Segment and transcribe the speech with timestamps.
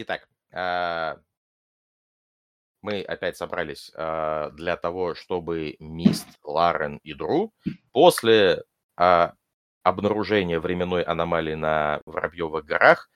[0.00, 1.18] Итак, а,
[2.82, 7.52] мы опять собрались а, для того, чтобы Мист, Ларен и Дру
[7.90, 8.62] после
[8.96, 9.34] а,
[9.82, 13.10] обнаружения временной аномалии на Воробьевых горах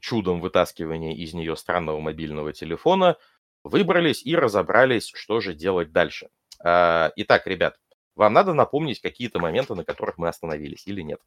[0.00, 3.16] чудом вытаскивания из нее странного мобильного телефона
[3.62, 6.28] выбрались и разобрались, что же делать дальше.
[6.60, 7.78] Итак, ребят,
[8.16, 11.20] вам надо напомнить какие-то моменты, на которых мы остановились или нет?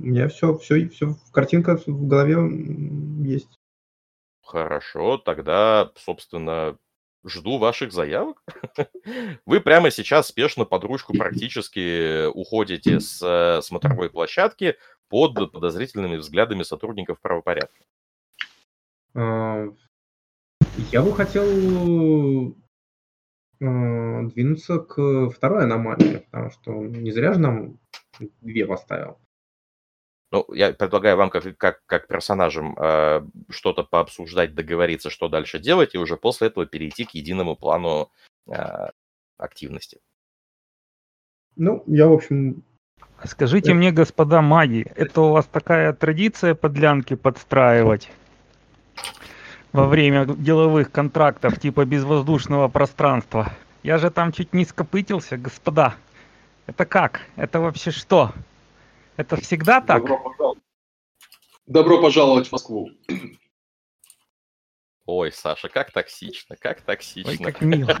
[0.00, 2.36] У меня все, все, все, картинка в голове
[3.22, 3.58] есть.
[4.42, 6.78] Хорошо, тогда, собственно,
[7.24, 8.42] жду ваших заявок.
[9.46, 14.76] Вы прямо сейчас спешно под ручку практически уходите с э, смотровой площадки
[15.10, 17.84] под подозрительными взглядами сотрудников правопорядка.
[19.14, 19.66] А,
[20.92, 21.44] я бы хотел
[23.60, 27.78] э, двинуться к второй аномалии, потому что не зря же нам
[28.40, 29.18] две поставил.
[30.32, 35.94] Ну, я предлагаю вам как, как, как персонажам э, что-то пообсуждать, договориться, что дальше делать,
[35.94, 38.10] и уже после этого перейти к единому плану
[38.46, 38.90] э,
[39.38, 39.98] активности.
[41.56, 42.62] Ну, я, в общем...
[43.24, 48.08] Скажите мне, господа маги, это у вас такая традиция подлянки подстраивать
[49.72, 53.52] во время деловых контрактов типа безвоздушного пространства?
[53.82, 55.94] Я же там чуть не скопытился, господа.
[56.66, 57.22] Это как?
[57.36, 58.32] Это вообще что?
[59.20, 60.00] Это всегда так?
[60.00, 60.62] Добро пожаловать,
[61.66, 62.90] Добро пожаловать в Москву.
[65.04, 67.30] Ой, Саша, как токсично, как токсично.
[67.30, 67.98] Ой, как мило.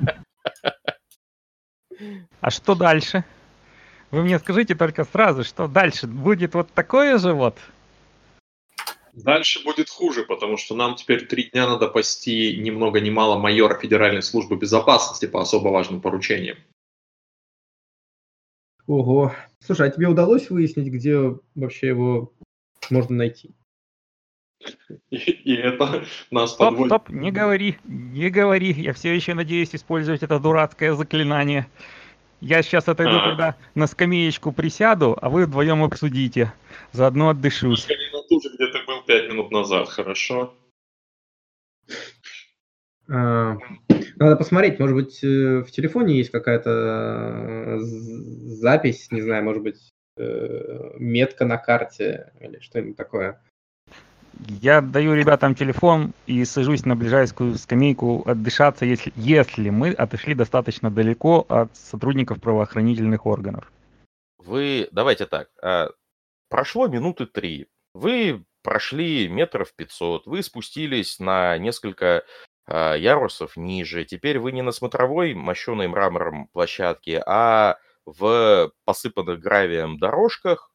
[2.40, 3.22] А что дальше?
[4.10, 6.06] Вы мне скажите только сразу, что дальше?
[6.06, 7.58] Будет вот такое же вот?
[9.12, 13.38] Дальше будет хуже, потому что нам теперь три дня надо пасти ни много ни мало
[13.38, 16.56] майора Федеральной службы безопасности по особо важным поручениям.
[18.90, 19.32] Ого.
[19.60, 21.16] Слушай, а тебе удалось выяснить, где
[21.54, 22.32] вообще его
[22.90, 23.52] можно найти?
[25.10, 26.88] И, и это нас стоп, подводит.
[26.88, 28.72] Стоп, не говори, не говори.
[28.72, 31.68] Я все еще надеюсь использовать это дурацкое заклинание.
[32.40, 33.28] Я сейчас отойду, а.
[33.28, 36.52] когда на скамеечку присяду, а вы вдвоем обсудите.
[36.90, 37.86] Заодно отдышусь.
[37.86, 40.52] На ту же, где ты был пять минут назад, хорошо?
[43.12, 43.58] А,
[44.16, 49.90] надо посмотреть, может быть, э, в телефоне есть какая-то э, запись, не знаю, может быть,
[50.16, 53.42] э, метка на карте или что-нибудь такое.
[54.46, 60.90] Я даю ребятам телефон и сажусь на ближайшую скамейку отдышаться, если, если мы отошли достаточно
[60.90, 63.70] далеко от сотрудников правоохранительных органов.
[64.38, 65.90] Вы, давайте так, а,
[66.48, 72.24] прошло минуты три, вы прошли метров 500, вы спустились на несколько
[72.70, 74.04] ярусов ниже.
[74.04, 80.72] Теперь вы не на смотровой, мощеной мрамором площадке, а в посыпанных гравием дорожках,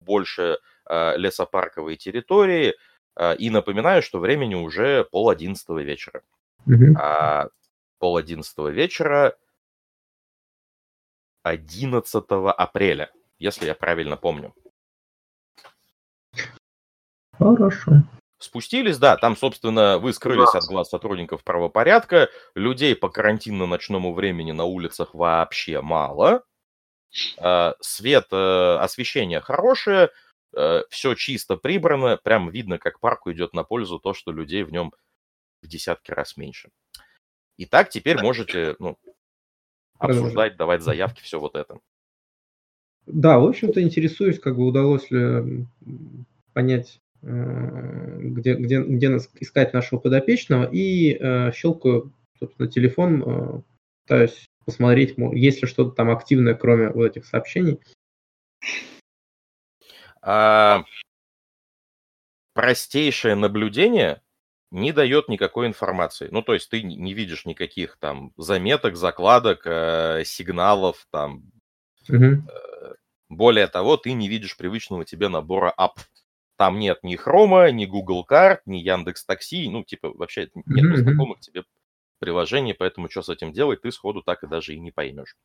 [0.00, 0.58] больше
[0.88, 2.74] э, лесопарковой территории.
[3.16, 6.22] Э, и напоминаю, что времени уже пол одиннадцатого вечера.
[6.66, 6.94] Mm-hmm.
[6.98, 7.48] А
[7.98, 9.36] пол одиннадцатого вечера
[11.46, 12.24] 11
[12.56, 14.52] апреля, если я правильно помню.
[17.38, 18.02] Хорошо.
[18.38, 24.64] Спустились, да, там, собственно, вы скрылись от глаз сотрудников правопорядка, людей по карантинно-ночному времени на
[24.64, 26.44] улицах вообще мало,
[27.38, 30.10] а, свет, э, освещение хорошее,
[30.54, 34.70] э, все чисто прибрано, прям видно, как парку идет на пользу то, что людей в
[34.70, 34.92] нем
[35.62, 36.68] в десятки раз меньше.
[37.56, 38.98] Итак, теперь можете ну,
[39.98, 41.78] обсуждать, давать заявки, все вот это.
[43.06, 45.66] Да, в общем-то, интересуюсь, как бы удалось ли
[46.52, 53.60] понять где, где, где нас искать нашего подопечного, и э, щелкаю, собственно, телефон, э,
[54.04, 57.80] пытаюсь посмотреть, есть ли что-то там активное, кроме вот этих сообщений.
[60.22, 60.84] А,
[62.54, 64.22] простейшее наблюдение
[64.70, 66.28] не дает никакой информации.
[66.30, 71.44] Ну, то есть ты не видишь никаких там заметок, закладок, э, сигналов, там.
[72.08, 72.24] Угу.
[72.24, 72.94] Э,
[73.28, 75.98] более того, ты не видишь привычного тебе набора ап
[76.56, 80.96] там нет ни Хрома, ни Google карт, ни Яндекс Такси, ну, типа, вообще нет mm-hmm.
[80.96, 81.64] знакомых тебе
[82.18, 85.36] приложений, поэтому что с этим делать, ты сходу так и даже и не поймешь.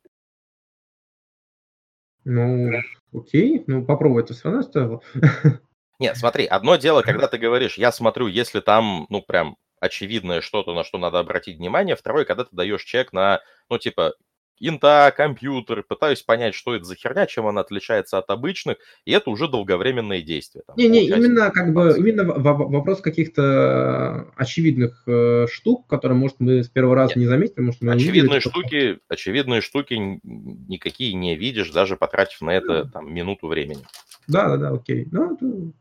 [2.24, 2.70] Ну,
[3.12, 5.02] окей, ну попробуй это все равно стоило.
[5.98, 10.74] Нет, смотри, одно дело, когда ты говоришь, я смотрю, если там, ну, прям очевидное что-то,
[10.74, 11.96] на что надо обратить внимание.
[11.96, 14.14] Второе, когда ты даешь чек на, ну, типа,
[14.62, 19.30] инта, компьютер, пытаюсь понять, что это за херня, чем она отличается от обычных, и это
[19.30, 20.62] уже долговременные действия.
[20.66, 26.62] Там, не, не, именно как бы именно вопрос каких-то очевидных э, штук, которые, может, мы
[26.62, 27.16] с первого раза Нет.
[27.16, 29.00] не заметили, может, мы очевидные видели, штуки, что...
[29.08, 33.82] очевидные штуки никакие не видишь, даже потратив на это там минуту времени.
[34.28, 35.08] Да, да, да, окей.
[35.10, 35.74] Ну,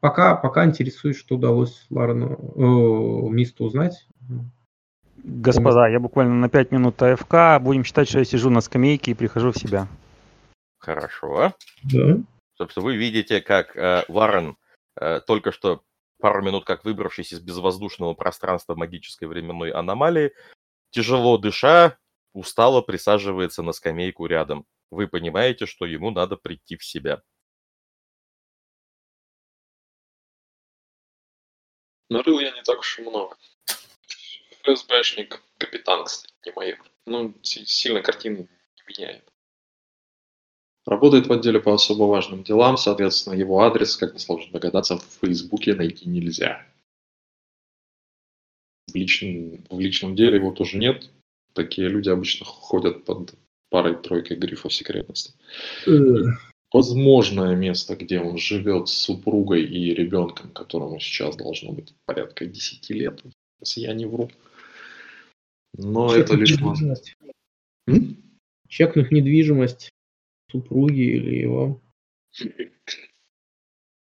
[0.00, 4.06] пока, пока интересует, что удалось Ларену, э, Мисту узнать.
[5.30, 7.62] Господа, я буквально на 5 минут АФК.
[7.62, 9.86] Будем считать, что я сижу на скамейке и прихожу в себя.
[10.78, 11.54] Хорошо.
[11.84, 12.16] Да.
[12.56, 14.56] Собственно, вы видите, как э, Варен
[15.00, 15.82] э, только что
[16.18, 20.32] пару минут как выбравшись из безвоздушного пространства магической временной аномалии,
[20.90, 21.96] тяжело дыша,
[22.32, 24.66] устало присаживается на скамейку рядом.
[24.90, 27.22] Вы понимаете, что ему надо прийти в себя.
[32.08, 33.36] Нарыл я не так уж и много.
[34.62, 36.78] ФСБшник, капитан, кстати, не майор.
[37.06, 39.24] Ну, сильно картины не меняет.
[40.86, 45.74] Работает в отделе по особо важным делам, соответственно, его адрес, как несложно догадаться, в Фейсбуке
[45.74, 46.66] найти нельзя.
[48.88, 51.10] В личном, в личном деле его тоже нет.
[51.52, 53.34] Такие люди обычно ходят под
[53.68, 55.34] парой-тройкой грифов секретности.
[55.86, 55.90] Э.
[56.72, 62.90] Возможное место, где он живет с супругой и ребенком, которому сейчас должно быть порядка 10
[62.90, 63.22] лет,
[63.60, 64.30] если я не вру.
[65.76, 66.50] Но Чекнуть это лишь...
[66.60, 67.16] Недвижимость.
[68.68, 69.90] Чекнуть недвижимость
[70.50, 71.80] супруги или его.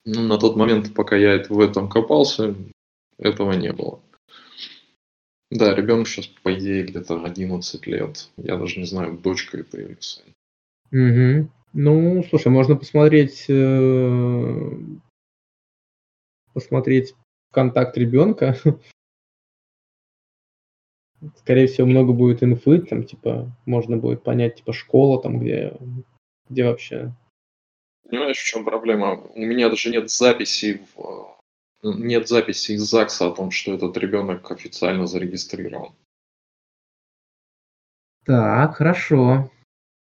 [0.07, 2.55] Ну, на тот момент, пока я в этом копался,
[3.19, 4.03] этого не было.
[5.51, 8.29] Да, ребенок сейчас, по идее, где-то 11 лет.
[8.37, 10.25] Я даже не знаю, дочка это или сын.
[10.91, 11.51] Угу.
[11.75, 14.71] Ну, слушай, можно посмотреть, э,
[16.53, 17.15] посмотреть
[17.53, 18.57] контакт ребенка.
[21.37, 25.77] Скорее всего, много будет инфы, там, типа, можно будет понять, типа, школа, там, где,
[26.49, 27.13] где вообще.
[28.09, 29.21] Понимаешь, в чем проблема?
[29.35, 31.35] У меня даже нет записи в
[31.85, 35.95] нет записи из ЗАГСа о том, что этот ребенок официально зарегистрирован.
[38.25, 39.51] Так, хорошо.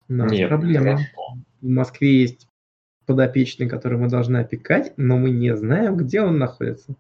[0.09, 0.93] У нас Нет, проблема.
[0.93, 1.39] Хорошо.
[1.61, 2.49] В Москве есть
[3.05, 6.95] подопечный, который мы должны опекать, но мы не знаем, где он находится.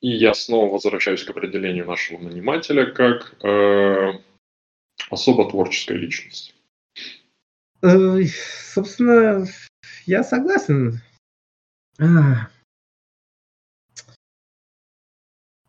[0.00, 4.12] И я снова возвращаюсь к определению нашего нанимателя как э,
[5.10, 6.54] особо творческой личности.
[7.82, 8.20] Э,
[8.72, 9.46] собственно,
[10.06, 11.00] я согласен.
[12.00, 12.48] А,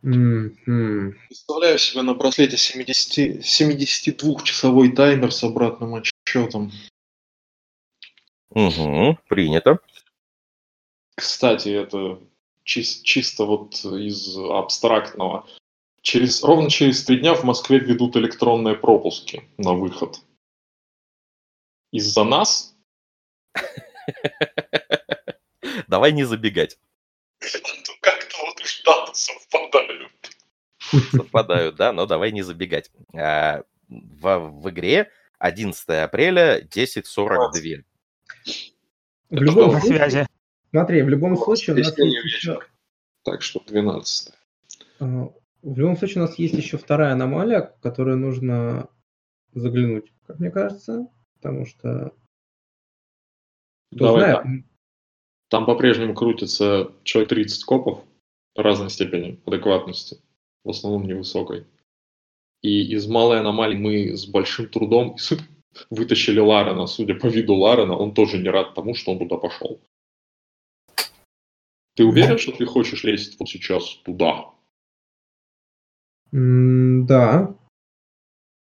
[0.04, 1.12] Mm-hmm.
[1.28, 6.72] Представляю себе на браслете 70, 72-часовой таймер с обратным отсчетом.
[8.52, 9.80] Угу, принято.
[11.16, 12.22] Кстати, это
[12.66, 15.48] чис- чисто вот из абстрактного.
[16.02, 20.22] Через, ровно через три дня в Москве ведут электронные пропуски на выход.
[21.92, 22.76] Из-за нас?
[25.88, 26.78] Давай не забегать.
[28.86, 30.12] даты совпадают.
[31.12, 32.92] Совпадают, да, но давай не забегать.
[33.14, 37.84] А, в, в игре 11 апреля 10.42.
[39.30, 40.28] В любом случае,
[40.71, 42.60] смотри, в любом случае у нас есть еще...
[43.24, 44.33] Так что 12.
[45.00, 45.06] А,
[45.62, 48.89] в любом случае у нас есть еще вторая аномалия, в которую нужно
[49.54, 52.13] заглянуть, как мне кажется, потому что
[53.92, 54.38] кто Давай знает...
[54.38, 54.45] Так.
[55.50, 58.04] Там по-прежнему крутится человек 30 копов,
[58.56, 60.22] разной степени адекватности,
[60.63, 61.65] в основном невысокой.
[62.62, 65.18] И из малой аномалии мы с большим трудом
[65.89, 66.86] вытащили Ларена.
[66.88, 69.82] Судя по виду Ларена, он тоже не рад тому, что он туда пошел.
[72.00, 74.46] Ты уверен, что ты хочешь лезть вот сейчас туда?
[76.32, 77.53] Да.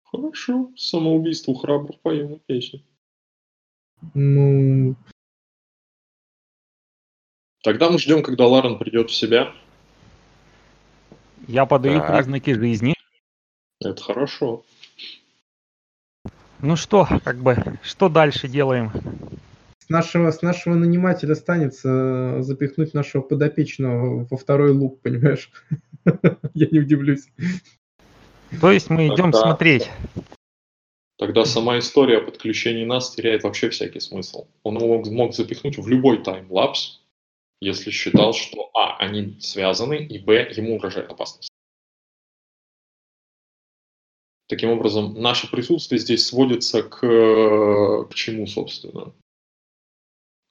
[0.02, 0.72] Хорошо.
[0.76, 2.84] Самоубийство храбрых поем песни.
[4.12, 4.96] Ну...
[7.62, 9.54] Тогда мы ждем, когда Ларен придет в себя,
[11.46, 12.16] я подаю так.
[12.16, 12.94] признаки жизни.
[13.78, 14.64] Это хорошо.
[16.58, 18.90] Ну что, как бы, что дальше делаем?
[19.88, 25.50] С нашего, с нашего нанимателя останется запихнуть нашего подопечного во второй лук, понимаешь?
[26.52, 27.26] Я не удивлюсь.
[28.60, 29.40] То есть мы идем Тогда...
[29.40, 29.90] смотреть.
[31.16, 34.48] Тогда сама история о подключении нас теряет вообще всякий смысл.
[34.62, 37.00] Он мог, мог запихнуть в любой таймлапс,
[37.62, 41.48] если считал, что а, они связаны, и б, ему угрожает опасность.
[44.48, 49.14] Таким образом, наше присутствие здесь сводится к, к чему, собственно?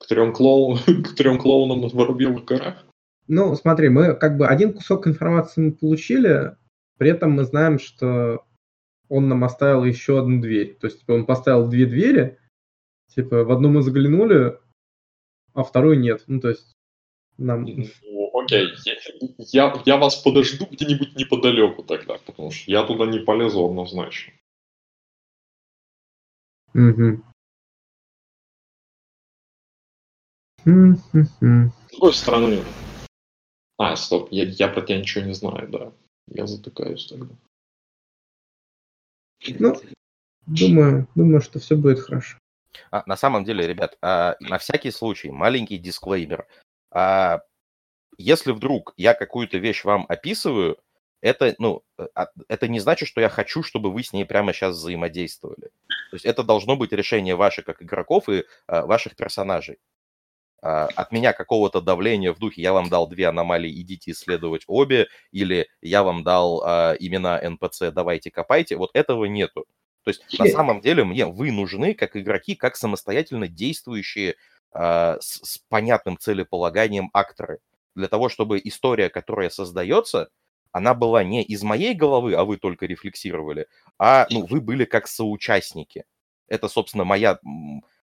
[0.08, 2.86] Трем, клоун, к трем клоунам на Воробьевых горах?
[3.28, 6.56] Ну, смотри, мы как бы один кусок информации мы получили,
[6.98, 8.46] при этом мы знаем, что
[9.10, 10.78] он нам оставил еще одну дверь.
[10.80, 12.40] То есть типа, он поставил две двери,
[13.14, 14.58] типа в одну мы заглянули,
[15.54, 16.24] а второй нет.
[16.28, 16.76] Ну, то есть
[17.38, 17.64] нам...
[17.64, 18.70] Ну, окей,
[19.52, 24.34] я, я вас подожду где-нибудь неподалеку тогда, потому что я туда не полезу однозначно.
[26.74, 27.24] Угу.
[30.68, 32.64] С другой стороны...
[33.78, 35.94] А, стоп, я, я про тебя ничего не знаю, да.
[36.28, 37.34] Я затыкаюсь тогда.
[39.48, 39.76] Ну,
[40.48, 42.38] думаю, думаю, что все будет хорошо.
[42.92, 46.48] А, на самом деле, ребят, а, на всякий случай, маленький дисклеймер.
[46.92, 47.42] А,
[48.18, 50.80] если вдруг я какую-то вещь вам описываю,
[51.22, 51.84] это, ну,
[52.14, 55.70] а, это не значит, что я хочу, чтобы вы с ней прямо сейчас взаимодействовали.
[56.10, 59.78] То есть это должно быть решение ваше как игроков и а, ваших персонажей.
[60.62, 65.08] А, от меня какого-то давления в духе «я вам дал две аномалии, идите исследовать обе»,
[65.32, 69.66] или «я вам дал а, имена НПЦ, давайте копайте», вот этого нету.
[70.04, 74.36] То есть на самом деле мне вы нужны как игроки, как самостоятельно действующие
[74.72, 77.60] а, с, с понятным целеполаганием акторы.
[77.94, 80.30] Для того, чтобы история, которая создается,
[80.72, 85.08] она была не из моей головы, а вы только рефлексировали, а ну, вы были как
[85.08, 86.06] соучастники.
[86.48, 87.40] Это, собственно, моя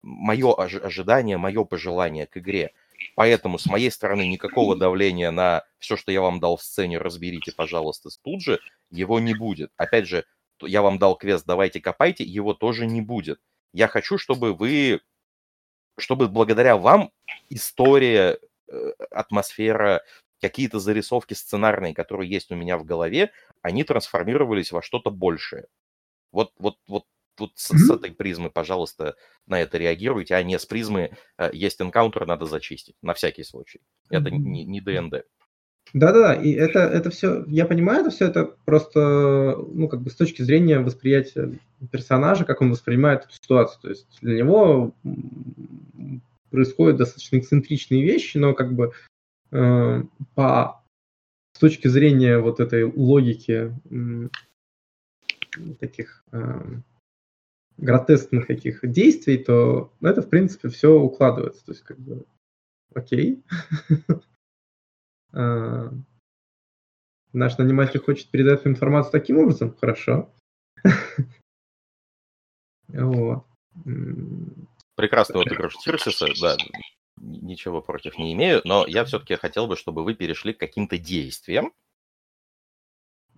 [0.02, 2.72] мое ожидание, мое пожелание к игре.
[3.14, 7.52] Поэтому с моей стороны никакого давления на все, что я вам дал в сцене, разберите,
[7.52, 9.70] пожалуйста, тут же, его не будет.
[9.76, 10.24] Опять же,
[10.62, 13.40] я вам дал квест, давайте копайте, его тоже не будет.
[13.72, 15.00] Я хочу, чтобы вы,
[15.96, 17.12] чтобы благодаря вам
[17.50, 18.38] история,
[18.68, 20.02] э, атмосфера,
[20.40, 23.30] какие-то зарисовки сценарные, которые есть у меня в голове,
[23.62, 25.66] они трансформировались во что-то большее.
[26.32, 27.04] Вот, вот, вот
[27.40, 29.16] вот с, с этой призмы, пожалуйста,
[29.46, 33.80] на это реагируйте, а не с призмы э, есть энкаунтер, надо зачистить, на всякий случай.
[34.10, 35.24] Это не, не ДНД.
[35.94, 40.16] Да-да, и это, это все, я понимаю, это все это просто, ну, как бы с
[40.16, 41.58] точки зрения восприятия
[41.90, 43.80] персонажа, как он воспринимает эту ситуацию.
[43.80, 44.94] То есть для него
[46.50, 48.92] происходят достаточно эксцентричные вещи, но как бы
[49.50, 50.02] э,
[50.34, 50.82] по
[51.54, 54.28] с точки зрения вот этой логики э,
[55.80, 56.60] таких э,
[57.78, 61.64] гротескных каких действий, то это, в принципе, все укладывается.
[61.64, 62.26] То есть, как бы,
[62.94, 63.42] окей.
[65.30, 65.92] А,
[67.34, 69.76] наш наниматель хочет передать информацию таким образом?
[69.78, 70.32] Хорошо.
[72.88, 73.44] Вот.
[74.94, 76.56] Прекрасный отыгрыш Тирсиса, да,
[77.20, 81.72] ничего против не имею, но я все-таки хотел бы, чтобы вы перешли к каким-то действиям,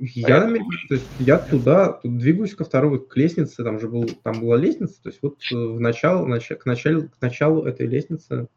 [0.01, 4.41] я, то есть я туда тут двигаюсь ко второй, к лестнице, там же был, там
[4.41, 8.49] была лестница, то есть вот э, в начало, нач, к, началу, к началу этой лестницы.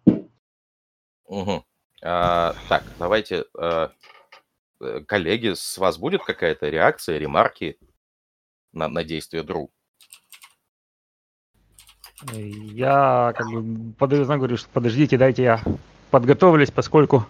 [1.25, 1.65] Угу.
[2.01, 3.91] А, так, давайте, а,
[5.05, 7.77] коллеги, с вас будет какая-то реакция, ремарки
[8.71, 9.69] на, на действие Дру?
[12.31, 15.61] Я как бы подаю говорю, что подождите, дайте я
[16.09, 17.25] подготовлюсь, поскольку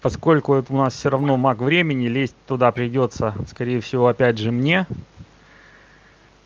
[0.00, 4.50] поскольку это у нас все равно маг времени, лезть туда придется, скорее всего, опять же
[4.50, 4.86] мне.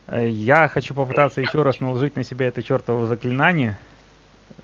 [0.06, 3.78] Э, я хочу попытаться еще раз наложить на себя это чертово заклинание.
[4.50, 4.62] Э,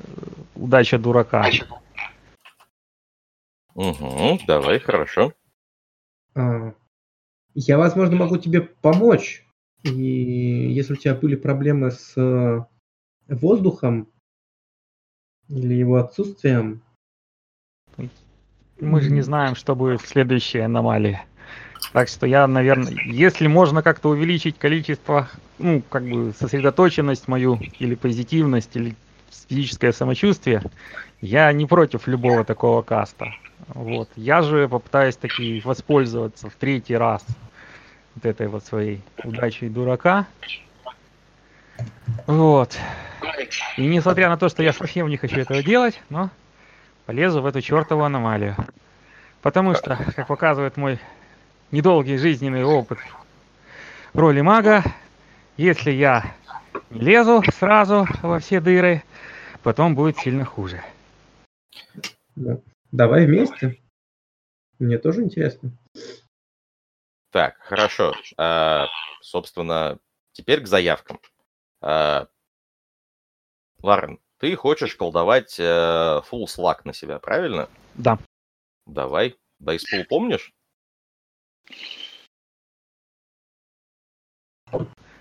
[0.54, 1.46] удача дурака.
[3.74, 5.32] Угу, давай, хорошо.
[6.34, 6.72] А,
[7.54, 9.44] я, возможно, могу тебе помочь.
[9.84, 12.64] И если у тебя были проблемы с э,
[13.28, 14.08] воздухом
[15.48, 16.82] или его отсутствием,
[18.80, 21.20] мы же не знаем, что будет в следующей аномалии.
[21.92, 27.94] Так что я, наверное, если можно как-то увеличить количество, ну, как бы сосредоточенность мою, или
[27.94, 28.94] позитивность, или
[29.48, 30.62] физическое самочувствие,
[31.20, 33.32] я не против любого такого каста.
[33.68, 34.08] Вот.
[34.16, 37.24] Я же попытаюсь таки воспользоваться в третий раз
[38.14, 40.26] вот этой вот своей удачей дурака.
[42.26, 42.76] Вот.
[43.76, 46.30] И несмотря на то, что я совсем не хочу этого делать, но
[47.08, 48.54] полезу в эту чертову аномалию.
[49.40, 51.00] Потому что, как показывает мой
[51.70, 52.98] недолгий жизненный опыт
[54.12, 54.84] в роли мага,
[55.56, 56.34] если я
[56.90, 59.02] не лезу сразу во все дыры,
[59.62, 60.84] потом будет сильно хуже.
[62.36, 62.60] Да.
[62.92, 63.80] Давай вместе.
[64.78, 65.70] Мне тоже интересно.
[67.30, 68.12] Так, хорошо.
[68.36, 68.86] А,
[69.22, 69.98] собственно,
[70.32, 71.18] теперь к заявкам.
[71.80, 72.28] А,
[73.82, 75.62] Ларен, ты хочешь колдовать э,
[76.30, 77.68] full slack на себя, правильно?
[77.94, 78.18] Да.
[78.86, 79.36] Давай.
[79.58, 80.52] Дайспул помнишь?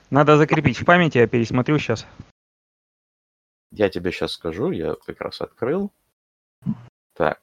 [0.10, 2.06] Надо закрепить в памяти, я пересмотрю сейчас.
[3.72, 5.92] Я тебе сейчас скажу, я как раз открыл.
[7.14, 7.42] Так.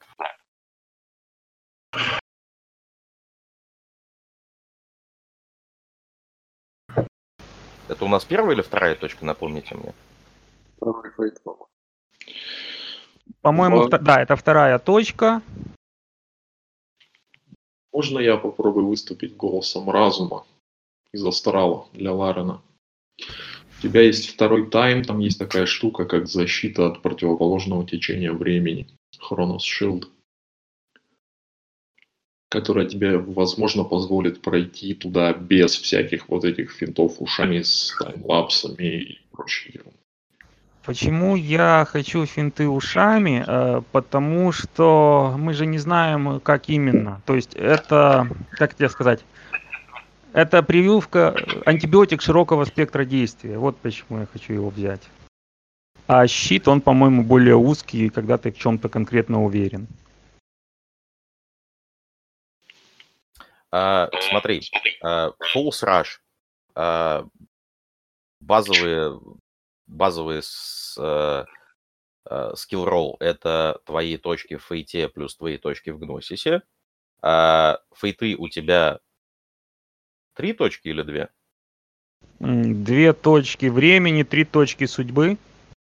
[7.86, 9.92] Это у нас первая или вторая точка, напомните мне?
[10.84, 11.68] Второй фейт, по-моему.
[13.40, 13.98] По-моему, Два...
[13.98, 15.40] да, это вторая точка.
[17.90, 20.44] Можно я попробую выступить голосом разума
[21.12, 22.60] из Астрала для Ларена?
[23.18, 28.86] У тебя есть второй тайм, там есть такая штука, как защита от противоположного течения времени.
[29.18, 30.04] Хронос Shield
[32.50, 39.18] которая тебе, возможно, позволит пройти туда без всяких вот этих финтов ушами с таймлапсами и
[39.32, 39.82] прочим
[40.84, 43.42] Почему я хочу финты ушами?
[43.46, 47.22] Э, потому что мы же не знаем, как именно.
[47.24, 49.24] То есть это, как тебе сказать,
[50.34, 53.56] это прививка, антибиотик широкого спектра действия.
[53.56, 55.02] Вот почему я хочу его взять.
[56.06, 59.86] А щит, он, по-моему, более узкий, когда ты в чем-то конкретно уверен.
[63.70, 64.62] А, смотри,
[65.02, 66.18] а, False Rush,
[66.74, 67.24] а,
[68.40, 69.18] базовые,
[69.86, 71.44] базовые с, а,
[72.26, 76.62] skill roll это твои точки в фейте плюс твои точки в гносисе.
[77.22, 79.00] А фейты у тебя
[80.34, 81.28] три точки или две?
[82.38, 85.38] Две точки времени, три точки судьбы.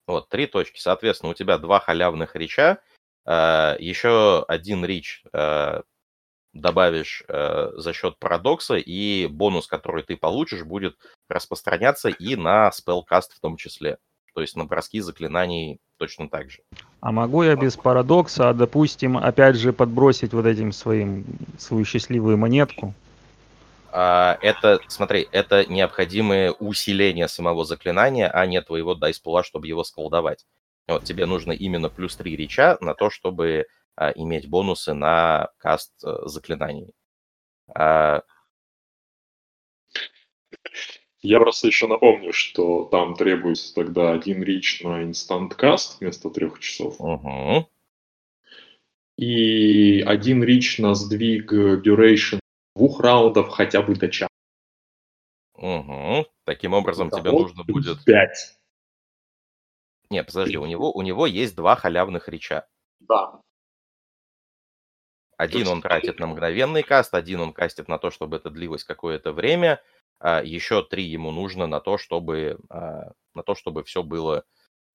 [0.07, 0.79] Вот, три точки.
[0.79, 2.79] Соответственно, у тебя два халявных реча,
[3.25, 5.23] еще один рич
[6.53, 10.95] добавишь э, за счет парадокса, и бонус, который ты получишь, будет
[11.29, 13.97] распространяться и на спелкаст в том числе.
[14.33, 16.59] То есть на броски заклинаний точно так же.
[17.01, 21.25] А могу я без парадокса, допустим, опять же подбросить вот этим своим
[21.57, 22.93] свою счастливую монетку?
[23.91, 30.45] А, это, смотри, это необходимое усиление самого заклинания, а не твоего дайспула, чтобы его сколдовать.
[30.87, 33.65] Вот тебе нужно именно плюс 3 реча на то, чтобы
[34.01, 36.95] а, иметь бонусы на каст э, заклинаний.
[37.71, 38.23] А
[41.21, 46.59] Я просто еще напомню, что там требуется тогда один рич на инстант каст вместо трех
[46.59, 46.99] часов.
[46.99, 47.69] Угу.
[49.17, 52.39] И один рич на сдвиг duration
[52.75, 54.29] двух раундов хотя бы до часа.
[55.57, 56.25] Угу.
[56.45, 58.03] Таким образом, Это тебе нужно будет...
[58.03, 58.57] Пять.
[60.09, 62.67] Не, подожди, у него, у него есть два халявных реча.
[62.99, 63.39] Да.
[65.41, 69.33] Один он тратит на мгновенный каст, один он кастит на то, чтобы это длилось какое-то
[69.33, 69.81] время,
[70.19, 74.43] а еще три ему нужно на то, чтобы, а, на то, чтобы все было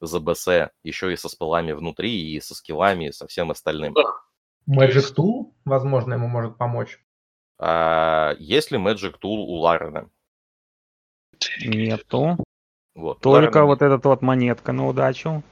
[0.00, 0.46] за БС,
[0.84, 3.92] еще и со спылами внутри, и со скиллами, и со всем остальным.
[4.70, 7.00] Magic Tool, возможно, ему может помочь.
[7.58, 10.08] А, есть ли Magic Tool у Ларена?
[11.60, 12.36] Нету.
[12.94, 13.66] Вот, Только Ларена...
[13.66, 15.42] вот этот вот монетка на удачу.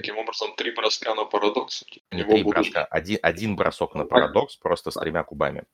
[0.00, 1.84] Таким образом, три броска на парадокс.
[2.12, 2.54] У него три будут...
[2.54, 2.84] броска.
[2.84, 5.64] Один, один бросок на парадокс, просто с тремя кубами.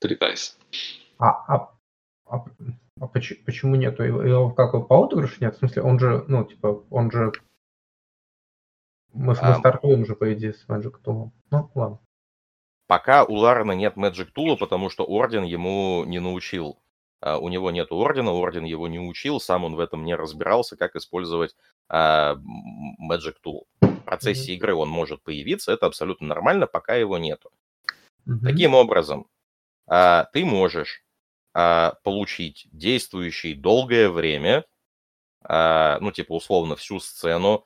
[0.00, 0.54] Три дайса.
[1.18, 1.74] А, а,
[2.26, 2.44] а,
[3.00, 4.02] а почему, почему нету?
[4.02, 5.54] Его как по отыгрышу нет?
[5.54, 7.32] В смысле, он же, ну, типа, он же...
[9.12, 9.52] Мы, а...
[9.52, 11.30] мы стартуем же, по идее, с Magic Tool.
[11.50, 11.98] Ну, ладно.
[12.86, 16.78] Пока у Ларна нет Magic Tool, потому что Орден ему не научил.
[17.22, 20.76] Uh, у него нет Ордена, Орден его не учил, сам он в этом не разбирался,
[20.76, 21.54] как использовать
[21.92, 22.34] uh,
[22.98, 23.64] Magic Tool.
[23.80, 24.56] В процессе mm-hmm.
[24.56, 27.50] игры он может появиться, это абсолютно нормально, пока его нету.
[28.26, 28.40] Mm-hmm.
[28.42, 29.26] Таким образом,
[29.90, 31.04] uh, ты можешь
[31.52, 34.64] получить действующий долгое время,
[35.42, 37.64] ну, типа, условно, всю сцену,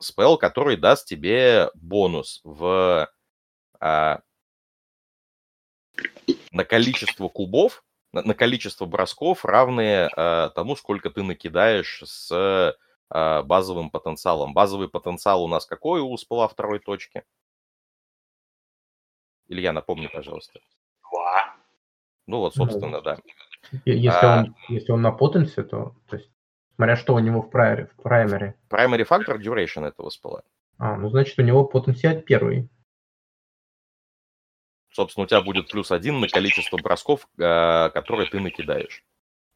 [0.00, 3.08] спел, который даст тебе бонус в
[6.52, 12.30] на количество кубов, на, на количество бросков, равные э, тому, сколько ты накидаешь с
[13.10, 14.54] э, базовым потенциалом.
[14.54, 17.24] Базовый потенциал у нас какой у спала второй точки?
[19.48, 20.60] Илья, напомни, пожалуйста.
[21.10, 21.56] Два.
[22.26, 23.18] Ну вот, собственно, ну, да.
[23.84, 26.30] Если, а, он, если он на потенсе, то, то есть,
[26.76, 28.54] смотря что у него в, прайме, в праймере.
[28.70, 30.42] Primary фактор duration этого спала.
[30.78, 32.68] А, ну значит, у него потенциал первый
[34.90, 39.04] собственно, у тебя будет плюс один на количество бросков, э, которые ты накидаешь.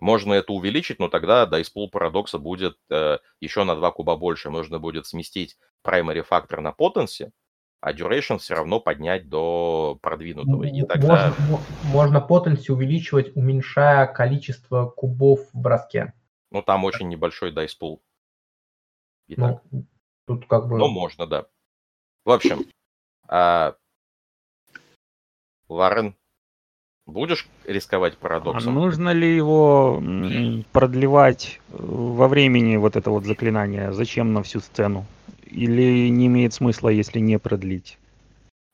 [0.00, 4.50] Можно это увеличить, но тогда Dice парадокса будет э, еще на 2 куба больше.
[4.50, 7.30] Можно будет сместить primary фактор на потенси,
[7.80, 10.64] а duration все равно поднять до продвинутого.
[10.64, 11.32] И тогда...
[11.38, 16.14] Можно, можно potency увеличивать, уменьшая количество кубов в броске.
[16.50, 18.00] Ну, там очень небольшой dice pool.
[19.28, 19.60] Ну,
[20.26, 20.78] тут как бы...
[20.78, 21.46] Ну, можно, да.
[22.24, 22.66] В общем,
[23.28, 23.74] а,
[25.72, 26.14] Ларен,
[27.06, 28.76] будешь рисковать парадоксом?
[28.76, 30.02] А нужно ли его
[30.72, 33.92] продлевать э, во времени вот это вот заклинание?
[33.92, 35.06] Зачем на всю сцену?
[35.44, 37.98] Или не имеет смысла, если не продлить?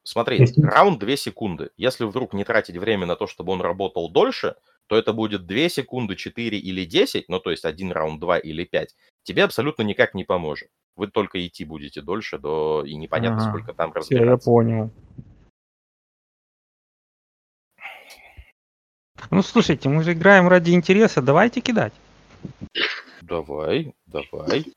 [0.05, 1.71] Смотри, раунд 2 секунды.
[1.77, 4.55] Если вдруг не тратить время на то, чтобы он работал дольше,
[4.87, 8.65] то это будет 2 секунды, 4 или 10, ну то есть один раунд 2 или
[8.65, 10.71] 5, тебе абсолютно никак не поможет.
[10.97, 12.85] Вы только идти будете дольше, до...
[12.87, 13.51] и непонятно, ага.
[13.51, 14.31] сколько там разбираться.
[14.31, 14.91] Я понял.
[19.31, 21.93] Ну, слушайте, мы же играем ради интереса, давайте кидать.
[23.23, 24.73] Давай, давай.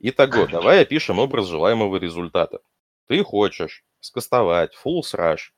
[0.00, 2.60] Итого, давай опишем образ желаемого результата.
[3.06, 5.54] Ты хочешь скастовать full сраж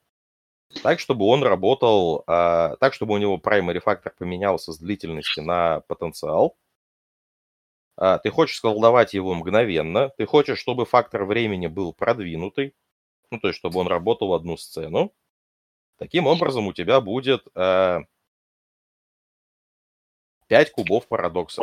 [0.83, 5.81] так, чтобы он работал, а, так, чтобы у него primary фактор поменялся с длительности на
[5.81, 6.57] потенциал.
[7.97, 10.11] А, ты хочешь сколдовать его мгновенно.
[10.19, 12.75] Ты хочешь, чтобы фактор времени был продвинутый.
[13.31, 15.13] Ну, то есть, чтобы он работал одну сцену.
[15.99, 18.03] Таким образом, у тебя будет а,
[20.49, 21.63] 5 кубов парадокса.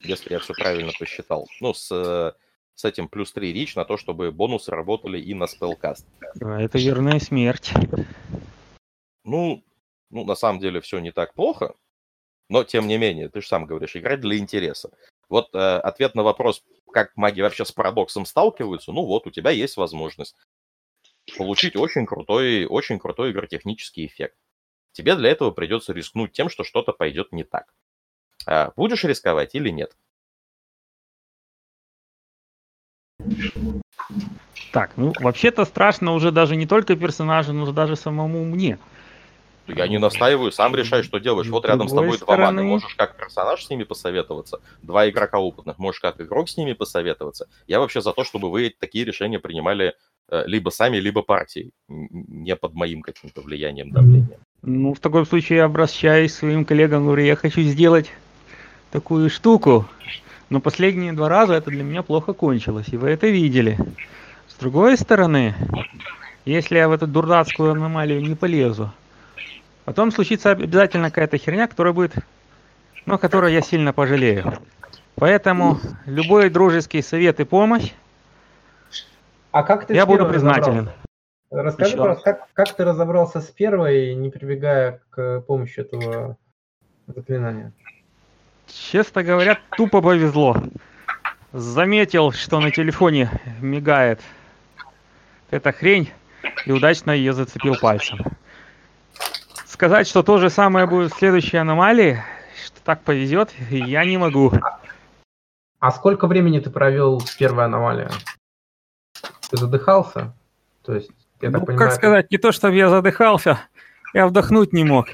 [0.00, 1.46] Если я все правильно посчитал.
[1.60, 2.34] Ну, с
[2.74, 6.06] с этим плюс 3 рич на то, чтобы бонусы работали и на спелкаст.
[6.40, 7.72] Это верная смерть.
[9.24, 9.62] Ну,
[10.10, 11.74] ну, на самом деле все не так плохо,
[12.48, 14.90] но тем не менее, ты же сам говоришь, играть для интереса.
[15.28, 19.50] Вот э, ответ на вопрос, как маги вообще с парадоксом сталкиваются, ну вот, у тебя
[19.50, 20.36] есть возможность
[21.36, 24.36] получить очень крутой, очень крутой игротехнический эффект.
[24.92, 27.74] Тебе для этого придется рискнуть тем, что что-то пойдет не так.
[28.46, 29.96] А будешь рисковать или нет?
[34.72, 38.78] Так, ну вообще-то страшно уже даже не только персонажу, но даже самому мне.
[39.68, 41.48] Я не настаиваю, сам решай, что делаешь.
[41.48, 42.42] Вот рядом с тобой стороны...
[42.42, 46.56] два мага, можешь как персонаж с ними посоветоваться, два игрока опытных, можешь как игрок с
[46.56, 47.48] ними посоветоваться.
[47.66, 49.94] Я вообще за то, чтобы вы такие решения принимали
[50.30, 54.38] либо сами, либо партией, не под моим каким-то влиянием давления.
[54.62, 58.10] Ну, в таком случае я обращаюсь к своим коллегам, говорю, я хочу сделать
[58.90, 59.86] такую штуку,
[60.50, 63.76] но последние два раза это для меня плохо кончилось, и вы это видели.
[64.48, 65.54] С другой стороны,
[66.44, 68.92] если я в эту дурацкую аномалию не полезу,
[69.84, 72.14] потом случится обязательно какая-то херня, которая будет,
[73.06, 74.58] ну, которую я сильно пожалею.
[75.16, 77.92] Поэтому любой дружеский совет и помощь
[79.52, 80.90] а как ты я буду признателен.
[81.50, 86.38] Расскажи, пожалуйста, как, как ты разобрался с первой, не прибегая к помощи этого
[87.06, 87.72] заклинания?
[88.66, 90.56] Честно говоря, тупо повезло.
[91.52, 94.20] Заметил, что на телефоне мигает
[95.50, 96.10] эта хрень,
[96.64, 98.18] и удачно ее зацепил пальцем.
[99.66, 102.22] Сказать, что то же самое будет в следующей аномалии,
[102.64, 104.52] что так повезет, я не могу.
[105.80, 108.08] А сколько времени ты провел в первой аномалии?
[109.52, 110.34] Ты задыхался?
[110.82, 111.10] То есть,
[111.42, 113.60] я ну, так понимаю, как сказать, не то, чтобы я задыхался,
[114.14, 115.08] я вдохнуть не мог.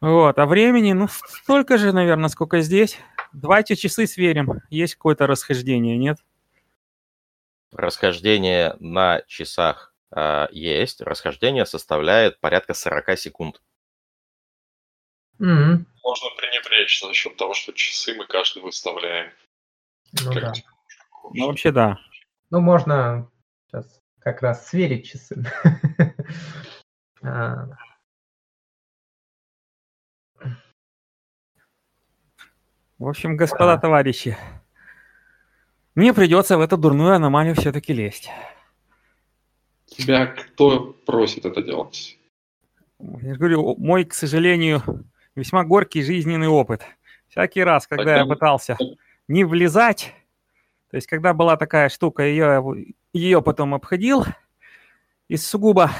[0.00, 2.98] Вот, а времени, ну, столько же, наверное, сколько здесь.
[3.32, 4.60] Давайте часы сверим.
[4.68, 6.18] Есть какое-то расхождение, нет?
[7.70, 11.00] Расхождение на часах э, есть.
[11.00, 13.62] Расхождение составляет порядка 40 секунд.
[15.38, 15.84] Mm-hmm.
[16.02, 19.30] Можно пренебречь за счет того, что часы мы каждый выставляем.
[20.20, 20.52] Ну, как да.
[21.32, 22.00] ну вообще да.
[22.50, 23.30] Ну, можно
[23.66, 25.44] сейчас как раз сверить часы.
[27.22, 27.68] А,
[33.00, 34.36] В общем, господа товарищи,
[35.94, 38.30] мне придется в эту дурную аномалию все-таки лезть.
[39.86, 42.18] Тебя кто просит это делать?
[42.98, 44.82] Я говорю, мой, к сожалению,
[45.34, 46.82] весьма горький жизненный опыт.
[47.28, 48.76] Всякий раз, когда так, я пытался
[49.28, 50.14] не влезать,
[50.90, 52.62] то есть когда была такая штука, ее,
[53.12, 54.24] ее потом обходил,
[55.28, 55.90] из сугубо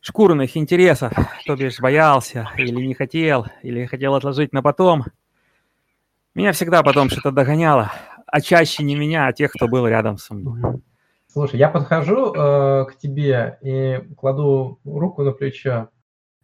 [0.00, 1.12] шкурных интересов,
[1.46, 5.04] то бишь боялся или не хотел, или хотел отложить на потом.
[6.34, 7.90] Меня всегда потом что-то догоняло,
[8.26, 10.82] а чаще не меня, а тех, кто был рядом со мной.
[11.26, 15.88] Слушай, я подхожу э, к тебе и кладу руку на плечо,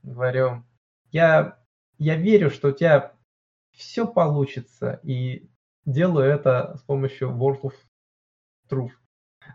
[0.02, 0.62] говорю,
[1.11, 1.59] я,
[1.98, 3.13] я верю, что у тебя
[3.76, 5.48] все получится, и
[5.84, 7.74] делаю это с помощью World of
[8.70, 8.92] Truth.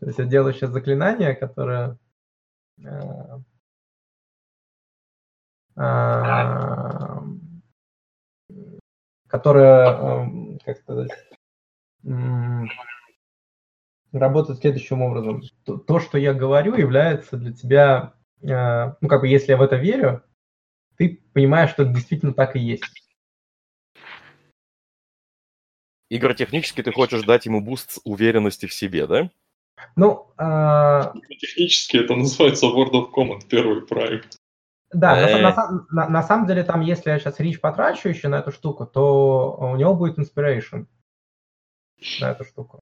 [0.00, 1.98] То есть я делаю сейчас заклинание, которое
[2.82, 3.40] Э,
[5.76, 7.22] а,
[9.26, 11.10] которая, эм, как сказать,
[14.12, 15.42] работает следующим образом.
[15.64, 19.76] То, что я говорю, является для тебя, э, ну, как бы, если я в это
[19.76, 20.22] верю,
[20.96, 22.84] ты понимаешь, что это действительно так и есть.
[26.10, 29.30] Игротехнически ты хочешь дать ему буст уверенности в себе, да?
[29.96, 31.12] Ну, а...
[31.28, 34.24] технически это называется Word of Command, первый Prime.
[34.92, 38.36] Да, на, на, на, на самом деле там, если я сейчас речь потрачу еще на
[38.36, 40.86] эту штуку, то у него будет inspiration
[42.20, 42.80] на эту штуку.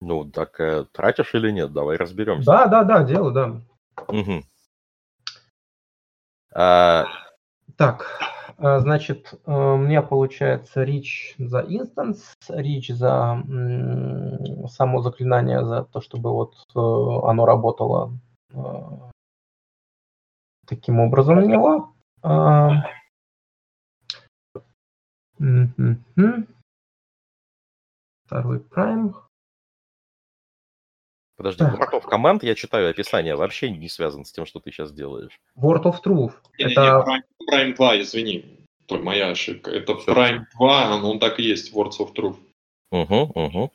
[0.00, 1.72] Ну, так э, тратишь или нет?
[1.72, 2.46] Давай разберемся.
[2.46, 3.60] Да, да, да, дело, да.
[4.08, 4.42] Угу.
[6.54, 7.06] А,
[7.76, 8.06] Так,
[8.58, 13.42] а, значит, э, у меня получается рич за инстанс, рич за
[14.68, 18.12] само заклинание, за то, чтобы вот э, оно работало
[18.52, 18.56] э,
[20.66, 21.92] таким образом на него.
[22.22, 22.84] А.
[28.26, 29.16] Второй прайм.
[31.36, 31.92] Подожди, Так.
[31.92, 35.38] Word of Command, я читаю описание, вообще не связан с тем, что ты сейчас делаешь.
[35.56, 36.34] Word of Truth.
[36.58, 38.66] Не-не-не, Это Prime, Prime 2, извини.
[38.86, 39.70] Толь, моя ошибка.
[39.70, 40.12] Это Всё.
[40.12, 42.38] Prime 2, он, он так и есть, Words of Truth.
[42.90, 43.72] Угу, угу.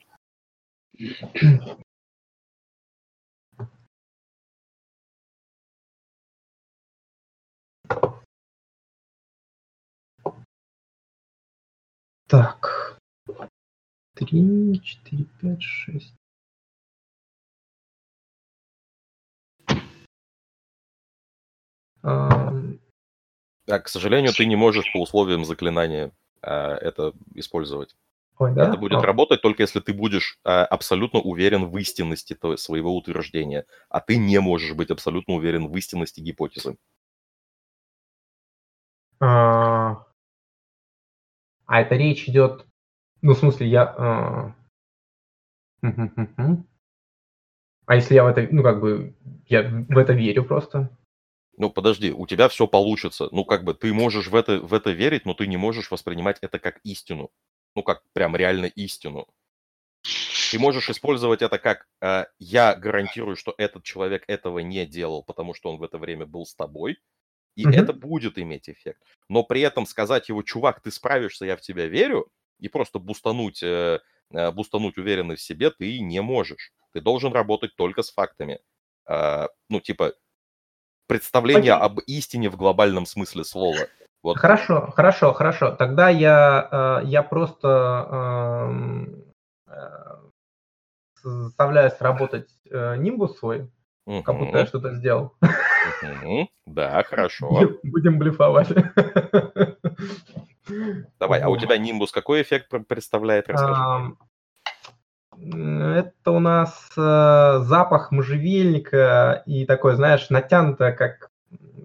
[12.28, 13.00] так.
[14.16, 16.19] Три, четыре, пять, шесть.
[22.04, 22.80] Ам,
[23.68, 27.96] А, к сожалению, ты не можешь по условиям заклинания а, это использовать.
[28.38, 28.70] Ой, да?
[28.70, 32.96] Это будет А, работать только если ты будешь а, абсолютно уверен в истинности то- своего
[32.96, 36.78] утверждения, а ты не можешь быть абсолютно уверен в истинности гипотезы.
[39.20, 40.06] а,
[41.66, 42.66] а это речь идет,
[43.22, 43.84] ну, в смысле, я...
[43.84, 44.56] а.
[47.86, 49.16] А если я в это, ну, как бы,
[49.48, 50.96] я в это верю просто?
[51.60, 53.30] Ну, подожди, у тебя все получится.
[53.32, 56.40] Ну, как бы ты можешь в это, в это верить, но ты не можешь воспринимать
[56.42, 57.32] это как истину.
[57.76, 59.28] Ну, как прям реально истину.
[60.50, 65.54] Ты можешь использовать это как э, «я гарантирую, что этот человек этого не делал, потому
[65.54, 66.98] что он в это время был с тобой»,
[67.56, 67.74] и Мгм.
[67.74, 69.04] это будет иметь эффект.
[69.30, 73.64] Но при этом сказать его «чувак, ты справишься, я в тебя верю», и просто бустануть,
[73.64, 74.00] э,
[74.34, 76.74] э, бустануть уверенность в себе ты не можешь.
[76.94, 78.60] Ты должен работать только с фактами.
[79.10, 80.14] Э, ну, типа,
[81.10, 81.86] представление Окей.
[81.86, 83.88] об истине в глобальном смысле слова.
[84.24, 84.38] Вот.
[84.38, 85.72] Хорошо, хорошо, хорошо.
[85.72, 89.24] Тогда я, э, я просто эм,
[89.68, 89.72] э,
[91.24, 93.70] заставляю сработать э, нимбус свой,
[94.24, 95.34] как будто я что-то сделал.
[96.04, 96.48] мгм.
[96.66, 97.50] Да, хорошо.
[97.50, 98.70] Будем- Будем блефовать.
[101.20, 103.50] Давай, а у тебя нимбус какой эффект пр- представляет?
[103.50, 104.16] Расскажи.
[105.42, 111.32] Это у нас э, запах можжевельника и такое, знаешь, натянутое, как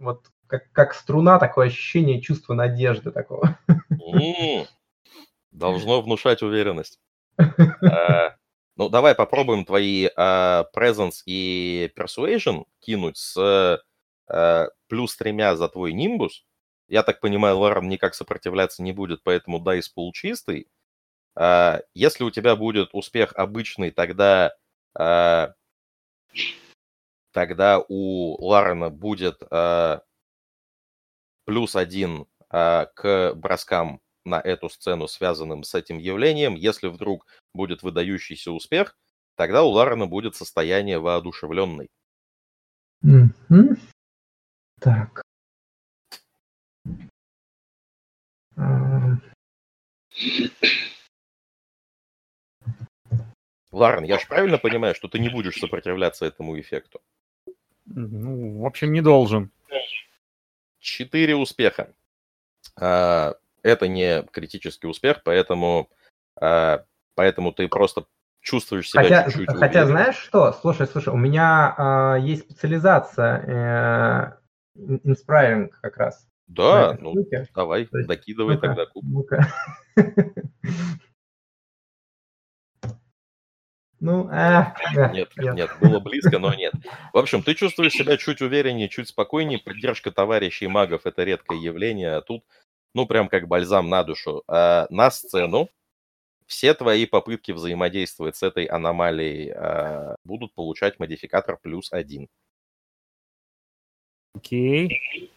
[0.00, 3.58] вот как, как струна, такое ощущение чувства надежды такого.
[5.50, 7.00] Должно внушать уверенность.
[7.82, 8.36] А,
[8.76, 13.80] Ну, давай попробуем твои а, Presence и Persuasion кинуть с
[14.28, 16.44] а, плюс тремя за твой нимбус.
[16.88, 20.68] Я так понимаю, Ларен никак сопротивляться не будет, поэтому дайс пул чистый.
[21.36, 24.54] А, Если у тебя будет успех обычный, тогда
[24.96, 25.54] а,
[27.32, 30.02] тогда у Ларена будет а,
[31.44, 36.54] плюс один к броскам на эту сцену, связанным с этим явлением.
[36.54, 38.96] Если вдруг будет выдающийся успех,
[39.34, 41.88] тогда у Ларена будет состояние воодушевленной.
[43.02, 43.76] Мгм.
[44.80, 45.22] Так.
[48.56, 49.20] Ам,
[53.74, 57.00] Ларен, я же правильно понимаю, что ты не будешь сопротивляться этому эффекту?
[57.86, 59.50] Ну, в общем, не должен.
[60.78, 61.92] Четыре успеха.
[62.80, 65.88] А, Это не критический успех, поэтому,
[66.40, 66.84] а,
[67.14, 68.04] поэтому ты просто
[68.40, 69.86] чувствуешь себя Хотя, чуть-чуть хотя уверенно.
[69.86, 70.52] знаешь что?
[70.52, 74.38] Слушай, слушай, у меня а, есть специализация
[74.76, 76.28] э, как раз.
[76.46, 77.48] Да, ну штуке.
[77.54, 79.04] давай, То есть, докидывай ну-ка, тогда куб.
[79.04, 79.48] Ну-ка.
[84.00, 86.74] Ну, а, да, Нет, нет, было близко, но нет.
[87.12, 89.58] В общем, ты чувствуешь себя чуть увереннее, чуть спокойнее.
[89.58, 92.44] Поддержка товарищей магов– это редкое явление, а тут,
[92.94, 94.42] ну, прям как бальзам на душу.
[94.48, 95.70] А на сцену
[96.46, 102.28] все твои попытки взаимодействовать с этой аномалией а, будут получать модификатор плюс один.
[104.34, 105.30] Окей.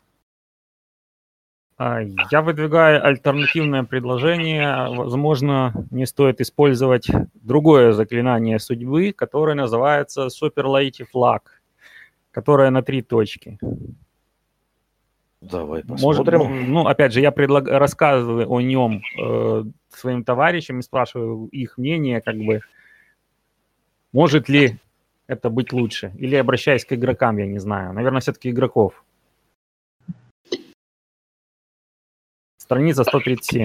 [1.77, 4.89] А, Я выдвигаю альтернативное предложение.
[4.95, 11.41] Возможно, не стоит использовать другое заклинание судьбы, которое называется Superlative Luck,
[12.31, 13.59] которое на три точки.
[15.39, 16.73] Давай Может, посмотрим.
[16.73, 17.67] ну, опять же, я предлаг...
[17.67, 22.61] рассказываю о нем э, своим товарищам и спрашиваю их мнение, как бы,
[24.11, 24.79] может ли
[25.27, 26.11] это быть лучше?
[26.17, 27.93] Или обращаясь к игрокам, я не знаю.
[27.93, 29.03] Наверное, все-таки игроков.
[32.67, 33.63] Страница 137.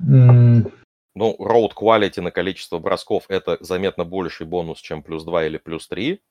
[0.00, 0.72] М,
[1.14, 5.86] Ну, road quality на количество бросков– это заметно больший бонус, чем плюс 2 или плюс
[5.88, 6.22] 3,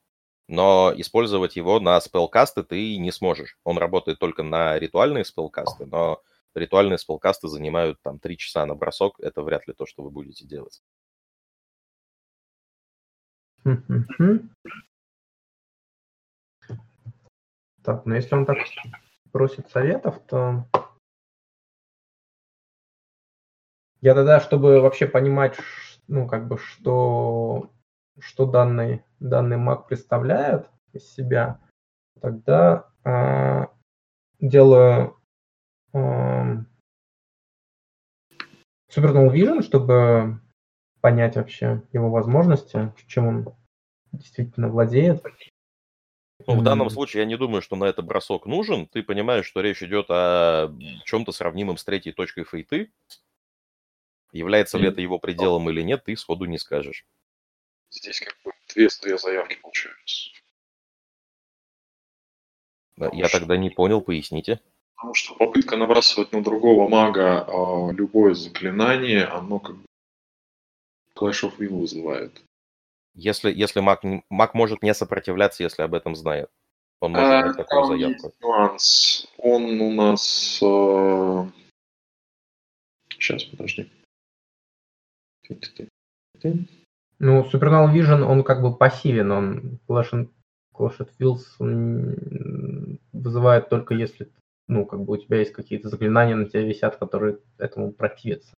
[0.47, 3.59] но использовать его на спелкасты ты не сможешь.
[3.63, 6.19] Он работает только на ритуальные спелкасты, но
[6.55, 10.47] ритуальные спелкасты занимают там 3 часа на бросок, это вряд ли то, что вы будете
[10.47, 10.81] делать.
[17.83, 18.57] Так, ну если он так
[19.31, 20.65] просит советов, то
[24.03, 25.57] я тогда, чтобы вообще понимать,
[26.09, 27.71] ну, как бы, что,
[28.19, 31.61] что данный, данный Mac представляет из себя,
[32.19, 33.67] тогда э,
[34.41, 35.15] делаю
[35.93, 35.97] э,
[38.93, 40.41] Supernal Vision, чтобы
[40.99, 43.55] понять вообще его возможности, чем он
[44.11, 45.23] действительно владеет.
[46.45, 48.85] Ну, в данном случае я не думаю, что на это бросок нужен.
[48.85, 52.91] Ты понимаешь, что речь идет о чем-то сравнимом с третьей точкой фейты.
[54.33, 57.05] Является ли это его пределом или нет, ты сходу не скажешь.
[57.91, 60.31] Здесь как бы две, две заявки получаются.
[62.97, 63.39] я что...
[63.39, 64.59] тогда не понял, поясните.
[64.95, 69.85] Потому что попытка набрасывать на другого мага э, любое заклинание, оно как бы
[71.15, 72.41] Clash of Will вызывает.
[73.13, 76.49] Если, если маг, маг может не сопротивляться, если об этом знает.
[76.99, 78.27] Он может а, дать такую заявку.
[78.27, 79.27] Есть нюанс.
[79.37, 80.59] Он у нас...
[80.63, 81.45] Э...
[83.09, 83.91] Сейчас, подожди.
[87.19, 90.29] Ну, Supernal Vision, он как бы пассивен, он Clash,
[90.75, 94.29] Clash of Wills он вызывает только если,
[94.67, 98.53] ну, как бы у тебя есть какие-то заклинания на тебя висят, которые этому противятся.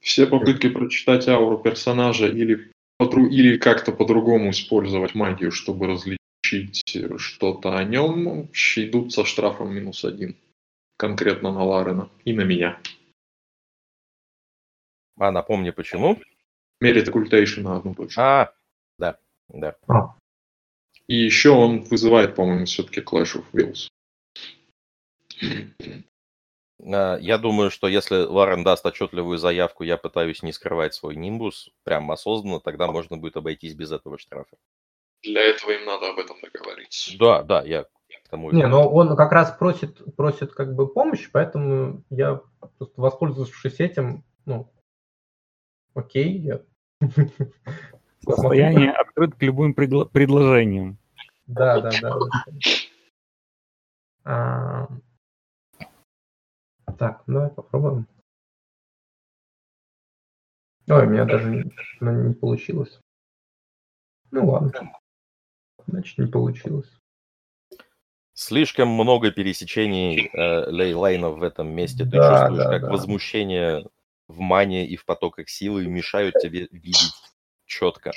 [0.00, 6.82] Все попытки прочитать ауру персонажа или, или как-то по-другому использовать магию, чтобы различить
[7.18, 10.36] что-то о нем, идут со штрафом минус один.
[10.96, 12.80] Конкретно на Ларена и на меня.
[15.18, 16.20] А напомни, почему?
[16.80, 18.20] Мерит оккультейшн на одну точку.
[18.20, 18.54] А,
[18.98, 19.76] да, да.
[19.88, 20.16] А.
[21.06, 23.88] И еще он вызывает, по-моему, все-таки Clash of Wills.
[26.80, 31.70] А, я думаю, что если Ларен даст отчетливую заявку, я пытаюсь не скрывать свой нимбус,
[31.84, 34.56] прям осознанно, тогда можно будет обойтись без этого штрафа.
[35.22, 37.16] Для этого им надо об этом договориться.
[37.18, 37.86] Да, да, я
[38.28, 42.40] тому Не, но он как раз просит, просит как бы помощь, поэтому я
[42.78, 44.72] просто воспользовавшись этим, ну,
[45.94, 46.60] окей, я...
[48.22, 50.98] Состояние открыт к любым предложениям.
[51.46, 52.18] Да, да, да.
[54.24, 54.88] А,
[56.98, 58.06] так, давай попробуем.
[60.86, 63.00] Ой, у меня даже не, ну, не получилось.
[64.30, 64.92] Ну ладно.
[65.86, 66.90] Значит, не получилось.
[68.34, 72.04] Слишком много пересечений э, лейлайнов в этом месте.
[72.04, 72.90] Ты да, чувствуешь, да, как да.
[72.90, 73.86] возмущение
[74.26, 77.12] в мане и в потоках силы мешают тебе видеть
[77.64, 78.10] четко.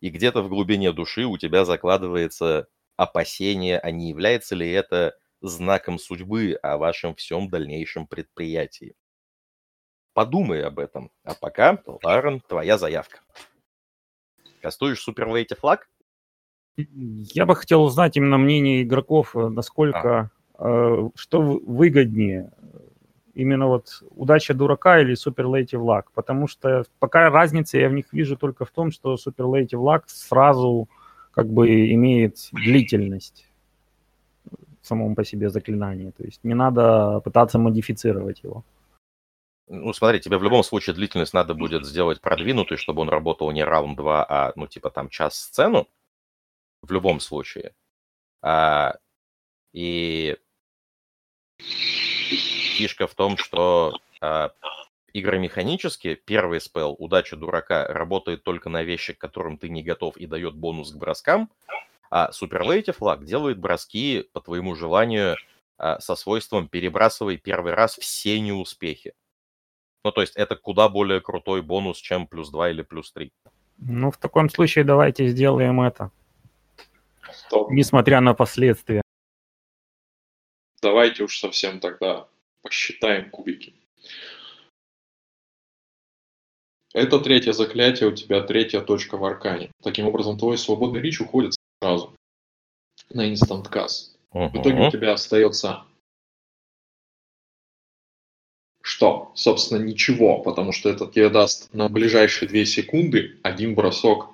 [0.00, 5.98] И где-то в глубине души у тебя закладывается опасение, а не является ли это знаком
[5.98, 8.94] судьбы о вашем всем дальнейшем предприятии.
[10.14, 11.12] Подумай об этом.
[11.24, 13.20] А пока, Ларен, твоя заявка.
[14.62, 15.88] Кастуешь суперлейте флаг?
[17.34, 21.10] Я бы хотел узнать именно мнение игроков, э, насколько, а.
[21.14, 22.50] что выгоднее,
[23.34, 28.36] именно вот удача дурака или суперлейтив лак, потому что пока разница я в них вижу
[28.36, 30.88] только в том, что суперлейтив лак сразу
[31.32, 33.48] как бы имеет длительность
[34.88, 36.10] самом по себе заклинании.
[36.10, 38.64] То есть не надо пытаться модифицировать его.
[39.68, 43.62] Ну, смотри, тебе в любом случае длительность надо будет сделать продвинутый, чтобы он работал не
[43.62, 45.86] раунд 2, а, ну, типа там час сцену.
[46.82, 47.74] В любом случае.
[48.40, 48.96] А,
[49.72, 50.36] и
[51.58, 54.52] фишка в том, что а,
[55.12, 60.26] игромеханически первый спел «Удача дурака» работает только на вещи, к которым ты не готов и
[60.26, 61.50] дает бонус к броскам,
[62.10, 65.36] а Superlative флаг делает броски по твоему желанию
[65.76, 69.14] а, со свойством перебрасывай первый раз все неуспехи.
[70.04, 73.32] Ну, то есть это куда более крутой бонус, чем плюс 2 или плюс 3.
[73.78, 76.10] Ну, в таком случае давайте сделаем это.
[77.48, 77.70] Стоп.
[77.70, 79.02] Несмотря на последствия.
[80.82, 82.28] Давайте уж совсем тогда
[82.62, 83.74] посчитаем кубики.
[86.92, 89.70] Это третье заклятие, у тебя третья точка в аркане.
[89.82, 92.14] Таким образом, твой свободный рич уходит сразу
[93.10, 94.16] на Instant Cast.
[94.32, 94.48] Uh-huh.
[94.50, 95.84] В итоге у тебя остается
[98.82, 99.32] что?
[99.34, 104.30] Собственно, ничего, потому что это тебе даст на ближайшие 2 секунды один бросок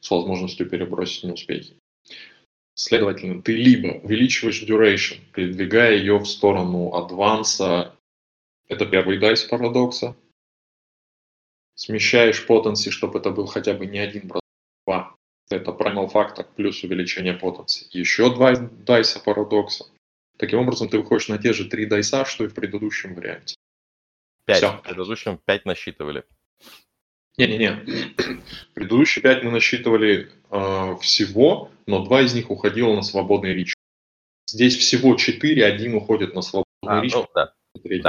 [0.00, 1.76] с возможностью перебросить неуспехи.
[2.74, 7.96] Следовательно, ты либо увеличиваешь duration, передвигая ее в сторону адванса
[8.68, 10.16] Это первый дайс парадокса.
[11.76, 14.28] Смещаешь потенси, чтобы это был хотя бы не один
[14.86, 15.14] два.
[15.50, 17.86] Это primal фактор плюс увеличение потенси.
[17.90, 19.86] Еще два дайса парадокса.
[20.36, 23.54] Таким образом, ты выходишь на те же три дайса, что и в предыдущем варианте.
[24.46, 24.58] Пять.
[24.58, 24.78] Всё.
[24.78, 26.24] В предыдущем пять насчитывали.
[27.36, 27.84] Не-не-не.
[28.74, 33.74] Предыдущие пять мы насчитывали э, всего, но два из них уходило на свободный рич.
[34.48, 37.12] Здесь всего четыре, один уходит на свободный А, рич.
[37.14, 37.52] ну, да.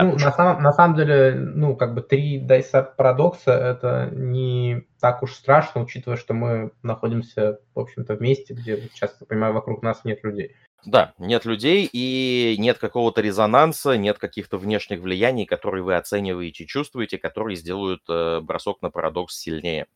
[0.03, 5.23] Ну, на, самом, на самом деле, ну, как бы три дайса парадокса это не так
[5.23, 9.81] уж страшно, учитывая, что мы находимся, в общем-то, в месте, где, сейчас, я понимаю, вокруг
[9.81, 10.55] нас нет людей.
[10.85, 17.17] Да, нет людей и нет какого-то резонанса, нет каких-то внешних влияний, которые вы оцениваете, чувствуете,
[17.17, 19.87] которые сделают э, бросок на парадокс сильнее.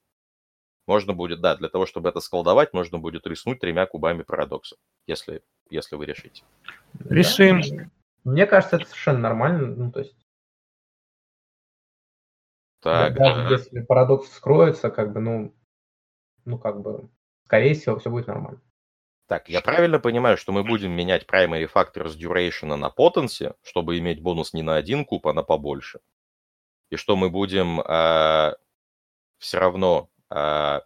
[0.88, 5.44] Можно будет, да, для того, чтобы это сколдовать, можно будет рискнуть тремя кубами парадокса, если,
[5.70, 6.44] если вы решите.
[7.08, 7.62] Решим.
[7.62, 7.90] Да,
[8.24, 9.68] Мне кажется, это совершенно нормально.
[9.68, 10.16] Ну, то есть,
[12.80, 15.54] Так, даже э, если парадокс вскроется, как бы, ну,
[16.46, 17.08] ну, как бы,
[17.46, 18.60] скорее всего, все будет нормально.
[19.30, 24.22] Так, я правильно понимаю, что мы будем менять primary factors duration на potency, чтобы иметь
[24.22, 26.00] бонус не на один куб, а на побольше?
[26.90, 27.80] И что мы будем
[29.38, 30.80] все равно э,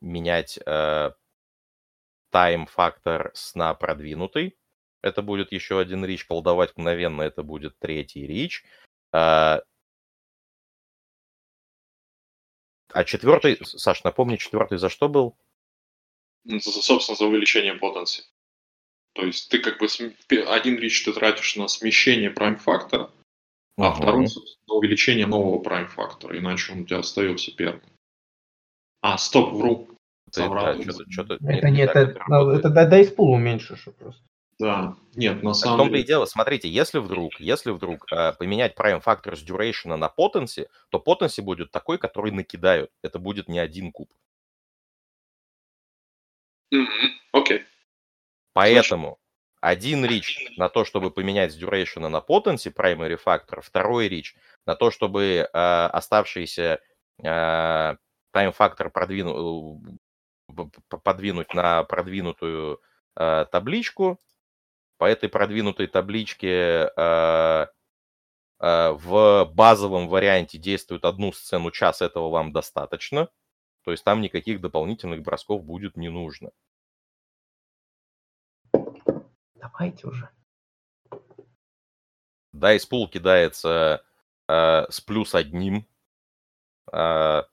[0.00, 1.10] менять э,
[2.32, 4.56] time фактор с на продвинутый.
[5.02, 6.24] Это будет еще один рич.
[6.24, 8.64] Колдовать мгновенно это будет третий рич.
[9.12, 9.62] А
[12.92, 15.36] а четвертый, Саш, напомни, четвертый за что был?
[16.48, 18.24] Ну, за- собственно, за увеличение потенции.
[19.14, 19.86] То есть ты как бы
[20.46, 23.10] один рич ты тратишь на смещение прайм-фактора,
[23.78, 23.94] а Мгм.
[23.96, 27.82] второй, собственно, на увеличение нового прайм-фактора, иначе он у тебя остается первым.
[29.02, 29.88] А, стоп, вру.
[30.32, 30.76] Ты- Соврал.
[30.76, 34.22] да, что-то- что-то Это не не, так это, это это дай- дайспул уменьшишь просто.
[34.58, 38.32] Да, нет, на Так в самом том-то и дело, смотрите, если вдруг, если вдруг э,
[38.32, 42.90] поменять prime factors duration на potency, то potency будет такой, который накидают.
[43.02, 44.08] Это будет не один куб.
[47.32, 47.64] Окей.
[48.52, 49.18] Поэтому
[49.60, 54.74] один рич на то, чтобы поменять с duration на potency, primary factor, второй рич на
[54.76, 56.80] то, чтобы э, оставшийся
[57.22, 57.96] э,
[58.34, 59.82] factor продвину,
[60.54, 62.80] п- подвинуть на продвинутую
[63.16, 64.20] э, табличку.
[64.98, 67.66] По этой продвинутой табличке э,
[68.60, 73.28] э, в базовом варианте действует одну сцену час, этого вам достаточно.
[73.86, 76.50] То есть там никаких дополнительных бросков будет не нужно.
[79.54, 80.28] Давайте уже.
[82.52, 84.02] Дайс пул кидается
[84.48, 85.86] э, с плюс одним.
[86.92, 87.44] Э,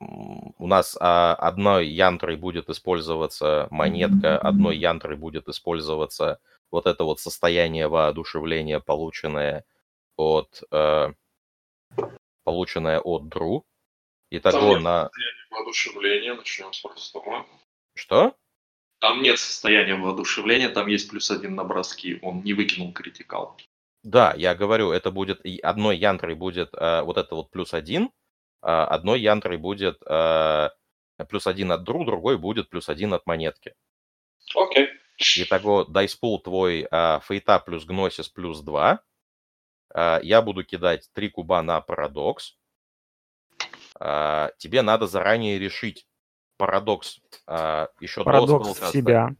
[0.00, 6.40] у нас а, одной янтрой будет использоваться монетка, одной янтрой будет использоваться
[6.72, 9.64] вот это вот состояние воодушевления, полученное
[10.16, 11.12] от, э,
[12.42, 13.64] полученное от Дру.
[14.34, 15.10] Итого Там на...
[15.50, 17.46] воодушевления, начнем с простого.
[17.94, 18.34] Что?
[18.98, 22.18] Там нет состояния воодушевления, там есть плюс один на броски.
[22.22, 23.58] Он не выкинул критикал.
[24.02, 28.10] Да, я говорю, это будет одной янтрой будет э, вот это вот плюс один,
[28.62, 30.70] а одной янтрой будет э,
[31.28, 33.74] плюс один от дру, другой будет плюс один от монетки.
[34.54, 34.88] Окей.
[35.36, 38.98] Итого дайспул твой э, фейта плюс гносис плюс 2.
[39.94, 42.56] Э, я буду кидать 3 куба на парадокс.
[44.02, 46.06] Э, тебе надо заранее решить
[46.56, 49.30] парадокс э, еще Парадокс до в себя.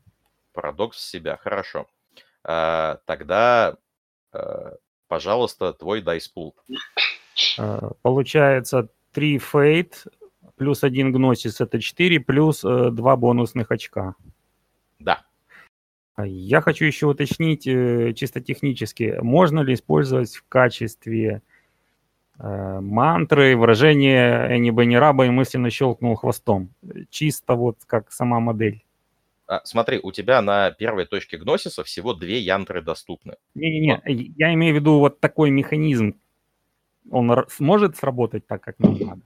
[0.52, 1.88] Парадокс в себя, хорошо.
[2.44, 3.76] Э, тогда,
[4.32, 4.72] э,
[5.08, 6.54] пожалуйста, твой дайспул.
[7.58, 10.06] Э, Получается 3 фейт,
[10.56, 14.14] плюс 1 гносис это 4, плюс 2 бонусных очка.
[15.00, 15.24] Да.
[16.14, 21.51] А Я хочу еще уточнить э, чисто технически, можно ли использовать в качестве э,
[22.42, 26.74] мантры выражение «Энни Бенни Раба» и мысленно щелкнул хвостом.
[27.10, 28.82] Чисто вот как сама модель.
[29.46, 33.36] А, смотри, у тебя на первой точке гносиса всего две янтры доступны.
[33.54, 34.00] Не-не-не,
[34.36, 36.18] я имею в виду вот такой механизм.
[37.10, 39.22] Он сможет сработать так, как нам надо?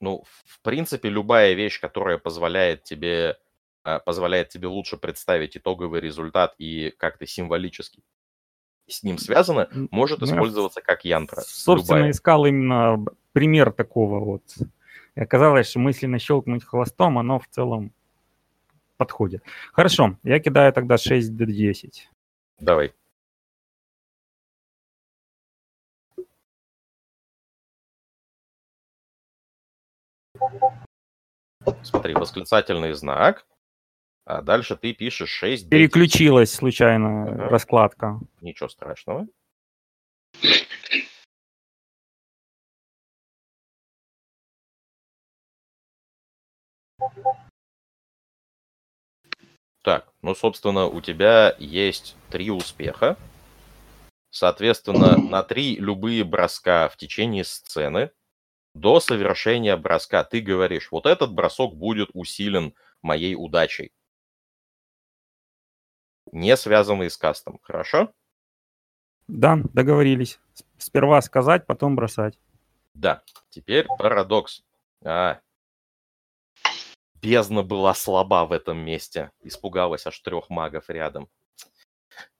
[0.00, 3.38] Ну, в принципе, любая вещь, которая позволяет тебе,
[3.82, 8.02] а, позволяет тебе лучше представить итоговый результат и как-то символически
[8.86, 11.42] с ним связано, может ну, использоваться как янтра.
[11.46, 12.10] Собственно, Любая.
[12.10, 14.42] искал именно пример такого вот.
[15.14, 17.92] И оказалось, что мысленно щелкнуть хвостом, оно в целом
[18.96, 19.42] подходит.
[19.72, 22.10] Хорошо, я кидаю тогда 6 до 10.
[22.58, 22.92] Давай.
[31.82, 33.46] Смотри, восклицательный знак.
[34.30, 37.48] А дальше ты пишешь 6 d Переключилась случайно Ага.
[37.48, 38.20] раскладка.
[38.40, 39.26] Ничего страшного.
[49.82, 53.16] Так, ну, собственно, у тебя есть три успеха.
[54.30, 58.12] Соответственно, на три любые броска в течение сцены
[58.76, 63.90] до совершения броска ты говоришь, вот этот бросок будет усилен моей удачей.
[66.32, 68.12] Не связанный с кастом, хорошо?
[69.26, 70.38] Да, договорились.
[70.78, 72.38] Сперва сказать, потом бросать.
[72.94, 74.62] Да, теперь парадокс.
[75.04, 75.40] А,
[77.14, 79.30] бездна была слаба в этом месте.
[79.42, 81.28] Испугалась аж трех магов рядом.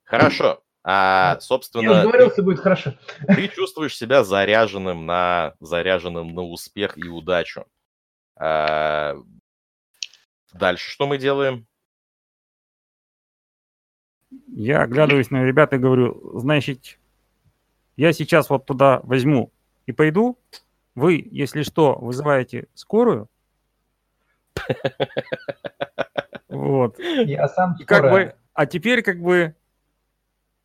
[0.05, 0.62] Хорошо.
[0.82, 2.95] А, Я собственно, ты, говорил, все будет хорошо.
[3.26, 7.66] ты чувствуешь себя заряженным на, заряженным на успех и удачу.
[8.36, 9.14] А,
[10.55, 11.66] дальше что мы делаем?
[14.47, 16.99] Я оглядываюсь на ребят и говорю, значит,
[17.97, 19.53] я сейчас вот туда возьму
[19.87, 20.39] и пойду.
[20.95, 23.28] Вы, если что, вызываете скорую.
[26.49, 26.99] Вот.
[26.99, 29.55] Я сам И как бы, а теперь как бы,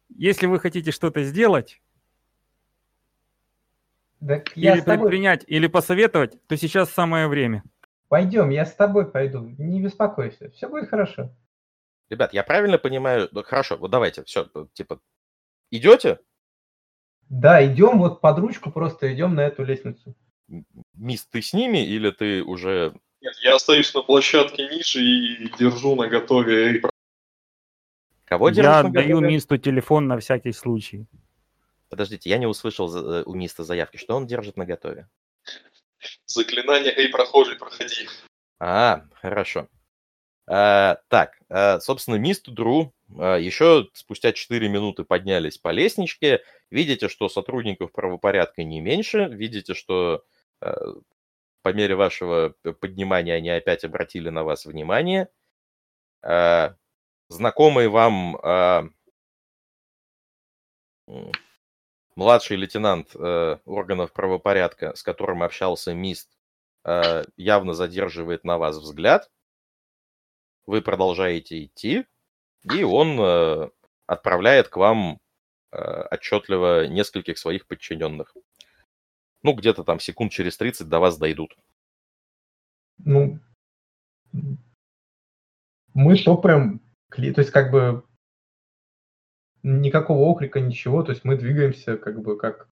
[0.09, 1.81] если вы хотите что-то сделать,
[4.25, 7.63] Так или предпринять, или посоветовать, то сейчас самое время.
[8.07, 9.53] пойдем, я с тобой пойду.
[9.57, 11.31] Не беспокойся, все будет хорошо.
[12.09, 13.29] Ребят, я правильно понимаю?
[13.31, 15.01] Ну, хорошо, вот давайте, все, типа,
[15.71, 16.19] идете?
[17.29, 20.15] Да, идем вот под ручку, просто идем на эту лестницу.
[20.93, 22.93] Мисс, ты с ними или ты уже...
[23.21, 26.83] Нет, я остаюсь на площадке ниже и держу на готове
[28.25, 29.19] Кого Я держишь на даю?
[29.21, 31.07] Мисту телефон на всякий случай.
[31.89, 33.97] Подождите, я не услышал э, у Миста заявки.
[33.97, 35.07] Что он держит на готове?
[36.25, 38.07] заклинание «Эй, прохожий, проходи».
[38.59, 39.67] А, хорошо.
[40.47, 46.41] А, так, а, собственно, Мист и Дру а, еще спустя 4 минуты поднялись по лестничке.
[46.69, 49.25] Видите, что сотрудников правопорядка не меньше.
[49.25, 50.23] Видите, что
[50.59, 55.27] по мере вашего поднимания они опять обратили на вас внимание.
[57.29, 58.93] Знакомый вам
[62.15, 66.29] младший лейтенант э, органов правопорядка, с которым общался Мист,
[66.83, 69.29] э, явно задерживает на вас взгляд.
[70.65, 72.05] Вы продолжаете идти,
[72.63, 73.69] и он э,
[74.07, 75.19] отправляет к вам
[75.71, 75.77] э,
[76.11, 78.35] отчетливо нескольких своих подчиненных.
[79.43, 81.55] Ну, где-то там секунд через 30 до вас дойдут.
[82.97, 83.39] Ну,
[85.93, 88.03] мы топаем, то есть как бы
[89.63, 92.69] никакого окрика, ничего, то есть мы двигаемся как бы как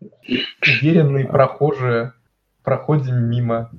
[0.00, 2.14] уверенные прохожие,
[2.62, 3.70] проходим мимо.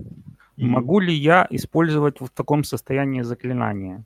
[0.67, 4.03] Могу ли я использовать в таком состоянии заклинание?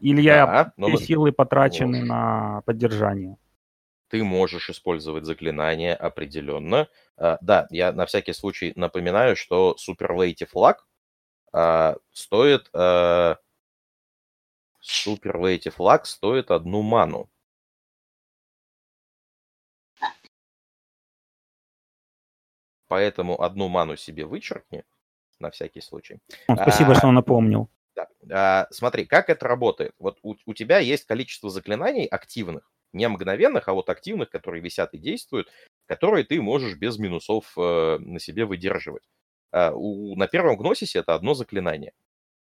[0.00, 2.08] Или я Да, но все мы- силы потрачены Можешь.
[2.08, 3.36] на поддержание?
[4.08, 6.88] ты можешь использовать заклинание определенно.
[7.16, 10.78] А, да, я на всякий случай напоминаю, что Super Lady Flag
[11.52, 12.68] а, стоит...
[12.72, 13.36] а,
[14.82, 17.30] Super Lady Flag стоит одну ману.
[22.88, 24.84] Поэтому одну ману себе вычеркни,
[25.40, 26.18] на всякий случай.
[26.44, 27.68] Спасибо, А, что напомнил.
[27.94, 28.08] Да.
[28.30, 29.94] А, смотри, как это работает.
[29.98, 34.94] Вот у, у тебя есть количество заклинаний активных, не мгновенных, а вот активных, которые висят
[34.94, 35.48] и действуют,
[35.86, 39.02] которые ты можешь без минусов э, на себе выдерживать.
[39.52, 41.92] А, у, на первом гносисе это одно заклинание.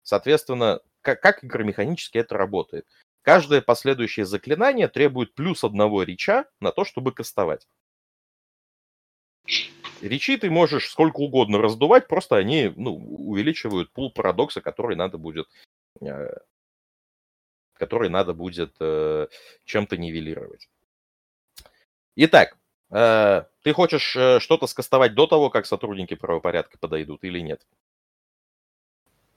[0.04, 2.86] Соответственно, как, как игромеханически это работает?
[3.24, 7.68] Каждое последующее заклинание требует плюс одного реча на то, чтобы кастовать.
[10.02, 15.48] Речи ты можешь сколько угодно раздувать, просто они ну, увеличивают пул парадокса, который надо будет,
[16.02, 16.38] э,
[17.74, 19.28] который надо будет э,
[19.66, 20.70] чем-то нивелировать.
[22.16, 22.58] Итак,
[22.90, 27.62] э, ты хочешь э, что-то скастовать до того, как сотрудники правопорядка подойдут или нет?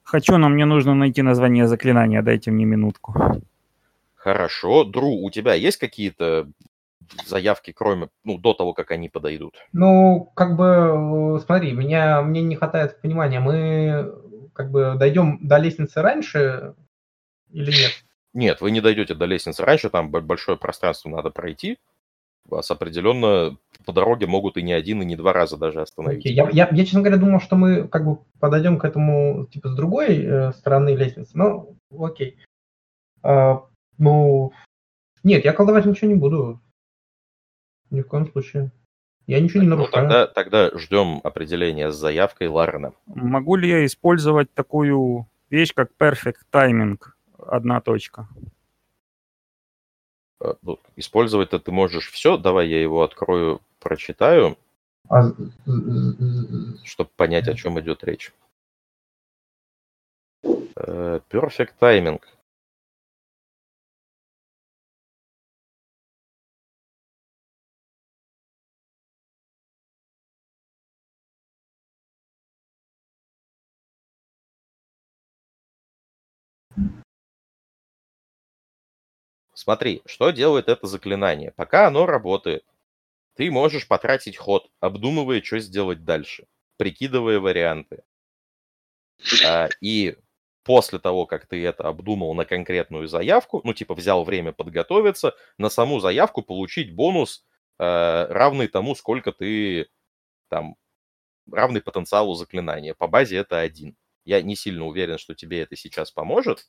[0.03, 2.23] Хочу, но мне нужно найти название заклинания.
[2.23, 3.15] Дайте мне минутку.
[4.15, 4.85] Хорошо.
[4.85, 6.51] Дру, у тебя есть какие-то
[7.27, 9.57] заявки, кроме, ну, до того, как они подойдут?
[9.73, 14.13] Ну, как бы, смотри, меня, мне не хватает понимания, мы
[14.53, 16.75] как бы дойдем до лестницы раньше
[17.51, 18.05] или нет?
[18.33, 21.79] Нет, вы не дойдете до лестницы раньше, там большое пространство надо пройти.
[22.47, 26.21] Вас определенно по дороге могут и не один, и не два раза даже остановить.
[26.21, 29.71] Окей, Я, я, я, честно говоря, думал, что мы как бы подойдем к этому типа
[29.71, 31.31] с другой э, стороны лестницы.
[31.35, 32.39] Ну, окей.
[33.23, 33.63] А,
[33.97, 34.53] ну,
[35.23, 36.61] нет, я колдовать ничего не буду.
[37.91, 38.71] Ни в коем случае.
[39.27, 39.93] Я ничего не Ну, нарушаю.
[40.09, 42.93] тогда, тогда ждем определения с заявкой Ларена.
[43.07, 46.99] Могу ли я использовать такую вещь, как Perfect Timing?
[47.47, 48.27] одна точка.
[50.41, 52.37] Э, ну, Использовать-то ты можешь все.
[52.37, 54.57] Давай я его открою, прочитаю,
[55.09, 55.31] А
[56.85, 58.33] чтобы понять, о чем идет речь.
[60.77, 62.21] Э, Perfect timing.
[79.55, 81.53] Смотри, что делает это заклинание.
[81.53, 82.65] Пока оно работает,
[83.37, 86.47] ты можешь потратить ход, обдумывая, что сделать дальше,
[86.79, 88.05] прикидывая варианты.
[89.45, 90.17] А, И
[90.65, 95.69] после того, как ты это обдумал на конкретную заявку, ну, типа взял время подготовиться, на
[95.71, 97.45] саму заявку получить бонус,
[97.79, 99.89] э, равный тому, сколько ты
[100.51, 100.77] там,
[101.53, 102.95] равный потенциалу заклинания.
[102.95, 103.97] По базе это один.
[104.25, 106.69] Я не сильно уверен, что тебе это сейчас поможет.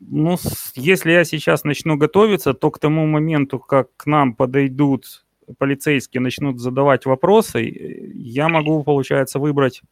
[0.00, 0.36] Ну,
[0.74, 5.24] если я сейчас начну готовиться, то к тому моменту, как к нам подойдут
[5.58, 9.82] полицейские, начнут задавать вопросы, э, я могу, получается, выбрать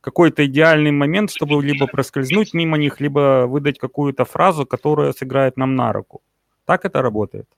[0.00, 5.74] какой-то идеальный момент, чтобы либо проскользнуть мимо них, либо выдать какую-то фразу, которая сыграет нам
[5.74, 6.22] на руку.
[6.64, 7.48] Так это работает?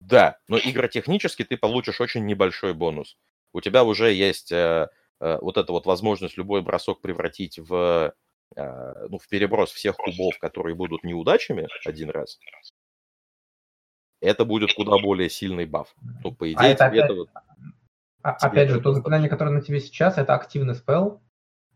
[0.00, 3.16] Да, но игротехнически ты получишь очень небольшой бонус.
[3.52, 4.88] У тебя уже есть э,
[5.20, 8.12] э, вот эта вот возможность любой бросок превратить в,
[8.56, 12.38] ну, в переброс всех кубов, которые будут неудачами один раз.
[14.20, 15.94] Это будет куда более сильный баф.
[16.24, 17.28] Ну, по идее, это тебе опять- это вот-
[18.22, 21.20] А- Тебе Опять это же, то заклинание, которое на тебе сейчас, это активный спел.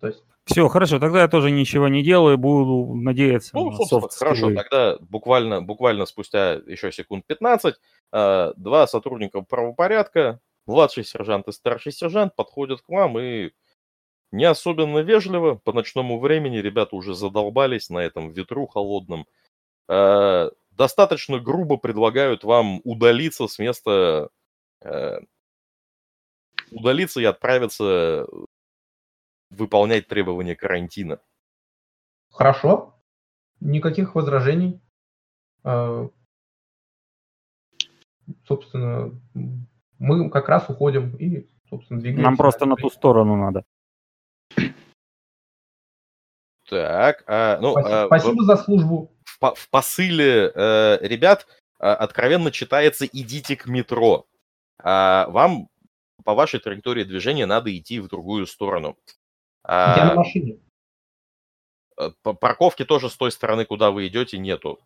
[0.01, 4.01] То есть Все, хорошо, тогда я тоже ничего не делаю, буду надеяться Ну, на собственно,
[4.01, 7.77] софт хорошо, тогда буквально, буквально спустя еще секунд 15
[8.13, 13.53] э, два сотрудника правопорядка, младший сержант и старший сержант, подходят к вам и
[14.33, 19.27] не особенно вежливо, по ночному времени ребята уже задолбались на этом ветру холодном,
[19.89, 24.31] э, достаточно грубо предлагают вам удалиться с места,
[24.81, 25.21] э,
[26.71, 28.27] удалиться и отправиться
[29.51, 31.21] выполнять требования карантина.
[32.31, 32.95] хорошо,
[33.61, 34.81] никаких возражений.
[35.65, 36.09] Э,
[38.47, 39.13] Собственно,
[39.99, 42.23] мы как раз уходим и, собственно, двигаемся.
[42.25, 43.65] Нам просто на ту сторону надо.
[46.69, 49.11] Так, а, ну, Спасибо, а, в- спасибо за службу.
[49.41, 51.47] в, в посыле э, ребят
[51.79, 54.27] а, откровенно читается «идите к метро».
[54.83, 55.69] А вам
[56.25, 58.97] по вашей траектории движения надо идти в другую сторону.
[59.65, 60.59] А, Я на машине.
[61.99, 64.81] э, парковки тоже с той стороны, куда вы идете, нету.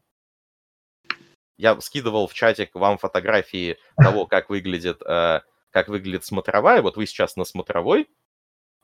[1.58, 5.40] Я скидывал в чатик вам фотографии того, как выглядит, э,
[5.70, 6.82] как выглядит смотровая.
[6.82, 8.08] Вот вы сейчас на смотровой.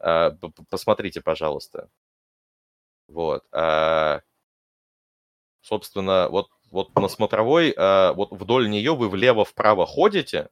[0.03, 0.32] Э,
[0.70, 1.88] Посмотрите, пожалуйста.
[3.09, 3.44] Вот.
[3.53, 4.20] э,
[5.61, 10.48] Собственно, вот, вот на смотровой, э, вот вдоль нее вы влево-вправо ходите,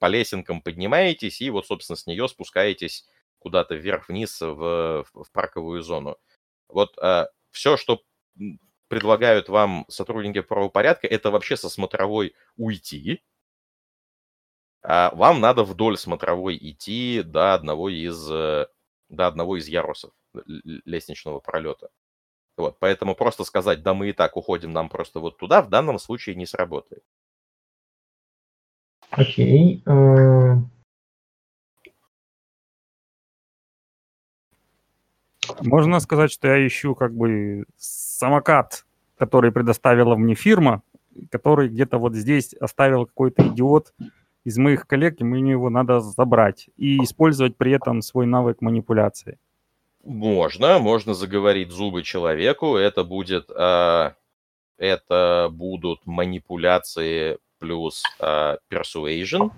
[0.00, 3.06] по лесенкам поднимаетесь и вот, собственно, с нее спускаетесь
[3.40, 6.16] куда-то вверх-вниз в, в парковую зону.
[6.68, 6.96] Вот
[7.50, 8.02] все, что
[8.88, 13.22] предлагают вам сотрудники правопорядка, это вообще со смотровой уйти.
[14.82, 18.28] А вам надо вдоль смотровой идти до одного из,
[19.08, 20.12] до одного из ярусов
[20.44, 21.88] лестничного пролета.
[22.56, 25.98] Вот, поэтому просто сказать, да мы и так уходим, нам просто вот туда, в данном
[25.98, 27.04] случае не сработает.
[29.10, 29.82] Окей.
[29.86, 30.54] э,
[35.62, 38.84] Можно сказать, что я ищу как бы самокат,
[39.16, 40.82] который предоставила мне фирма,
[41.30, 43.94] который где-то вот здесь оставил какой-то идиот
[44.48, 49.38] из моих коллег, мне его надо забрать и использовать при этом свой навык манипуляции.
[50.02, 54.14] Можно, можно заговорить зубы человеку, это будет, а,
[54.78, 59.50] это будут манипуляции плюс а, persuasion,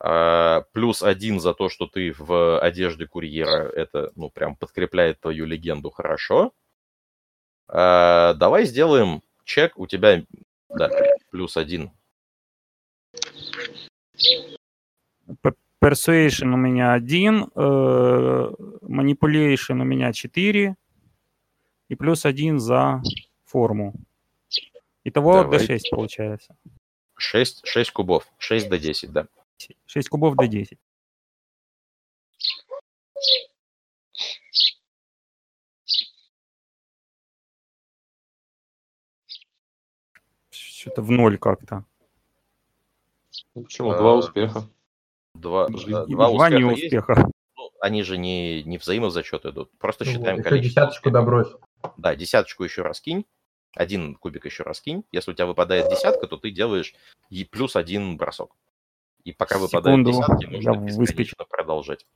[0.00, 5.44] А, плюс один за то, что ты в одежде курьера, это, ну, прям подкрепляет твою
[5.44, 6.52] легенду хорошо.
[7.68, 10.22] А, давай сделаем чек, у тебя,
[10.70, 10.88] да,
[11.30, 11.90] плюс один.
[15.80, 18.50] Persuasion у меня один, э,
[18.82, 20.76] Manipulation у меня 4,
[21.88, 23.02] и плюс один за
[23.44, 23.94] форму.
[25.04, 25.58] Итого Давай.
[25.58, 26.56] D6 получается.
[27.16, 29.26] 6, 6 кубов, 6 до 10, да.
[29.86, 30.78] 6 кубов D10.
[40.50, 41.84] Что-то в ноль как-то.
[43.54, 43.90] Ну, Почему?
[43.92, 44.62] А, Два успеха.
[45.34, 46.82] Два, э, два два успеха есть.
[46.82, 47.30] неуспеха.
[47.56, 49.70] Ну, они же не, не взаимозачет идут.
[49.78, 51.12] Просто Ну считаем вот, еще количество десяточку успехов.
[51.24, 51.92] добрось.
[51.96, 53.24] Да, десяточку еще раз кинь.
[53.74, 55.04] Один кубик еще раз кинь.
[55.12, 56.94] Если у тебя выпадает десятка, то ты делаешь
[57.30, 58.54] и плюс один бросок.
[59.24, 61.00] И пока выпадают Секунду, десятки, я можно выскочу.
[61.00, 62.06] бесконечно продолжать.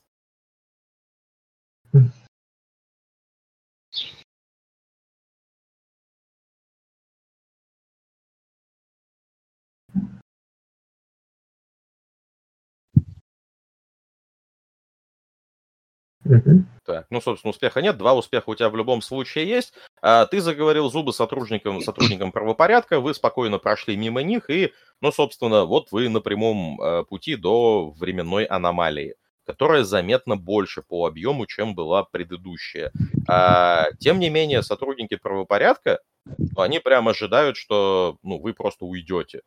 [16.28, 16.68] Мгм.
[16.84, 19.72] Так, ну, собственно, успеха нет, два успеха у тебя в любом случае есть.
[20.02, 25.64] А, ты заговорил зубы сотрудникам, сотрудникам правопорядка, вы спокойно прошли мимо них, и, ну, собственно,
[25.64, 29.14] вот вы на прямом э, пути до временной аномалии,
[29.46, 32.92] которая заметно больше по объему, чем была предыдущая.
[33.26, 36.00] А, тем не менее, сотрудники правопорядка,
[36.36, 39.40] ну, они прям ожидают, что, ну, вы просто уйдете.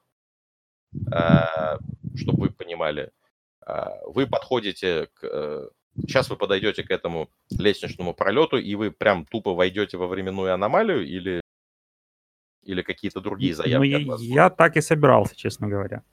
[1.11, 1.77] А,
[2.15, 3.11] чтобы вы понимали.
[3.65, 5.69] А, вы подходите к...
[5.97, 11.05] Сейчас вы подойдете к этому лестничному пролету, и вы прям тупо войдете во временную аномалию,
[11.05, 11.41] или,
[12.63, 14.57] или какие-то другие Ну, заявки я, вас я будут?
[14.57, 16.03] так и собирался, честно говоря.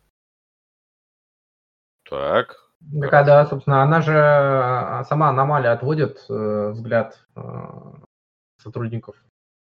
[2.08, 2.56] Так,
[3.00, 7.40] Так, а да, собственно, она же, а, сама аномалия отводит э, взгляд э,
[8.56, 9.16] сотрудников.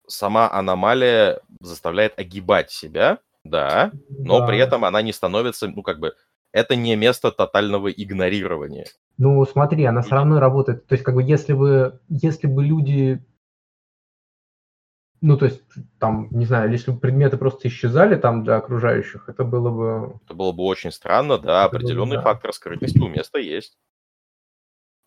[0.07, 4.47] сама аномалия заставляет огибать себя, да, но Да.
[4.47, 6.15] при этом она не становится, ну, как бы,
[6.53, 8.87] это не место тотального игнорирования.
[9.19, 10.87] Ну, смотри, она все равно работает.
[10.87, 13.25] То есть, как бы, если бы, если бы люди,
[15.23, 15.63] ну, то есть,
[15.99, 20.21] там, не знаю, если бы предметы просто исчезали там для окружающих, это было бы...
[20.25, 22.23] Это было бы очень странно, да, Это было бы, определенный да.
[22.23, 23.79] фактор скрытности у места есть.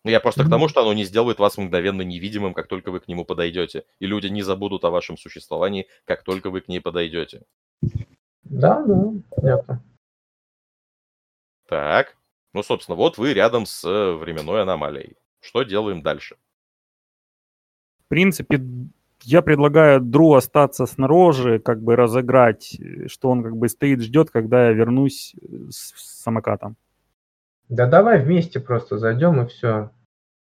[0.04, 0.50] Ну, я просто к Ну.
[0.50, 3.84] тому, что оно не сделает вас мгновенно невидимым, как только вы к нему подойдете.
[3.98, 7.42] И люди не забудут о вашем существовании, как только вы к ней подойдете.
[8.42, 9.82] Да, да, понятно.
[11.70, 12.16] Так,
[12.52, 15.16] ну, собственно, вот вы рядом с э, временной аномалией.
[15.40, 16.34] Что делаем дальше?
[18.04, 18.60] В принципе,
[19.22, 24.30] я предлагаю Дру остаться снаружи, как бы разыграть, э, что он как бы стоит, ждет,
[24.30, 26.76] когда я вернусь э, с с самокатом.
[27.68, 29.90] Да давай вместе просто зайдем и все.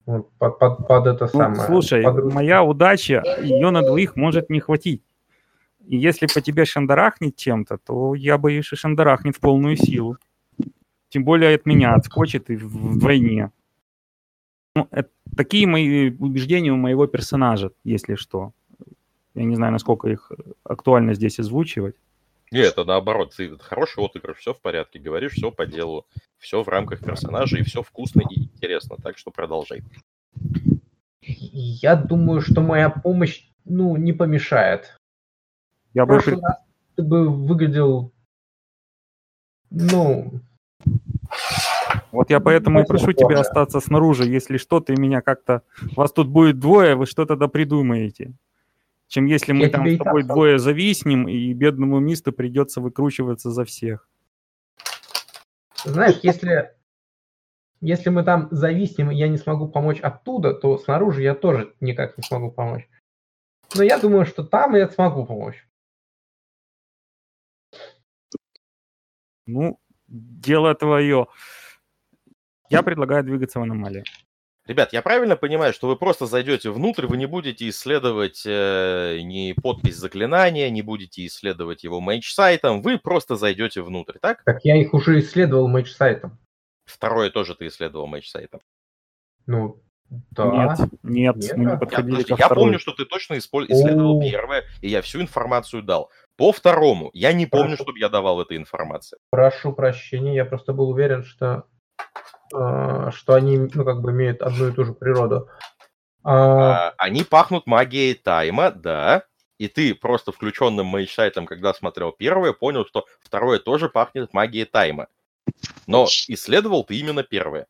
[0.05, 1.63] Вот под, под, под это Ну, самое.
[1.63, 5.03] слушай, под- моя удача, ее на двоих может не хватить.
[5.87, 10.19] И если по тебе шандарахнет чем-то, то я боюсь, что шандарахнет в полную силу.
[11.15, 13.53] Тем более от меня отскочит и в- вдвойне.
[14.75, 18.51] Ну, это- такие мои убеждения у моего персонажа, если что.
[19.37, 20.33] Я не знаю, насколько их
[20.65, 21.95] актуально здесь озвучивать.
[22.51, 26.05] Нет, это наоборот, ты хороший отыгрыш, все в порядке, говоришь все по делу,
[26.39, 29.85] все в рамках персонажа, и все вкусно и интересно, так что продолжай.
[31.21, 34.99] Я думаю, что моя помощь, ну, не помешает.
[35.95, 36.21] Я бы
[36.97, 38.11] ты бы выглядел,
[39.71, 40.41] ну,
[42.15, 44.25] Вот я поэтому и прошу тебя остаться снаружи.
[44.25, 45.63] Если что, ты меня как-то...
[45.97, 48.35] Вас тут будет двое, вы что тогда придумаете.
[49.09, 53.65] Чем если мы Я там с тобой двое зависнем, и бедному мисту придется выкручиваться за
[53.65, 54.09] всех.
[55.85, 56.73] знаешь, если,
[57.81, 62.17] если мы там зависнем, и я не смогу помочь оттуда, то снаружи я тоже никак
[62.17, 62.89] не смогу помочь.
[63.75, 65.67] Но я думаю, что там я смогу помочь.
[69.47, 71.27] Ну, дело твое.
[72.71, 74.05] Я предлагаю двигаться в аномалию.
[74.67, 79.53] Ребят, я правильно понимаю, что вы просто зайдете внутрь, вы не будете исследовать э, ни
[79.53, 84.43] подпись заклинания, не будете исследовать его мейдж-сайтом, вы просто зайдете внутрь, так?
[84.45, 86.39] Так я их уже исследовал мейдж-сайтом.
[86.87, 88.61] Второе тоже ты исследовал Mage Sight ом.
[89.47, 89.83] Ну,
[90.31, 90.47] да.
[90.47, 91.71] Нет, нет, Нет, мы не?
[91.73, 94.23] Я, подходили подожди, ко я помню, что ты точно исполь- исследовал О.
[94.23, 96.11] первое, и я всю информацию дал.
[96.37, 97.83] По второму, я не помню, Хорошо.
[97.85, 99.19] чтобы я давал эту информацию.
[99.31, 101.65] Прошу прощения, я просто был уверен, что,
[102.51, 105.49] что они, ну, как бы имеют одну и ту же природу.
[106.23, 109.25] А, А, они пахнут магией Time а, да.
[109.59, 115.07] И ты просто включенным мейдж-сайтом, когда смотрел первое, понял, что второе тоже пахнет магией тайма.
[115.87, 117.67] Но исследовал ты именно первое.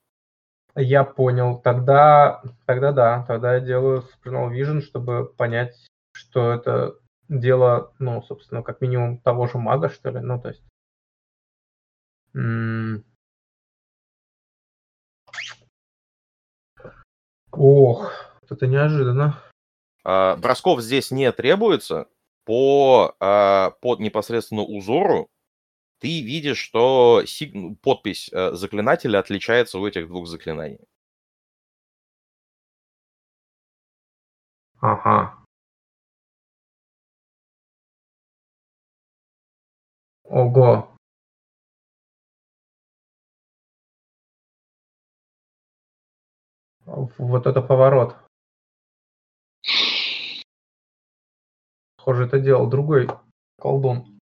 [0.77, 1.61] я понял.
[1.61, 5.75] Тогда, тогда да, тогда я делаю Supernal Vision, чтобы понять,
[6.13, 6.95] что это
[7.29, 10.21] дело, ну, собственно, как минимум того же мага, что ли.
[10.21, 10.63] Ну, то есть.
[12.35, 13.05] м.
[17.57, 18.13] Ох,
[18.49, 19.41] это неожиданно.
[20.05, 22.09] А, бросков здесь не требуется.
[22.45, 25.31] По, а, по непосредственно узору
[26.01, 30.81] ты видишь, что сиг- подпись э, заклинателя отличается у этих двух заклинаний.
[34.81, 35.35] Ага.
[40.25, 40.94] Ого.
[46.87, 48.17] Вот это поворот.
[51.97, 53.09] Похоже, это делал другой
[53.59, 54.19] колдун.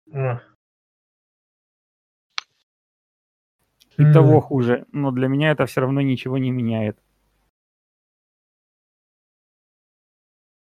[3.96, 6.98] И того хуже, но для меня это все равно ничего не меняет.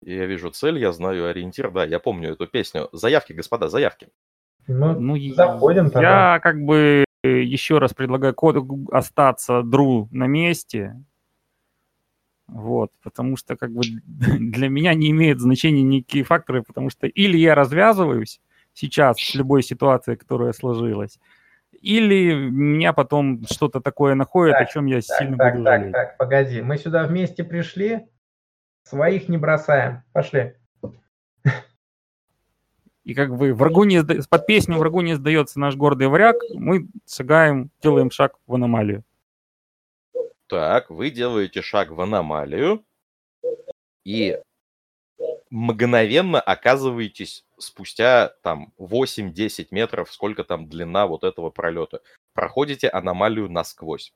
[0.02, 2.88] Я вижу цель, я знаю ориентир, да, я помню эту песню.
[2.94, 4.10] Заявки, господа, заявки.
[4.68, 6.34] Ну, ну заходим тогда.
[6.34, 10.96] Я как бы еще раз предлагаю коду остаться дру на месте.
[12.48, 13.82] Вот, потому что как бы
[14.40, 18.40] для меня не имеет значения никакие факторы, потому что или я развязываюсь
[18.74, 21.20] сейчас с любой ситуацией, которая сложилась,
[21.82, 25.80] или меня потом что-то такое находит, так, о чем я так, сильно так, буду так,
[25.80, 25.94] жалеть.
[25.94, 28.08] Так, так, погоди, мы сюда вместе пришли,
[28.84, 30.54] своих не бросаем, пошли.
[33.04, 34.16] И как бы врагу не сда...
[34.30, 39.04] под песню врагу не сдается наш гордый враг, мы шагаем, делаем шаг в аномалию.
[40.48, 42.86] Так, вы делаете шаг в аномалию
[44.06, 44.40] и
[45.50, 52.02] мгновенно оказываетесь спустя там 8-10 метров, сколько там длина вот этого пролета.
[52.34, 54.14] Проходите аномалию насквозь.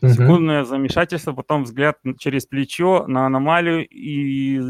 [0.00, 4.60] Секундное замешательство, потом взгляд через плечо на аномалию и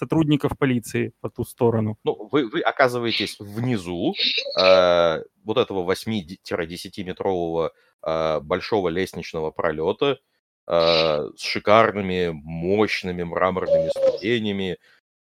[0.00, 1.98] сотрудников полиции по ту сторону.
[2.04, 4.14] Ну, вы, вы оказываетесь внизу
[4.58, 7.70] э, вот этого 8-10-метрового
[8.02, 10.18] э, большого лестничного пролета
[10.66, 14.78] э, с шикарными, мощными мраморными ступенями.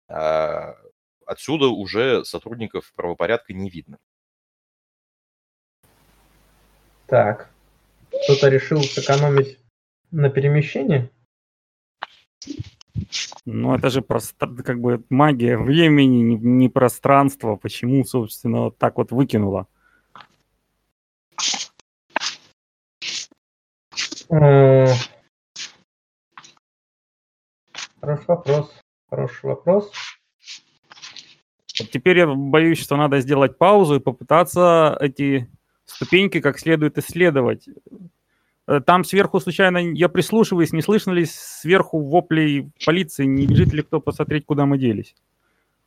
[0.09, 0.75] Э,
[1.25, 3.99] отсюда уже сотрудников правопорядка не видно.
[7.07, 7.49] Так,
[8.25, 9.59] кто-то решил сэкономить
[10.11, 11.09] на перемещении?
[13.45, 17.57] Ну, это же просто как бы магия времени, не, не пространство.
[17.57, 19.67] Почему, собственно, вот так вот выкинула?
[28.01, 28.81] Хороший вопрос.
[29.09, 29.93] Хороший вопрос.
[31.79, 35.49] Вот теперь я боюсь, что надо сделать паузу и попытаться эти
[35.85, 37.69] ступеньки как следует исследовать.
[38.67, 43.83] Э, там сверху случайно, я прислушиваюсь, не слышно ли сверху воплей полиции, не бежит ли
[43.83, 45.15] кто посмотреть, куда мы делись?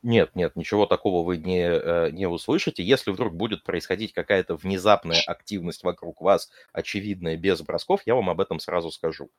[0.01, 2.83] Нет, нет, ничего такого вы не, э, не услышите.
[2.83, 8.39] Если вдруг будет происходить какая-то внезапная активность вокруг вас, очевидная, без бросков, я вам об
[8.39, 9.29] этом сразу скажу.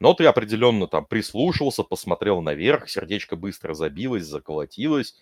[0.00, 5.14] Но ты определенно там прислушался, посмотрел наверх, сердечко быстро забилось, заколотилось.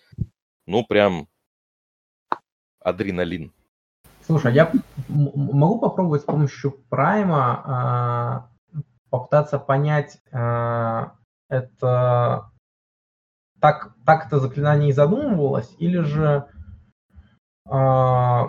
[0.65, 1.27] Ну, прям
[2.79, 3.51] адреналин.
[4.25, 4.71] Слушай, я
[5.09, 11.07] могу попробовать с помощью прайма э, попытаться понять, э,
[11.49, 12.49] это
[13.59, 16.47] так, так это заклинание и задумывалось, или же
[17.69, 18.41] э,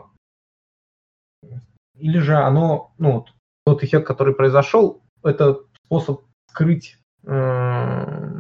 [1.95, 3.27] или же оно, ну,
[3.65, 8.37] тот эффект, который произошел, это способ скрыть, э,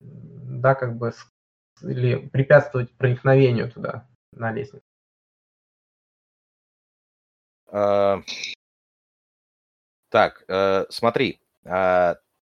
[0.00, 1.12] да, как бы,
[1.80, 4.06] или препятствовать проникновению туда
[4.36, 4.84] на лестнице?
[7.68, 8.22] А,
[10.08, 12.16] так, э, смотри, а,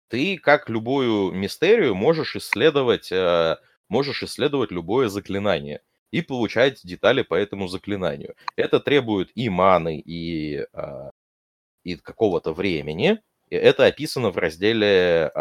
[0.09, 3.57] ты как любую мистерию можешь исследовать, э,
[3.89, 8.36] можешь исследовать любое заклинание и получать детали по этому заклинанию.
[8.55, 11.11] Это требует и маны, и, а,
[11.84, 13.21] и какого-то времени.
[13.49, 15.32] Это описано в разделе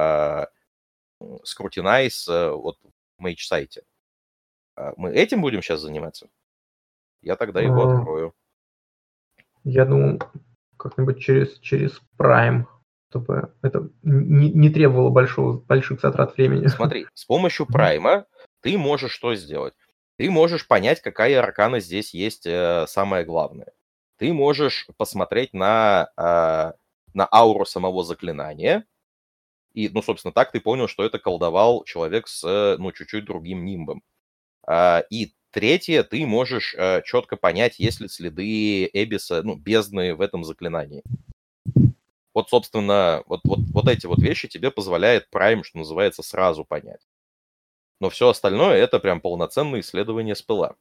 [1.20, 2.78] Scrutinize э, вот
[3.18, 3.82] в Mage сайте.
[4.76, 6.28] А мы этим будем сейчас заниматься?
[7.22, 8.34] Я тогда его а, открою.
[9.64, 10.20] Я думаю,
[10.76, 12.66] как-нибудь через, через Prime,
[13.10, 16.66] чтобы это не, не требовало большого, больших затрат времени.
[16.68, 18.24] Смотри, с помощью Prime
[18.60, 19.74] ты можешь что сделать?
[20.18, 23.72] Ты можешь понять, какая аркана здесь есть э, самое главное.
[24.18, 26.72] Ты можешь посмотреть на, э,
[27.12, 28.86] на ауру самого заклинания,
[29.74, 34.02] и, ну, собственно, так ты понял, что это колдовал человек с, ну, чуть-чуть другим нимбом.
[34.66, 40.20] А, и третье, ты можешь э, четко понять, есть ли следы Эбиса, ну, бездны в
[40.20, 41.02] этом заклинании.
[42.34, 47.00] Вот, собственно, вот, вот, вот эти вот вещи тебе позволяет Prime, что называется, сразу понять.
[48.00, 50.76] Но все остальное это прям полноценное исследование спыла.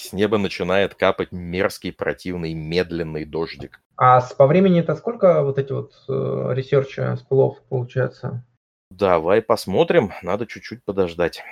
[0.00, 3.82] С неба начинает капать мерзкий, противный, медленный дождик.
[3.96, 8.42] А с, по времени это сколько вот эти вот э, research а spell ов получается?
[8.90, 10.10] Давай посмотрим.
[10.22, 11.42] Надо чуть-чуть подождать.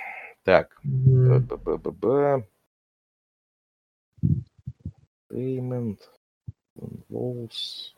[0.43, 0.81] Так.
[0.83, 2.43] Mm.
[5.31, 5.99] Payment.
[6.75, 7.93] Involves.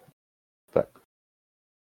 [0.74, 1.02] Так.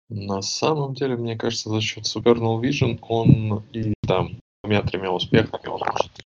[0.09, 5.81] На самом деле, мне кажется, за счет Supernal Vision он и там двумя-тремя успехами он
[5.81, 6.25] может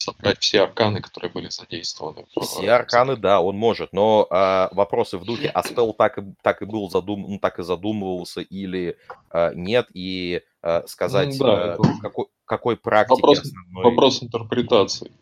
[0.00, 2.26] собрать все арканы, которые были задействованы.
[2.40, 6.62] Все арканы, да, он может, но а, вопросы в духе, а спел так и, так
[6.62, 8.96] и был задум, ну, так и задумывался или
[9.28, 13.84] а, нет, и а, сказать, ну, да, а, какой, какой практике вопрос, основной...
[13.84, 15.12] Вопрос интерпретации.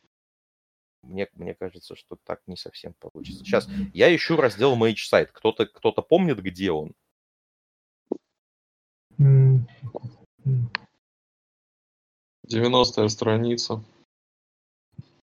[1.02, 3.44] Мне, мне кажется, что так не совсем получится.
[3.44, 5.30] Сейчас, я ищу раздел Mage Site.
[5.32, 6.92] Кто-то кто помнит, где он?
[12.44, 13.82] Девяностая страница.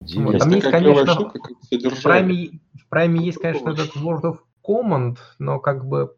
[0.01, 1.39] Вот, там есть, конечно, штука,
[1.71, 6.17] в, прайме, в прайме есть, конечно, этот World of Command, но как бы,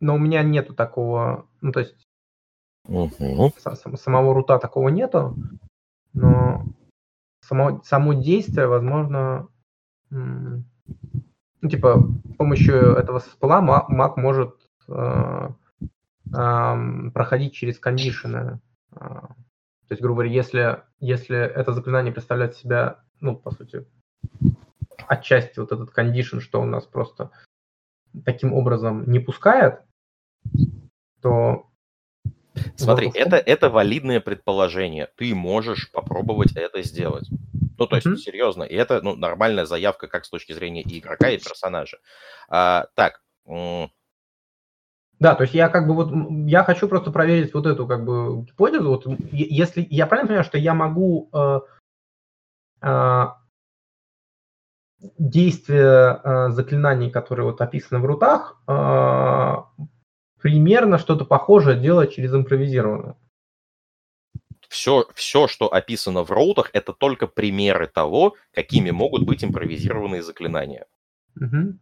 [0.00, 1.94] но у меня нету такого, ну то есть
[2.88, 3.52] угу.
[3.96, 5.36] самого рута такого нету,
[6.14, 6.64] но
[7.40, 9.48] само, само действие, возможно,
[10.10, 10.64] ну
[11.68, 15.48] типа с помощью этого спала маг может э,
[16.34, 18.60] э, проходить через кондишены.
[19.88, 23.86] То есть, грубо говоря, если, если это заклинание представляет себя, ну, по сути,
[25.06, 27.30] отчасти вот этот кондишн, что у нас просто
[28.24, 29.80] таким образом не пускает,
[31.20, 31.66] то...
[32.76, 35.08] Смотри, это, это валидное предположение.
[35.16, 37.28] Ты можешь попробовать это сделать.
[37.76, 38.16] Ну, то есть, mm-hmm.
[38.16, 38.62] серьезно.
[38.62, 41.98] И это ну, нормальная заявка как с точки зрения и игрока, и персонажа.
[42.48, 43.20] А, так,
[45.20, 46.12] да, то есть я как бы вот,
[46.48, 48.88] я хочу просто проверить вот эту как бы гипотезу.
[48.88, 51.60] Вот, если я правильно понимаю, что я могу э,
[52.82, 53.24] э,
[55.18, 59.54] действия э, заклинаний, которые вот описаны в рутах, э,
[60.40, 63.16] примерно что-то похожее делать через импровизированное.
[64.68, 70.86] Все, все, что описано в роутах, это только примеры того, какими могут быть импровизированные заклинания.
[71.36, 71.78] Угу.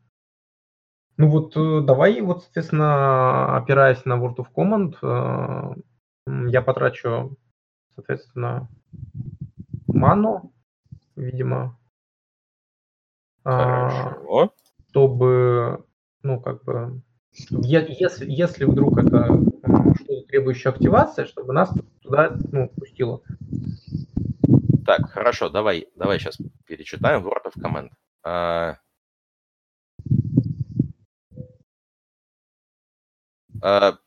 [1.17, 7.37] Ну вот э, давай, вот, соответственно, опираясь на World of Command, э, я потрачу,
[7.95, 8.69] соответственно,
[9.89, 10.53] ману,
[11.17, 11.79] видимо,
[13.45, 14.55] а, Хорошо.
[14.89, 15.85] чтобы,
[16.23, 17.03] ну, как бы,
[17.33, 19.27] если, если вдруг это
[19.97, 23.23] что-то требующее активации, чтобы нас туда, ну, пустило.
[24.87, 28.77] Так, хорошо, давай, давай сейчас перечитаем World of Command.
[33.63, 33.99] А,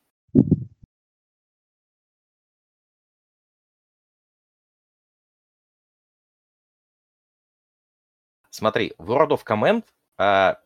[8.49, 9.84] смотри, World of Command
[10.18, 10.60] а,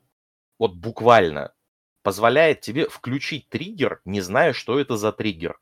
[0.60, 1.54] вот буквально
[2.04, 5.60] позволяет тебе включить триггер, не зная, что это за триггер.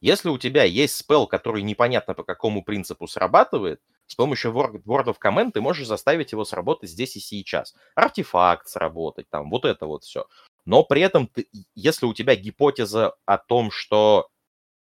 [0.00, 5.16] Если у тебя есть спел, который непонятно по какому принципу срабатывает, с помощью World of
[5.24, 7.74] Command ты можешь заставить его сработать здесь и сейчас.
[7.96, 10.26] Артефакт сработать, там, вот это вот все
[10.64, 14.28] но при этом, ты, если у тебя гипотеза о том, что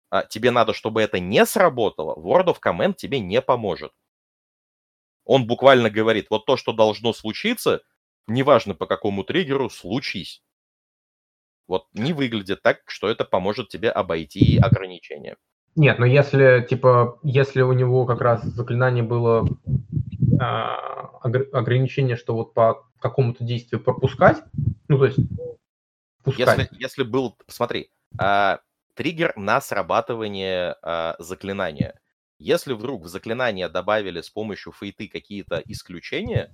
[0.09, 3.93] а, тебе надо, чтобы это не сработало, World of Command тебе не поможет.
[5.23, 7.81] Он буквально говорит, вот то, что должно случиться,
[8.27, 10.43] неважно по какому триггеру, случись.
[11.67, 15.37] Вот не выглядит так, что это поможет тебе обойти ограничения.
[15.77, 19.47] Нет, но если, типа, если у него как раз заклинание было
[20.37, 24.43] а, ограничение, что вот по какому-то действию пропускать,
[24.89, 25.19] ну, то есть
[26.25, 28.59] если, если был, смотри, а,
[28.95, 31.99] триггер на срабатывание а, заклинания.
[32.37, 36.53] Если вдруг в заклинание добавили с помощью фейты какие-то исключения,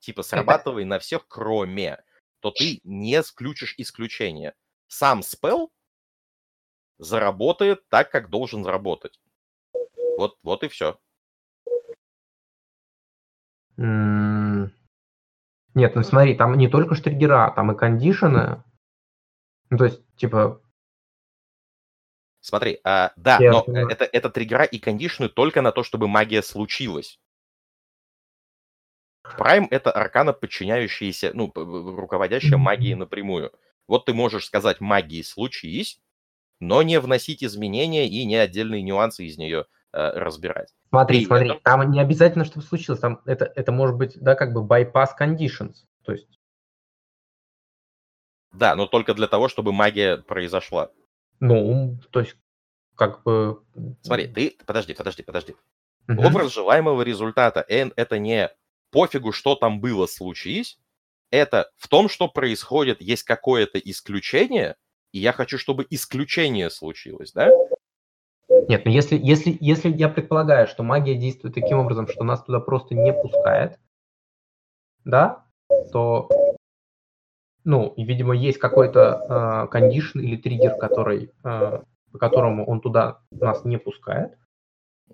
[0.00, 2.02] типа срабатывай на всех, кроме,
[2.40, 4.54] то ты не включишь исключение.
[4.88, 5.72] Сам спел
[6.98, 9.20] заработает так, как должен заработать.
[10.18, 10.98] Вот, вот и все.
[15.74, 18.62] Нет, ну смотри, там не только штриггера, там и кондишены,
[19.72, 20.60] ну, то есть, типа...
[22.42, 23.88] Смотри, а, да, Я но понимаю.
[23.88, 27.18] это, это триггера и кондишны только на то, чтобы магия случилась.
[29.38, 33.50] Прайм— это аркана, подчиняющаяся, ну, руководящая магией напрямую.
[33.88, 36.02] Вот ты можешь сказать магии случись,
[36.60, 39.64] но не вносить изменения и не отдельные нюансы из нее
[39.94, 40.74] э, разбирать.
[40.90, 41.60] Смотри, и смотри, это...
[41.60, 45.76] там не обязательно, чтобы случилось, там это, это может быть, да, как бы bypass conditions,
[46.04, 46.41] то есть
[48.52, 50.90] да, но только для того, чтобы магия произошла.
[51.40, 52.36] Ну, то есть,
[52.94, 53.62] как бы...
[54.02, 54.56] Смотри, ты...
[54.64, 55.56] Подожди, подожди, подожди.
[56.08, 56.22] Угу.
[56.22, 57.64] Образ желаемого результата.
[57.68, 58.50] Это не
[58.90, 60.78] пофигу, что там было, случись.
[61.30, 64.76] Это в том, что происходит, есть какое-то исключение,
[65.12, 67.50] и я хочу, чтобы исключение случилось, да?
[68.68, 72.60] Нет, но если, если, если я предполагаю, что магия действует таким образом, что нас туда
[72.60, 73.78] просто не пускает,
[75.04, 75.46] да,
[75.90, 76.28] то
[77.64, 81.82] ну, и, видимо, есть какой-то кондишн э, или триггер, который, э,
[82.12, 84.36] по которому он туда нас не пускает.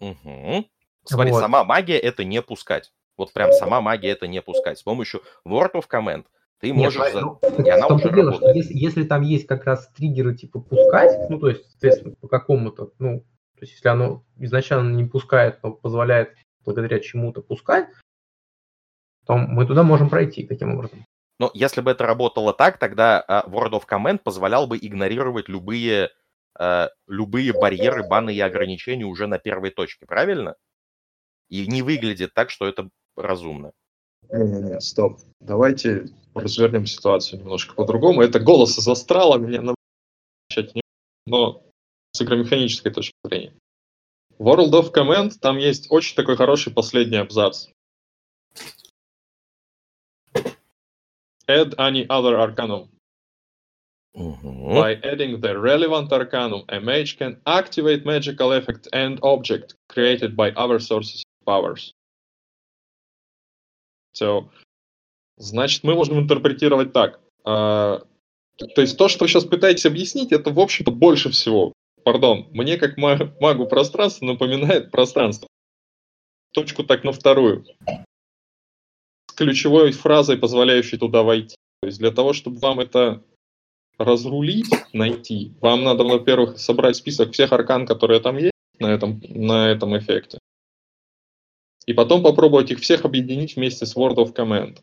[0.01, 0.65] Угу.
[1.05, 1.41] Смотри, вот.
[1.41, 2.93] сама магия это не пускать.
[3.17, 4.79] Вот прям сама магия это не пускать.
[4.79, 6.25] С помощью Word of Command
[6.61, 7.13] ты Нет, можешь...
[7.15, 8.57] Ну, и она уже дело, работает.
[8.57, 12.93] Если, если там есть как раз триггеры типа пускать, ну, то есть, соответственно, по какому-то,
[12.99, 17.89] ну, то есть, если оно изначально не пускает, но позволяет благодаря чему-то пускать,
[19.27, 21.05] то мы туда можем пройти таким образом.
[21.39, 26.11] Но если бы это работало так, тогда uh, Word of Command позволял бы игнорировать любые,
[26.59, 30.57] uh, любые барьеры, баны и ограничения уже на первой точке, правильно?
[31.49, 33.73] И не выглядит так, что это разумно.
[34.31, 35.21] Не-не-не, стоп.
[35.41, 38.23] Давайте развернем ситуацию немножко по-другому.
[38.23, 40.83] Это голос из астрала, меня не
[41.27, 41.63] но
[42.13, 43.55] с игромеханической точки зрения.
[44.39, 47.69] World of Command там есть очень такой хороший последний абзац.
[51.49, 52.89] Add any other arcanum.
[54.17, 54.75] Mm-hmm.
[54.75, 60.51] By adding the relevant arcanum, a mage can activate magical effect and object created by
[60.53, 61.93] other sources of powers.
[64.15, 64.51] So,
[65.37, 67.21] значит, мы можем интерпретировать так.
[67.45, 68.05] Uh,
[68.75, 71.73] то есть то, что вы сейчас пытаетесь объяснить, это, в общем-то, больше всего,
[72.03, 75.49] пардон, мне как магу пространства напоминает пространство.
[76.53, 77.65] Точку так на вторую
[79.39, 81.55] ключевой фразой, позволяющей туда войти.
[81.81, 83.23] То есть для того, чтобы вам это
[83.97, 89.69] разрулить, найти, вам надо, во-первых, собрать список всех аркан, которые там есть на этом, на
[89.69, 90.39] этом эффекте.
[91.87, 94.81] И потом попробовать их всех объединить вместе с Word of Command.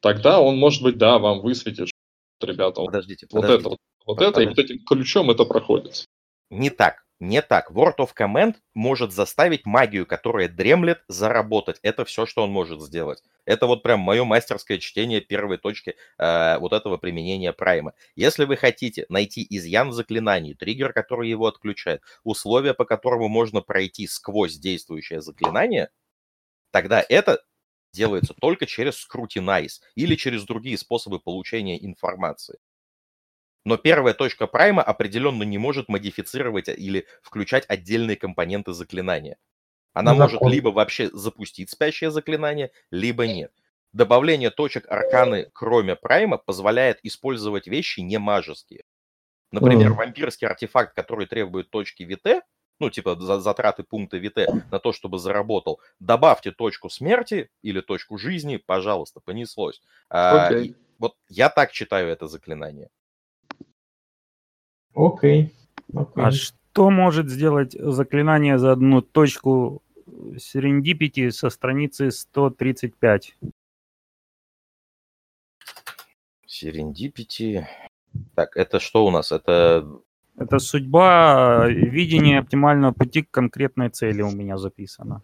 [0.00, 3.60] Тогда он, может быть, да, вам высветит, что, ребята, подождите, вот подождите.
[3.60, 6.04] это, вот, вот это, и вот этим ключом это проходит.
[6.50, 7.05] Не так.
[7.20, 7.70] Не так.
[7.70, 11.78] Word of Command может заставить магию, которая дремлет, заработать.
[11.82, 13.22] Это все, что он может сделать.
[13.46, 17.94] Это вот прям мое мастерское чтение первой точки э, вот этого применения прайма.
[18.16, 23.62] Если вы хотите найти изъян в заклинании, триггер, который его отключает, условия, по которому можно
[23.62, 25.88] пройти сквозь действующее заклинание,
[26.72, 27.42] тогда это
[27.92, 32.58] делается только через Scrutinize или через другие способы получения информации.
[33.66, 39.38] Но первая точка прайма определенно не может модифицировать или включать отдельные компоненты заклинания.
[39.92, 43.50] Она ну, может либо вообще запустить спящее заклинание, либо нет.
[43.92, 48.84] Добавление точек арканы, кроме прайма, позволяет использовать вещи не мажеские.
[49.50, 49.94] Например, mm.
[49.94, 52.44] вампирский артефакт, который требует точки ВТ,
[52.78, 58.58] ну, типа затраты пункта ВТ на то, чтобы заработал, добавьте точку смерти или точку жизни,
[58.58, 59.82] пожалуйста, понеслось.
[60.08, 60.70] Okay.
[60.70, 62.90] А, вот я так читаю это заклинание.
[64.96, 65.52] Окей.
[65.92, 66.12] Okay.
[66.16, 73.36] А что может сделать заклинание за одну точку Serendipity со страницы 135?
[76.48, 77.66] Serendipity.
[78.34, 79.32] Так, это что у нас?
[79.32, 79.86] Это...
[80.38, 85.20] Это судьба, видение оптимального пути к конкретной цели у меня записано.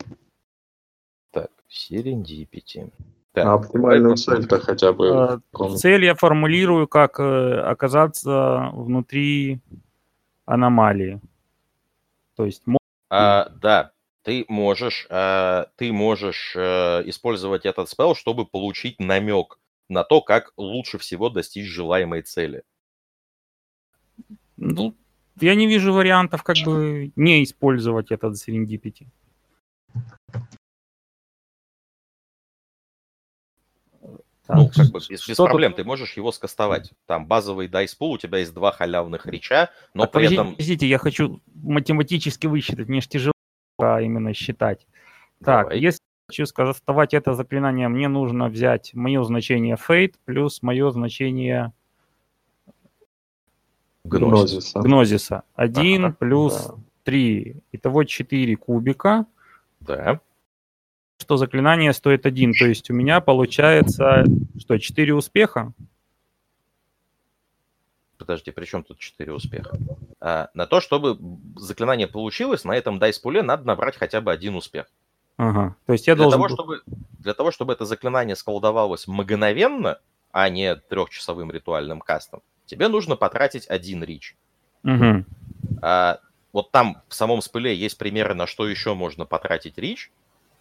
[1.31, 2.91] Так, Serendipity.
[3.33, 5.41] Так, а оптимальную цель-то хотя бы.
[5.59, 9.61] Э, цель я формулирую как э, оказаться внутри
[10.45, 11.21] аномалии.
[12.37, 12.63] То есть...
[13.09, 19.59] А, да, ты можешь, а, ты можешь а, использовать этот спел, чтобы получить намек
[19.89, 22.63] на то, как лучше всего достичь желаемой цели.
[24.57, 24.95] Ну,
[25.41, 28.39] я не вижу вариантов, как бы не использовать этот
[34.49, 34.57] Serendipity.
[34.57, 36.93] ну, как бы без, без проблем, ты можешь его скастовать.
[37.07, 40.51] Там базовый дайспул, у тебя есть два халявных реча, но а при подождите, этом...
[40.53, 43.33] Подождите, я хочу математически высчитать, мне же тяжело
[43.79, 44.87] именно считать.
[45.41, 45.65] Давай.
[45.65, 51.73] Так, если хочу скастовать это заклинание, мне нужно взять мое значение Fate плюс мое значение
[54.05, 54.81] Гнозиса.
[54.81, 55.43] Гнозиса.
[55.55, 56.75] Один ага, плюс да.
[57.05, 57.57] 3.
[57.73, 59.27] Итого 4 кубика.
[59.79, 60.21] Да
[61.23, 62.53] что заклинание стоит один.
[62.53, 64.25] То есть у меня получается,
[64.59, 65.73] что, 4 успеха?
[68.19, 69.79] Подожди, при чем тут 4 успеха?
[70.21, 71.19] А, на то, чтобы
[71.57, 74.87] заклинание получилось, на этом дайс-пуле надо набрать хотя бы один успех.
[75.39, 76.41] Ага, то есть я для должен...
[76.41, 76.83] Того, чтобы,
[77.19, 79.99] для того, чтобы это заклинание сколдовалось мгновенно,
[80.31, 84.37] а не трехчасовым ритуальным кастом, тебе нужно потратить один рич.
[84.85, 85.25] Угу.
[85.83, 86.21] А,
[86.53, 90.11] вот там в самом спыле есть примеры, на что еще можно потратить рич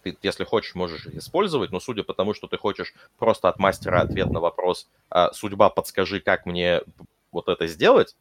[0.02, 4.00] ты, если хочешь, можешь использовать, но судя по тому, что ты хочешь просто от мастера
[4.02, 6.82] ответ на вопрос а, «Судьба, подскажи, как мне
[7.30, 8.16] вот это сделать»,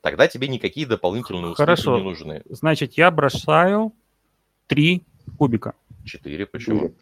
[0.00, 1.98] тогда тебе никакие дополнительные успехи Хорошо.
[1.98, 2.42] не нужны.
[2.48, 3.92] Значит, я бросаю
[4.66, 5.02] три
[5.38, 5.74] кубика.
[6.04, 6.92] Четыре, почему?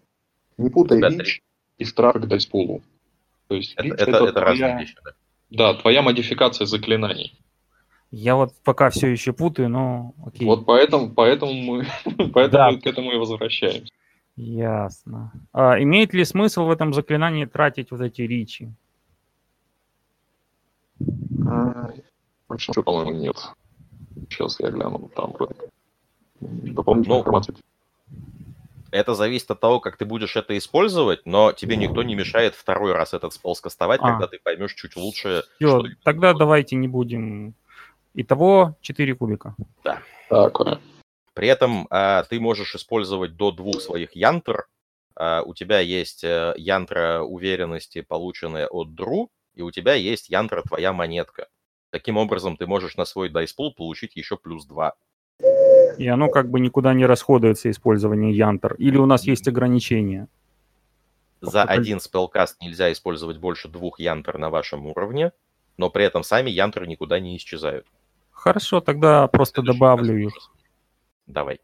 [0.58, 1.42] Не путай речь
[1.78, 2.82] и страх к дайспулу.
[3.48, 5.12] То есть Это, это, это это разные твоя, вещи, да.
[5.50, 7.36] да, твоя модификация заклинаний.
[8.10, 10.46] Я вот пока все еще путаю, но окей.
[10.46, 11.86] Вот поэтому, поэтому мы,
[12.34, 12.70] поэтому Да.
[12.70, 13.90] мы к этому и возвращаемся.
[14.42, 15.32] Ясно.
[15.52, 18.70] А имеет ли смысл в этом заклинании тратить вот эти ричи?
[22.48, 23.36] Больше, по-моему, нет.
[24.30, 25.54] Сейчас я гляну, там вроде
[26.40, 27.54] дополнительная Ну, информация.
[28.90, 32.92] Это зависит от того, как ты будешь это использовать, но тебе никто не мешает второй
[32.92, 34.10] раз этот спел скастовать, А.
[34.12, 36.38] когда ты поймешь чуть лучше, Все, тогда делать.
[36.38, 37.54] давайте не будем.
[38.14, 39.54] Итого 4 кубика.
[40.28, 40.80] Такое.
[41.40, 44.66] При этом а, ты можешь использовать до двух своих янтр.
[45.16, 50.60] А, у тебя есть э, янтра уверенности, полученная от Дру, и у тебя есть янтра
[50.60, 51.48] твоя монетка.
[51.88, 54.92] Таким образом, ты можешь на свой дайспул получить еще плюс 2.
[55.96, 58.74] И оно как бы никуда не расходуется, использование янтр.
[58.74, 60.28] Или у нас есть ограничения?
[61.40, 65.32] За один спелкаст нельзя использовать больше двух янтр на вашем уровне,
[65.78, 67.86] но при этом сами янтры никуда не исчезают.
[68.30, 70.34] Хорошо, тогда просто добавлю их.
[71.30, 71.60] Давай.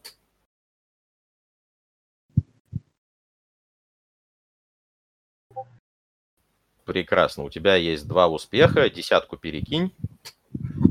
[6.84, 7.42] Прекрасно.
[7.42, 9.92] У тебя есть два успеха, десятку перекинь.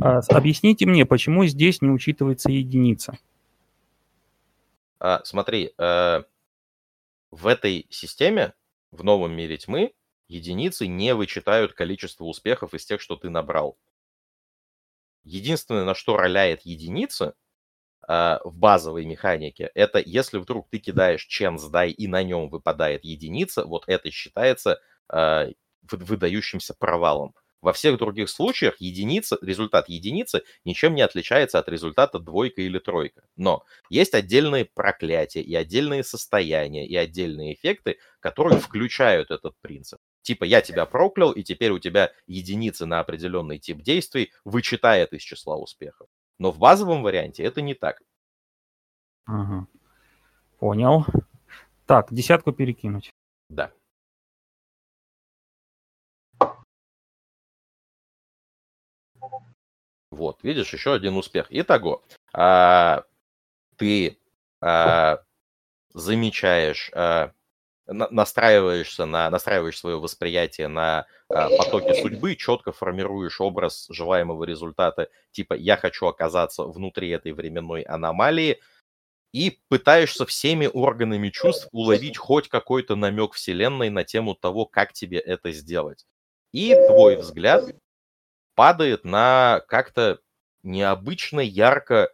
[0.01, 3.17] А, объясните мне, почему здесь не учитывается единица?
[4.99, 6.23] А, смотри, э,
[7.31, 8.53] в этой системе,
[8.91, 9.93] в новом мире тьмы,
[10.27, 13.77] единицы не вычитают количество успехов из тех, что ты набрал.
[15.23, 17.35] Единственное, на что роляет единица
[18.07, 22.49] а, в базовой механике, это если вдруг ты кидаешь чен с дай и на нем
[22.49, 24.79] выпадает единица, вот это считается
[25.91, 27.33] вы- выдающимся провалом.
[27.61, 33.23] Во всех других случаях единица, результат единицы ничем не отличается от результата двойка или тройка.
[33.35, 39.97] Но есть отдельные проклятия и отдельные состояния и отдельные эффекты, которые включают этот принцип.
[40.21, 45.21] Типа я тебя проклял, и теперь у тебя единицы на определенный тип действий вычитает из
[45.23, 46.07] числа успехов.
[46.37, 48.01] Но в базовом варианте это не так.
[49.25, 49.67] Ага.
[50.59, 51.05] Понял.
[51.85, 53.11] Так, десятку перекинуть.
[53.49, 53.71] Да.
[60.11, 61.47] Вот, видишь, еще один успех.
[61.49, 62.03] Итого,
[62.33, 63.03] а,
[63.75, 64.17] ты
[64.61, 65.23] а,
[65.93, 67.33] замечаешь, а,
[67.87, 75.53] настраиваешься на, настраиваешь свое восприятие на а, потоки судьбы, четко формируешь образ желаемого результата, типа
[75.53, 78.59] я хочу оказаться внутри этой временной аномалии,
[79.33, 85.19] и пытаешься всеми органами чувств уловить хоть какой-то намек вселенной на тему того, как тебе
[85.19, 86.05] это сделать.
[86.53, 87.65] И твой взгляд
[88.55, 90.19] падает на как-то
[90.63, 92.09] необычно ярко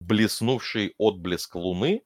[0.00, 2.02] блеснувший отблеск луны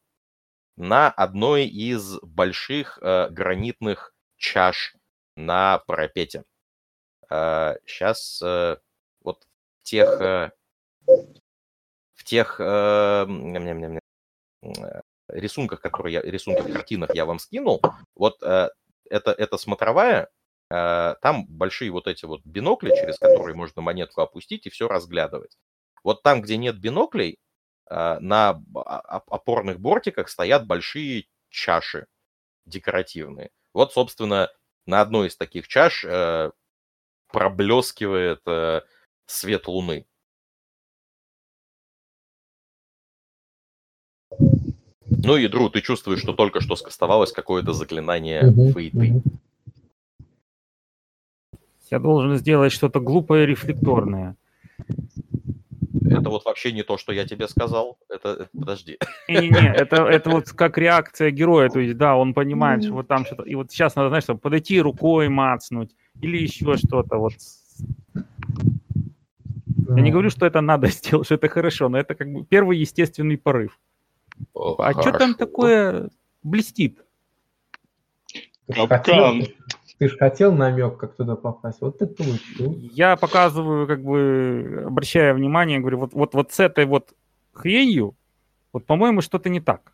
[0.78, 4.94] на одной из больших э, гранитных чаш
[5.36, 6.44] на парапете.
[7.30, 8.42] Сейчас
[9.28, 9.46] вот
[9.80, 10.50] в тех, э,
[12.14, 14.00] в тех э, ням-ням-ням-ням,
[14.62, 17.82] э, рисунках, которые я, рисунки в картинах я вам скинул,
[18.14, 18.70] вот э,
[19.10, 20.28] это, это смотровая,
[20.70, 25.56] э, там большие вот эти вот бинокли, через которые можно монетку опустить и все разглядывать.
[26.04, 27.36] Вот там, где нет биноклей, э,
[27.90, 32.06] на б- а- опорных бортиках стоят большие чаши
[32.66, 33.50] декоративные.
[33.72, 34.50] Вот, собственно,
[34.86, 36.50] на одной из таких чаш э,
[37.28, 38.82] проблескивает э,
[39.26, 40.06] свет луны.
[45.10, 49.22] Ну и, Дру, ты чувствуешь, что только что скастовалось какое-то заклинание Мгм, фейты.
[51.90, 54.36] Я должен сделать что-то глупое и рефлекторное.
[56.28, 57.98] Это вот вообще не то, что я тебе сказал.
[58.08, 58.98] Это, это- подожди.
[59.28, 63.24] Не-не-не, это, это вот как реакция героя, то есть, да, он понимает, что вот там
[63.24, 65.90] что-то, и вот сейчас надо, знаешь, что, подойти рукой мацнуть
[66.20, 67.32] или еще что-то, вот.
[69.96, 72.78] Я не говорю, что это надо сделать, что это хорошо, но это как бы первый
[72.78, 73.78] естественный порыв.
[74.54, 75.34] А что там Хорошо.
[75.34, 76.10] такое
[76.42, 76.98] блестит?
[78.72, 79.46] Капкан.
[79.98, 81.80] Ты же хотел намек, как туда попасть.
[81.80, 82.72] Вот ты получил.
[82.92, 87.14] Я показываю, как бы, обращая внимание, говорю, вот, вот, вот с этой вот
[87.52, 88.14] хренью,
[88.72, 89.92] вот, по-моему, что-то не так.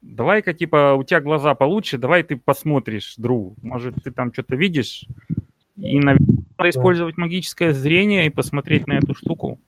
[0.00, 3.56] Давай-ка, типа, у тебя глаза получше, давай ты посмотришь, Дру.
[3.62, 5.06] Может, ты там что-то видишь?
[5.76, 9.60] И, наверное, надо использовать магическое зрение и посмотреть на эту штуку.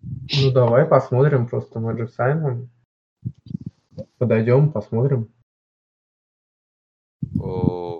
[0.00, 2.68] Ну давай посмотрим просто Magic Simon.
[4.18, 5.28] Подойдем, посмотрим.
[7.40, 7.97] О,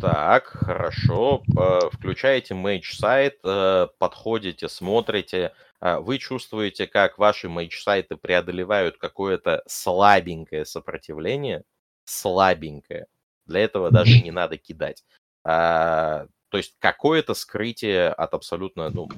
[0.00, 1.42] Так, хорошо.
[1.56, 5.52] Э, Включаете Mage сайт, э, подходите, смотрите.
[5.80, 11.62] А Вы чувствуете, как ваши Mage сайты преодолевают какое-то слабенькое сопротивление.
[12.04, 13.06] Слабенькое.
[13.46, 15.04] Для этого даже не надо кидать.
[15.44, 19.08] А, то есть какое-то скрытие от абсолютно ну,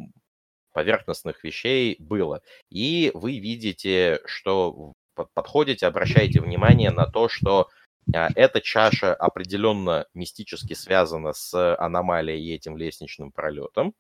[0.73, 2.43] поверхностных вещей было.
[2.69, 4.93] И вы видите, что
[5.35, 7.71] подходите, обращаете внимание на то, что
[8.13, 13.95] эта чаша определенно мистически связана с аномалией и этим лестничным пролетом.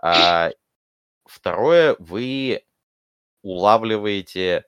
[0.00, 0.50] А
[1.24, 2.64] второе, вы
[3.42, 4.64] улавливаете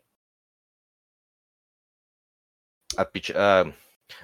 [2.97, 3.31] отпеч...
[3.35, 3.73] а,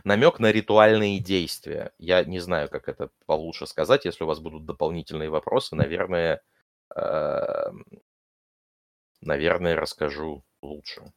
[0.04, 1.92] намек на ритуальные действия.
[1.98, 4.04] Я не знаю, как это получше сказать.
[4.04, 6.42] Если у вас будут дополнительные вопросы, наверное,
[6.94, 7.70] э,
[9.20, 11.12] наверное, расскажу лучше.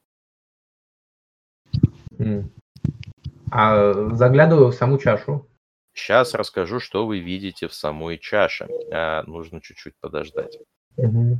[3.52, 5.48] А заглядываю в саму чашу.
[5.94, 8.70] Сейчас расскажу, что вы видите в самой чаше.
[8.92, 10.58] А, нужно чуть-чуть подождать.
[10.98, 11.40] Угу.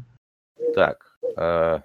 [0.74, 1.18] Так.
[1.38, 1.84] А...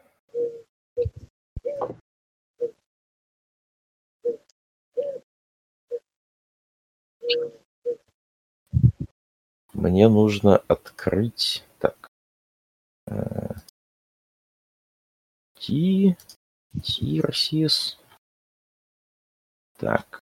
[9.72, 11.64] Мне нужно открыть...
[11.78, 12.08] Так.
[15.58, 16.16] Ти...
[16.82, 17.98] Тирсис.
[19.84, 20.22] Так.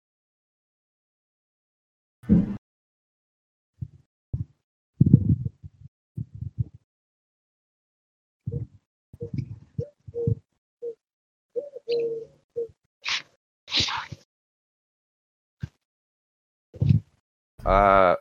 [17.63, 18.17] А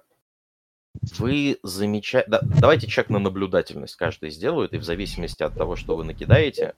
[1.18, 2.30] вы замечаете...
[2.30, 6.74] Да, давайте чек на наблюдательность каждый сделают, и в зависимости от того, что вы накидаете,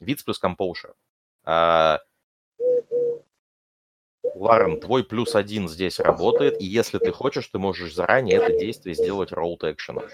[0.00, 0.94] вид плюс компоушер.
[1.44, 2.00] А,
[4.38, 8.94] Ларен, твой плюс один здесь работает, и если ты хочешь, ты можешь заранее это действие
[8.94, 10.04] сделать roll экшеном.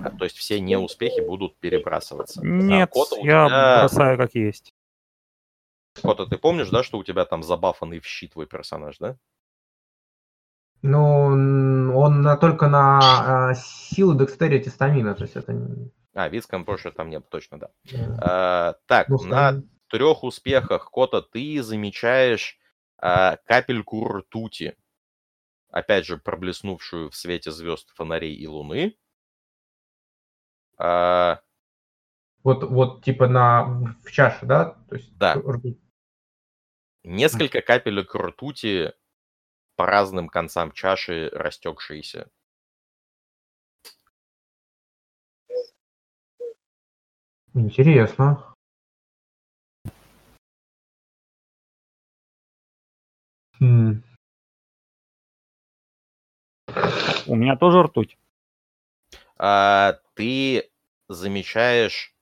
[0.00, 2.44] А, то есть все неуспехи будут перебрасываться.
[2.44, 3.78] Нет, а, Кота, я тебя...
[3.80, 4.74] бросаю как есть.
[6.02, 9.16] Кота, ты помнишь, да, что у тебя там забафанный в щит твой персонаж, да?
[10.82, 15.58] Ну, он на, только на э, силу, декстерити, стамина, то есть это...
[16.14, 17.70] А, вид компошер там нет, точно, да.
[17.86, 18.18] Yeah.
[18.20, 22.58] А, так, ну, на трех успехах, Кота, ты замечаешь
[22.98, 24.76] капельку ртути,
[25.70, 28.96] опять же, проблеснувшую в свете звезд, фонарей и луны.
[30.78, 31.40] А...
[32.42, 33.64] Вот, вот типа на
[34.04, 34.76] в чаше, да?
[34.88, 35.34] То есть да.
[35.34, 35.80] Ртуть.
[37.02, 38.92] Несколько капелек ртути
[39.76, 42.30] по разным концам чаши растекшиеся.
[47.54, 48.55] Интересно.
[53.60, 54.02] Хм.
[57.26, 58.16] У меня тоже ртуть.
[59.38, 60.70] А, ты
[61.08, 62.14] замечаешь,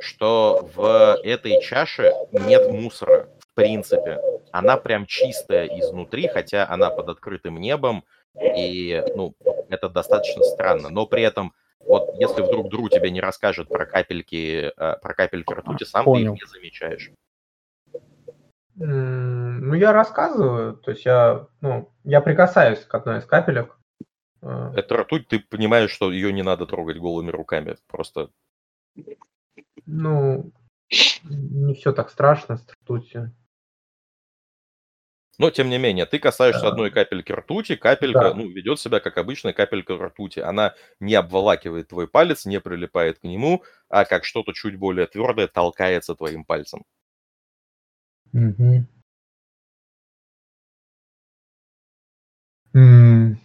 [0.00, 4.20] что в этой чаше нет мусора, в принципе.
[4.52, 8.04] Она прям чистая изнутри, хотя она под открытым небом,
[8.40, 9.34] и, ну,
[9.68, 10.88] это достаточно странно.
[10.88, 15.52] Но при этом, вот если вдруг Дру тебе не расскажет про капельки, э, про капельки
[15.52, 16.34] ртути, сам Понял.
[16.34, 17.10] ты их не замечаешь.
[18.78, 23.78] Ну, я рассказываю, то есть я, ну, я прикасаюсь к одной из капелек.
[24.42, 24.72] Э.
[24.76, 28.30] Это ртуть, ты понимаешь, что ее не надо трогать голыми руками, просто...
[29.86, 30.52] Ну,
[31.24, 33.34] не все так страшно с ртутью.
[35.38, 36.68] Но, тем не менее, ты касаешься да.
[36.68, 38.34] одной капельки ртути, капелька, да.
[38.34, 40.40] ну, ведет себя как обычная капелька ртути.
[40.40, 45.46] Она не обволакивает твой палец, не прилипает к нему, а как что-то чуть более твердое
[45.46, 46.84] толкается твоим пальцем.
[48.36, 48.86] Мгм.
[52.74, 53.38] М.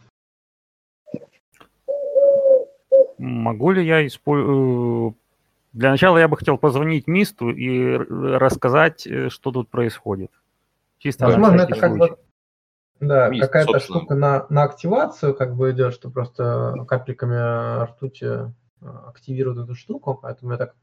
[3.17, 5.13] Могу ли я использовать...
[5.13, 5.17] Э,
[5.71, 10.29] для начала я бы хотел позвонить Мисту и рассказать, э, что тут происходит.
[10.97, 12.17] Чисто Возможно, это как бы
[12.99, 13.99] да, Мист, какая-то собственно.
[13.99, 18.49] штука на, на активацию как бы идет, что просто капельками ртути э,
[18.81, 20.75] активирует эту штуку, поэтому я так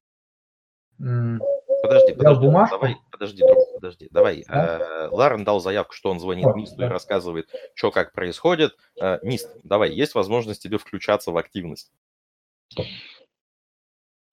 [1.82, 2.76] Подожди, подожди, бумажку.
[2.76, 4.44] давай, подожди, друг, подожди, давай.
[4.48, 4.78] Да?
[4.80, 8.76] Э, Ларен дал заявку, что он звонит Мисту и рассказывает, что как происходит.
[9.00, 11.90] Э, Мист, давай, есть возможность тебе включаться в активность.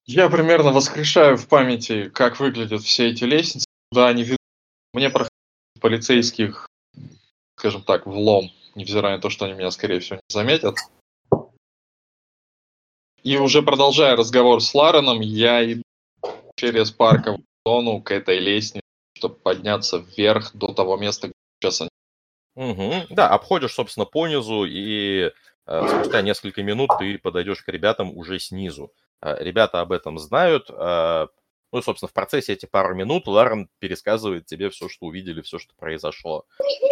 [0.06, 4.40] Я примерно воскрешаю в памяти, как выглядят все эти лестницы, куда они ведут.
[4.94, 5.32] Мне проходят
[5.80, 6.68] полицейских,
[7.58, 10.76] скажем так, влом, невзирая на то, что они меня, скорее всего, не заметят.
[13.24, 15.82] И уже продолжая разговор с Лареном, я иду
[16.56, 18.85] через парковую зону к этой лестнице,
[19.16, 21.90] чтобы подняться вверх до того места, где сейчас они.
[22.56, 23.08] Угу.
[23.10, 25.32] Да, обходишь, собственно, по низу, и
[25.66, 28.94] э, спустя несколько минут ты подойдешь к ребятам уже снизу.
[29.22, 30.70] Э, ребята об этом знают.
[30.70, 31.28] Э,
[31.72, 35.60] Ну и, собственно, в процессе эти пару минут Ларен пересказывает тебе все, что увидели, все,
[35.60, 36.46] что произошло.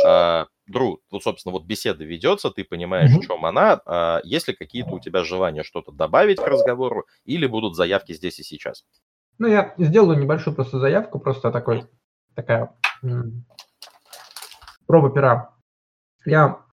[0.05, 3.21] А, Дру, вот, собственно, вот беседа ведется, ты понимаешь, mm-hmm.
[3.21, 3.81] в чем она.
[3.85, 8.39] А, есть ли какие-то у тебя желания что-то добавить к разговору, или будут заявки здесь
[8.39, 8.83] и сейчас?
[9.37, 11.85] Ну, я сделаю небольшую просто заявку, просто такой,
[12.35, 12.73] такая
[14.85, 15.55] проба пера.
[16.25, 16.63] Я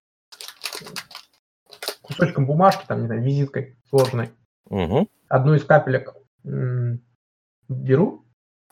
[2.01, 4.31] кусочком бумажки, там, не знаю, визиткой сложной,
[4.65, 5.09] угу.
[5.27, 8.25] одну из капелек беру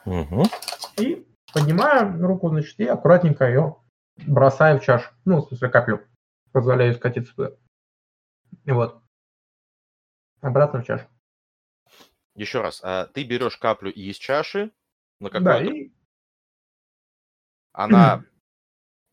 [0.05, 0.43] угу.
[0.97, 3.77] и поднимаю руку, значит, и аккуратненько ее
[4.27, 5.09] бросаю в чашу.
[5.25, 6.05] Ну, в смысле, каплю.
[6.51, 7.51] Позволяю скатиться туда.
[8.65, 9.01] И вот.
[10.41, 11.05] Обратно в чашу.
[12.35, 14.71] Еще раз, а ты берешь каплю из чаши
[15.19, 15.59] на какой-то...
[15.59, 15.91] Да, и...
[17.71, 18.23] Она,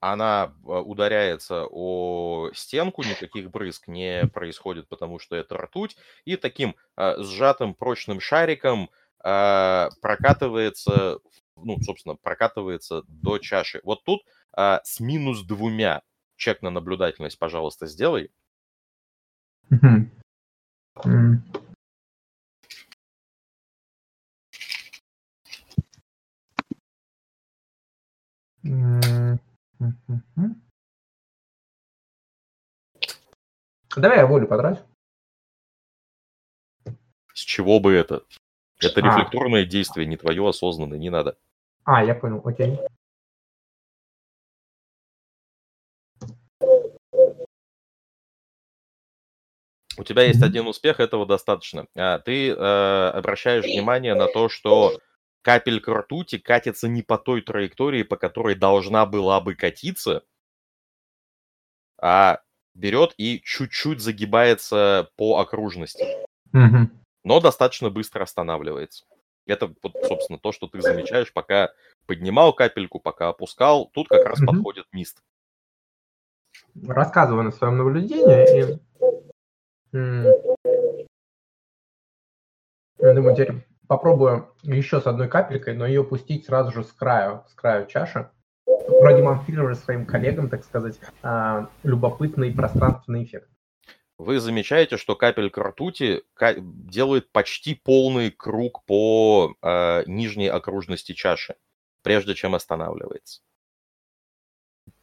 [0.01, 6.75] она а, ударяется о стенку, никаких брызг не происходит, потому что это ртуть, и таким
[6.97, 8.91] а, сжатым прочным шариком
[9.23, 11.19] а, прокатывается,
[11.57, 13.81] ну, собственно, прокатывается до чаши.
[13.85, 14.23] Вот тут
[14.53, 16.03] а, с минус двумя
[16.37, 18.31] чек на наблюдательность, пожалуйста, сделай.
[33.97, 34.81] Давай я волю потрачу.
[37.33, 38.25] С чего бы это?
[38.81, 39.05] Это а.
[39.05, 41.37] рефлекторное действие, не твое осознанное, не надо.
[41.85, 42.79] А, я понял, окей.
[49.99, 51.87] У тебя есть один успех, этого достаточно.
[51.95, 54.99] А, ты э, обращаешь внимание на то, что
[55.47, 60.25] капелька ртути катится не по той траектории, по которой должна была бы катиться,
[62.03, 62.41] а
[62.75, 66.05] берет и чуть-чуть загибается по окружности.
[66.53, 66.91] Угу.
[67.23, 69.05] Но достаточно быстро останавливается.
[69.47, 71.71] Это, вот, собственно, то, что ты замечаешь, пока
[72.07, 73.89] поднимал капельку, пока опускал.
[73.95, 74.49] Тут как раз угу.
[74.49, 75.23] подходит мист.
[76.89, 78.81] Рассказываю на своем наблюдении.
[79.93, 80.27] И...
[82.99, 87.55] Думаю, теперь попробую еще с одной капелькой, но ее пустить сразу же с краю, с
[87.55, 88.31] краю чаши.
[88.65, 93.49] Продемонстрировать своим коллегам, так сказать, а, любопытный пространственный эффект.
[94.19, 96.23] Вы замечаете, что капелька ртути
[96.55, 101.57] делает почти полный круг по э, нижней окружности чаши,
[102.03, 103.43] прежде чем останавливается.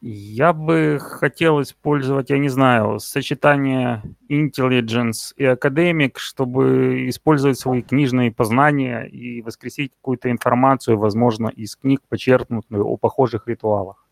[0.06, 8.30] Я бы хотел использовать, я не знаю, сочетание intelligence и academic, чтобы использовать свои книжные
[8.30, 14.04] познания и воскресить какую-то информацию, возможно, из книг, почерпнутую о похожих ритуалах.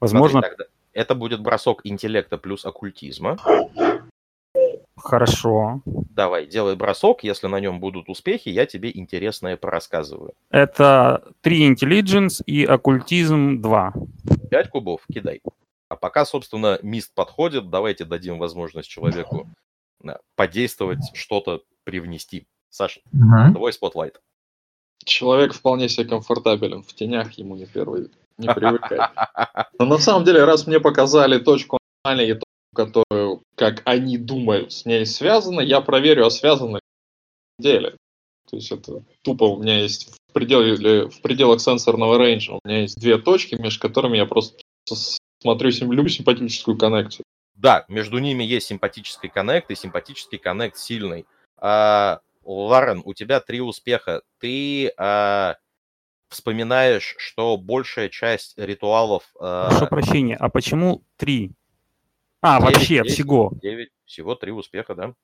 [0.00, 0.40] Возможно...
[0.40, 3.36] Смотри, тогда это будет бросок интеллекта плюс оккультизма.
[4.96, 5.82] Хорошо.
[5.84, 7.24] Давай, делай бросок.
[7.24, 10.32] Если на нем будут успехи, я тебе интересное порассказываю.
[10.50, 13.92] Это 3 intelligence и оккультизм 2.
[14.48, 15.40] 5 кубов, кидай.
[15.88, 19.48] А пока, собственно, мист подходит, давайте дадим возможность человеку
[20.36, 22.46] подействовать, что-то привнести.
[22.70, 23.54] Саша, угу.
[23.54, 24.20] твой spotlight.
[25.04, 29.10] Человек вполне себе комфортабелен в тенях, ему не первый, не привыкать.
[29.78, 32.40] Но на самом деле, раз мне показали точку аномалии,
[32.74, 36.82] которую, как они думают, с ней связано, я проверю, а связано ли
[37.58, 37.96] на деле.
[38.50, 42.82] То есть это тупо у меня есть в, пределе, в пределах сенсорного рейнджа, у меня
[42.82, 44.62] есть две точки, между которыми я просто
[45.40, 47.24] смотрю, люблю симпатическую коннекцию.
[47.54, 51.26] Да, между ними есть симпатический коннект, и симпатический коннект сильный.
[51.56, 54.22] А, Ларен, у тебя три успеха.
[54.38, 55.56] Ты а,
[56.28, 59.24] вспоминаешь, что большая часть ритуалов...
[59.40, 59.70] А...
[59.70, 61.52] Прошу прощения, а почему три?
[62.40, 63.52] А, 9, вообще, 10, всего.
[63.60, 65.14] 9, всего три успеха, да?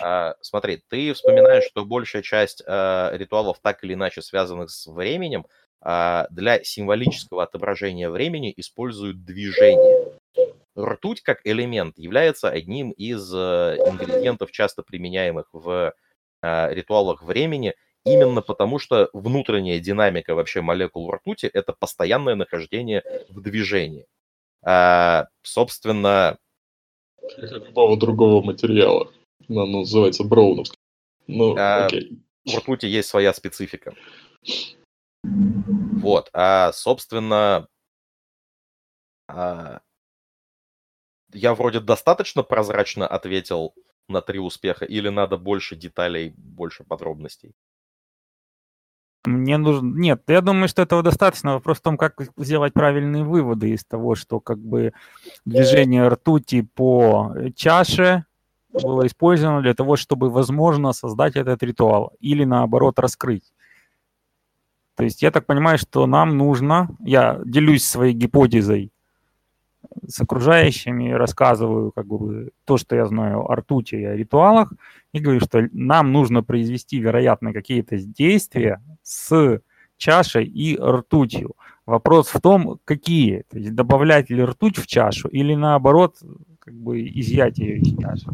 [0.00, 5.46] А, смотри, ты вспоминаешь, что большая часть а, ритуалов так или иначе связанных с временем,
[5.80, 10.12] а, для символического отображения времени используют движение.
[10.78, 15.94] Ртуть как элемент является одним из а, ингредиентов, часто применяемых в
[16.42, 17.74] а, ритуалах времени,
[18.04, 24.06] именно потому что внутренняя динамика вообще молекул ртути– это постоянное нахождение в движении.
[24.62, 26.38] А, собственно,
[27.38, 29.10] любого другого материала.
[29.48, 30.78] Оно называется броуновский.
[31.26, 32.22] Ну, а, окей.
[32.44, 33.94] В ртути есть своя специфика.
[35.22, 37.66] Вот, а, собственно,
[39.28, 39.80] а,
[41.32, 43.74] я вроде достаточно прозрачно ответил
[44.08, 47.54] на три успеха, или надо больше деталей, больше подробностей?
[49.24, 49.98] Мне нужно...
[49.98, 51.54] Нет, я думаю, что этого достаточно.
[51.54, 54.92] Вопрос в том, как сделать правильные выводы из того, что как бы
[55.44, 58.24] движение ртути по чаше
[58.82, 63.52] было использовано для того, чтобы, возможно, создать этот ритуал или, наоборот, раскрыть.
[64.96, 68.92] То есть я так понимаю, что нам нужно, я делюсь своей гипотезой
[70.08, 74.72] с окружающими, рассказываю как бы то, что я знаю о ртути и о ритуалах,
[75.12, 79.60] и говорю, что нам нужно произвести, вероятно, какие-то действия с
[79.96, 81.54] чашей и ртутью.
[81.84, 83.44] Вопрос в том, какие.
[83.50, 86.16] То есть добавлять ли ртуть в чашу или наоборот
[86.66, 88.26] как бы изъять ее из чаши.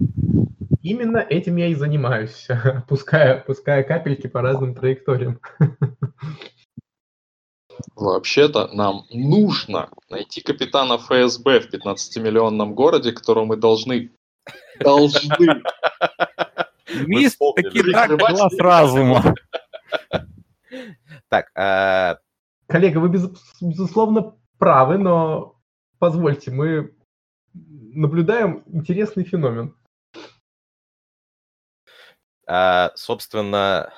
[0.80, 2.48] Именно этим я и занимаюсь,
[2.88, 5.38] пуская, пуская капельки по разным траекториям.
[7.94, 14.10] Вообще-то нам нужно найти капитана ФСБ в 15-миллионном городе, которого мы должны...
[14.80, 15.62] Должны...
[17.06, 19.34] Мисс таки так глаз разума.
[21.28, 22.18] Так,
[22.66, 23.30] Коллега, вы без-
[23.60, 25.56] безусловно правы, но
[25.98, 26.92] позвольте, мы
[27.54, 29.74] наблюдаем интересный феномен.
[32.46, 33.92] а, собственно,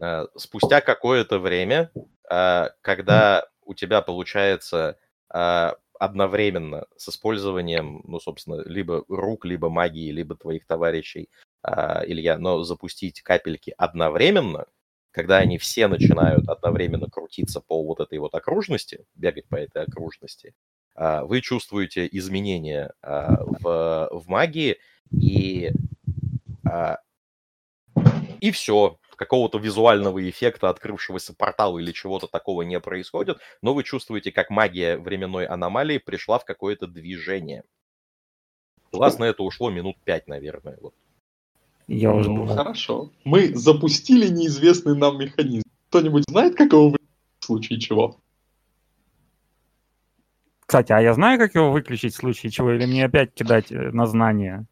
[0.00, 1.90] а, спустя какое-то время,
[2.30, 4.98] а, когда у тебя получается
[5.28, 11.28] а, одновременно с использованием, ну, собственно, либо рук, либо магии, либо твоих товарищей,
[11.64, 14.66] Илья, но запустить капельки одновременно,
[15.10, 20.54] когда они все начинают одновременно крутиться по вот этой вот окружности, бегать по этой окружности,
[20.96, 24.76] вы чувствуете изменения а, в, в магии,
[25.10, 25.70] и,
[26.64, 26.98] а,
[28.40, 28.98] и все.
[29.16, 34.98] Какого-то визуального эффекта открывшегося портала или чего-то такого не происходит, но вы чувствуете, как магия
[34.98, 37.64] временной аномалии пришла в какое-то движение.
[38.92, 40.76] У вас на это ушло минут пять, наверное.
[40.82, 40.94] Вот.
[41.88, 42.56] Я уже Ну, думал.
[42.56, 43.10] хорошо.
[43.24, 45.64] Мы запустили неизвестный нам механизм.
[45.88, 47.08] Кто-нибудь знает, как его выключить
[47.40, 48.18] в случае чего?
[50.66, 53.90] Кстати, а я знаю, как его выключить в случае чего, или мне опять кидать э,
[53.92, 54.66] на знания?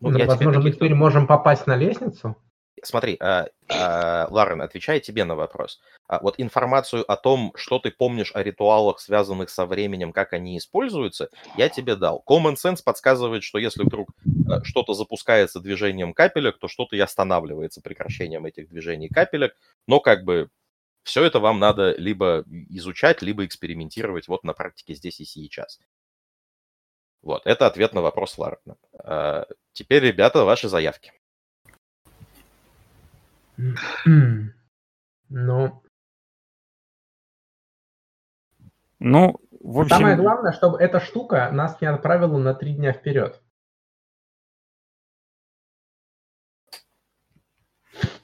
[0.00, 2.36] Ну, Ну, возможно, мы теперь можем попасть на лестницу.
[2.82, 5.80] Смотри, а, а, Ларен, отвечая тебе на вопрос.
[6.06, 10.58] А, вот информацию о том, что ты помнишь о ритуалах, связанных со временем, как они
[10.58, 12.22] используются, я тебе дал.
[12.28, 14.10] Common sense подсказывает, что если вдруг
[14.48, 19.56] а, что-то запускается движением капелек, то что-то и останавливается прекращением этих движений капелек.
[19.86, 20.50] Но как бы
[21.04, 25.78] все это вам надо либо изучать, либо экспериментировать вот на практике здесь и сейчас.
[27.22, 28.76] Вот, это ответ на вопрос Ларена.
[28.98, 31.12] А, Теперь, ребята, ваши заявки.
[35.30, 35.82] Ну,
[38.98, 43.42] Ну, в общем, самое главное, чтобы эта штука нас не отправила на три дня вперед.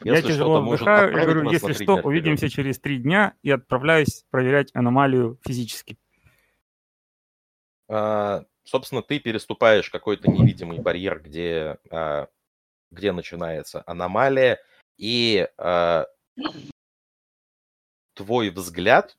[0.03, 2.05] Я Если тяжело может вздыхаю и отправить говорю, если что, вперед.
[2.05, 5.99] увидимся через три дня и отправляюсь проверять аномалию физически.
[7.89, 12.29] А, собственно, ты переступаешь какой-то невидимый барьер, где, а,
[12.91, 14.61] где начинается аномалия,
[14.97, 16.07] и а,
[18.15, 19.19] твой взгляд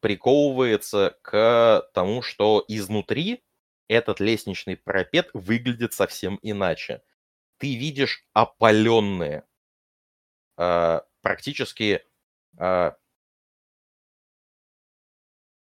[0.00, 3.42] приковывается к тому, что изнутри
[3.88, 7.02] этот лестничный парапет выглядит совсем иначе.
[7.58, 9.44] Ты видишь опаленные,
[10.56, 12.04] практически
[12.58, 12.96] а,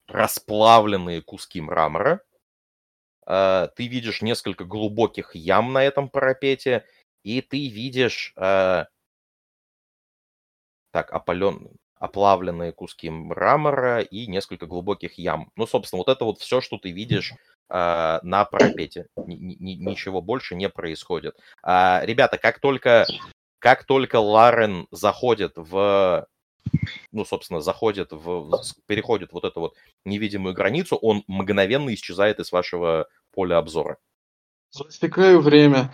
[0.08, 2.22] расплавленные куски мрамора.
[3.26, 6.86] А, Ты видишь несколько глубоких ям на этом парапете,
[7.24, 8.34] и ты видишь
[10.92, 11.70] так, опален...
[11.96, 15.52] оплавленные куски мрамора и несколько глубоких ям.
[15.56, 17.34] Ну, собственно, вот это вот все, что ты видишь
[17.70, 19.08] а, на парапете.
[19.26, 21.38] Ни- ничего больше не происходит.
[21.64, 23.08] А, ребята, как только,
[23.62, 26.28] как только Ларен заходит в
[27.12, 29.76] ну, собственно, заходит в, переходит вот эту вот
[30.06, 33.98] невидимую границу, он мгновенно исчезает из вашего поля обзора.
[34.72, 35.94] Засекаю время.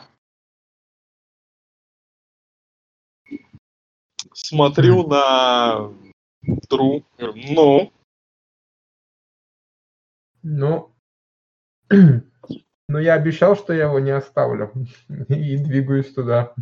[4.33, 5.91] Смотрю на
[6.69, 7.03] Тру.
[7.17, 7.93] Говорю, Ну,
[10.43, 10.95] Ну,
[12.87, 14.71] но я обещал, что я его не оставлю.
[15.29, 16.53] И двигаюсь туда.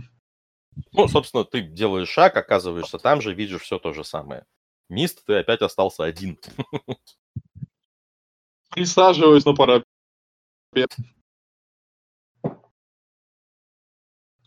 [0.92, 4.46] Ну, собственно, ты делаешь шаг, оказываешься там же, видишь все то же самое.
[4.90, 6.38] Мист, ты опять остался один.
[8.76, 9.86] присаживаюсь на парапет.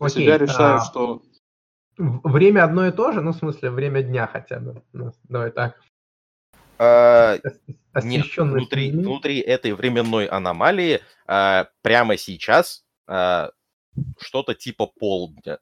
[0.00, 1.22] Окей, себя решаю, а, что
[1.96, 4.84] Время одно и то же, ну, в смысле, время дня хотя бы.
[4.92, 5.80] Ну, Давай так.
[6.78, 7.38] А,
[8.04, 13.50] Нет, внутри, внутри этой временной аномалии а, прямо сейчас а,
[14.20, 15.58] что-то типа полдня.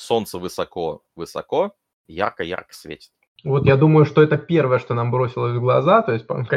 [0.00, 1.74] Солнце высоко-высоко,
[2.06, 3.10] ярко-ярко светит.
[3.44, 6.50] Вот я думаю, что это первое, что нам бросилось в глаза, то есть, как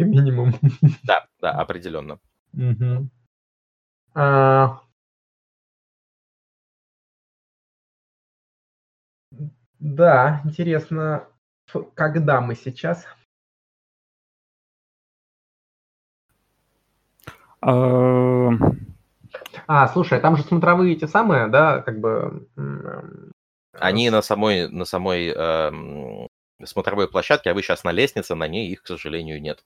[0.00, 0.54] минимум.
[1.02, 2.18] Да, да, определенно.
[2.52, 3.10] Мгм.
[4.14, 4.80] А,
[9.78, 11.26] Да, интересно,
[11.94, 13.04] когда мы сейчас?
[17.60, 18.50] Э,
[19.66, 22.46] А, слушай, там же смотровые эти самые, да, как бы...
[22.56, 23.32] м,
[23.72, 26.28] Они э, на самой, на самой эм,
[26.64, 29.64] смотровой площадке, а вы сейчас на лестнице, на ней их, к сожалению, нет.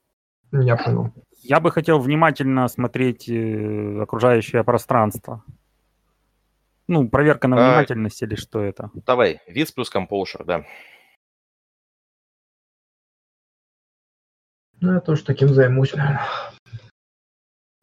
[0.52, 1.12] Я понял.
[1.42, 5.42] Я бы хотел внимательно смотреть э, окружающее пространство.
[6.86, 8.90] Ну, проверка на А, внимательность или что это?
[9.06, 10.64] Давай, виз плюс компоушер, да.
[14.80, 16.26] Ну, я тоже таким займусь, наверное.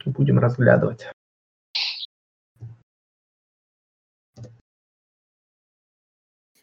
[0.04, 1.06] Будем разглядывать.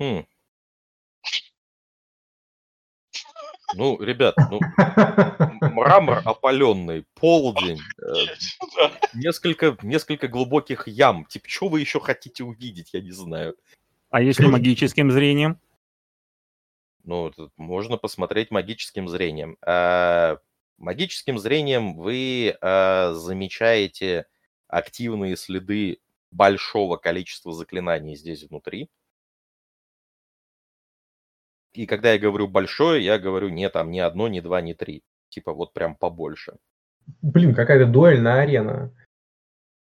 [0.03, 0.25] Хм.
[3.75, 4.59] Ну, ребят, ну,
[5.61, 8.13] мрамор опаленный, полдень, э,
[9.15, 11.25] несколько, несколько глубоких ям.
[11.25, 13.55] Типа, что вы еще хотите увидеть, я не знаю.
[14.11, 15.59] А если магическим зрением?
[17.03, 19.57] Ну, тут можно посмотреть магическим зрением.
[19.65, 20.37] А,
[20.77, 24.27] магическим зрением вы а, замечаете
[24.67, 25.99] активные следы
[26.29, 28.89] большого количества заклинаний здесь внутри.
[31.73, 35.03] И когда я говорю большое, я говорю не там ни одно, ни два, ни три.
[35.29, 36.57] Типа вот прям побольше.
[37.21, 38.91] Блин, какая-то дуэльная арена.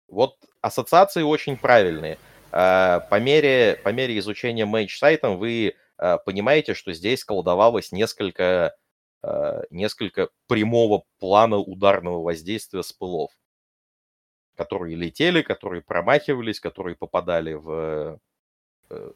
[0.09, 2.19] Вот ассоциации очень правильные.
[2.53, 8.77] А, По мере, по мере изучения мейдж-сайтом вы а, понимаете, что здесь колдовалось несколько,
[9.23, 13.33] а, несколько прямого плана ударного воздействия с пылов,
[14.57, 18.21] которые летели, которые промахивались, которые попадали в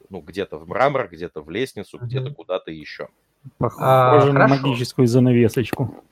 [0.09, 2.35] ну, где-то в мрамор, где-то в лестницу, где-то Мгм.
[2.35, 3.09] куда-то еще.
[3.57, 4.67] Похоже А, на хорошо.
[4.67, 6.03] магическую занавесочку.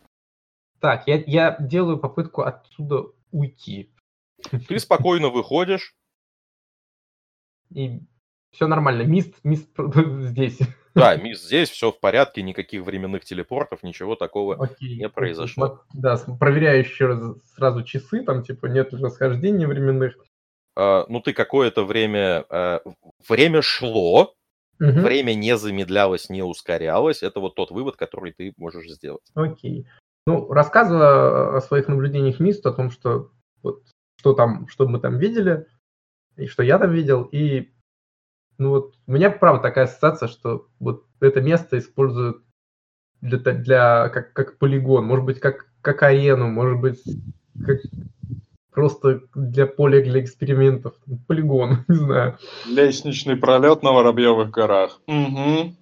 [0.79, 3.91] Так, я, я делаю попытку отсюда уйти.
[4.67, 5.95] Ты спокойно выходишь,
[7.73, 7.99] И
[8.51, 9.01] все нормально.
[9.03, 10.59] Мист, мист здесь.
[10.95, 14.97] да, мисс, здесь все в порядке, никаких временных телепортов, ничего такого Окей.
[14.97, 15.84] не произошло.
[15.93, 17.19] Да, проверяю еще раз
[17.55, 20.15] сразу часы, там типа нет расхождений временных.
[20.77, 22.45] А, ну, ты какое-то время...
[22.49, 22.81] а,
[23.27, 24.35] время шло,
[24.79, 25.01] Мгм.
[25.01, 27.23] время не замедлялось, не ускорялось.
[27.23, 29.23] Это вот тот вывод, который ты можешь сделать.
[29.33, 29.87] Окей.
[30.27, 33.31] Ну, рассказывая о своих наблюдениях Мист, о том, что
[33.63, 33.81] вот
[34.19, 35.65] что там, что мы там видели,
[36.35, 37.71] и что я там видел, и
[38.59, 42.43] ну вот у меня правда такая ассоциация, что вот это место используют
[43.21, 47.01] для, для как, как полигон, может быть, как, как арену, может быть,
[47.65, 47.79] как
[48.72, 50.95] просто для поля для экспериментов.
[51.27, 52.38] Полигон, не знаю.
[52.65, 55.02] Лестничный пролет на Воробьевых горах.
[55.07, 55.76] Угу.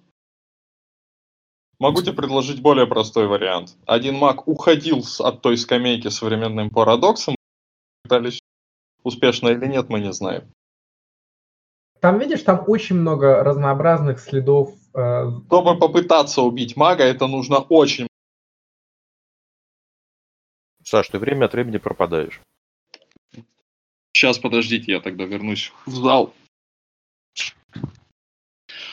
[1.78, 3.76] Могу тебе предложить более простой вариант.
[3.86, 7.36] Один маг уходил от той скамейки с современным парадоксом.
[8.02, 8.40] Пытались
[9.02, 10.50] успешно или нет, мы не знаем.
[12.00, 14.74] Там, видишь, там очень много разнообразных следов.
[14.94, 18.06] э, Чтобы попытаться убить мага, это нужно очень...
[20.84, 22.40] Саш, ты время от времени пропадаешь.
[24.16, 26.34] Сейчас, подождите, я тогда вернусь в зал.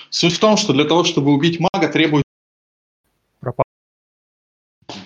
[0.10, 2.28] Суть в том, что для того, чтобы убить мага, требуется...
[3.40, 3.64] Пропал.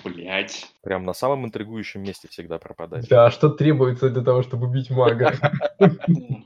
[0.02, 0.66] Блять.
[0.82, 3.06] Прям на самом интригующем месте всегда пропадаешь.
[3.06, 5.38] Да, что требуется для того, чтобы убить мага?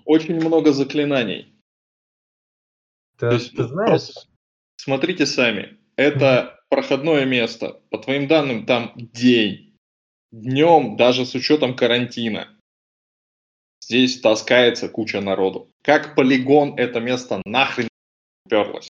[0.05, 1.59] Очень много заклинаний.
[3.17, 4.11] Ты, То есть, ты знаешь?
[4.77, 5.79] Смотрите сами.
[5.97, 7.81] Это проходное место.
[7.89, 9.79] По твоим данным, там день.
[10.31, 12.52] Днем, даже с учетом карантина.
[13.93, 15.71] Здесь таскается куча народу.
[15.83, 17.89] Как полигон это место нахрен
[18.47, 18.89] уперлось.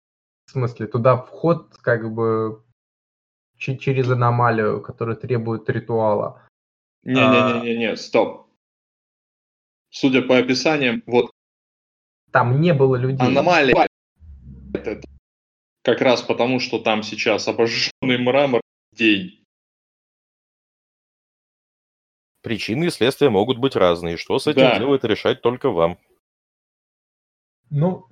[0.46, 2.64] В смысле, туда вход как бы
[3.58, 6.42] че- через аномалию, которая требует ритуала.
[7.04, 8.48] Не-не-не-не, стоп.
[9.90, 11.30] Судя по описаниям, вот
[12.32, 13.24] Там не было людей.
[13.24, 13.86] аномалия
[15.84, 18.62] как раз потому, что там сейчас обожженный мрамор
[18.96, 19.37] день.
[22.42, 24.16] Причины и следствия могут быть разные.
[24.16, 24.78] Что с этим Да.
[24.78, 25.98] делать, решать только вам.
[27.70, 28.06] Ну,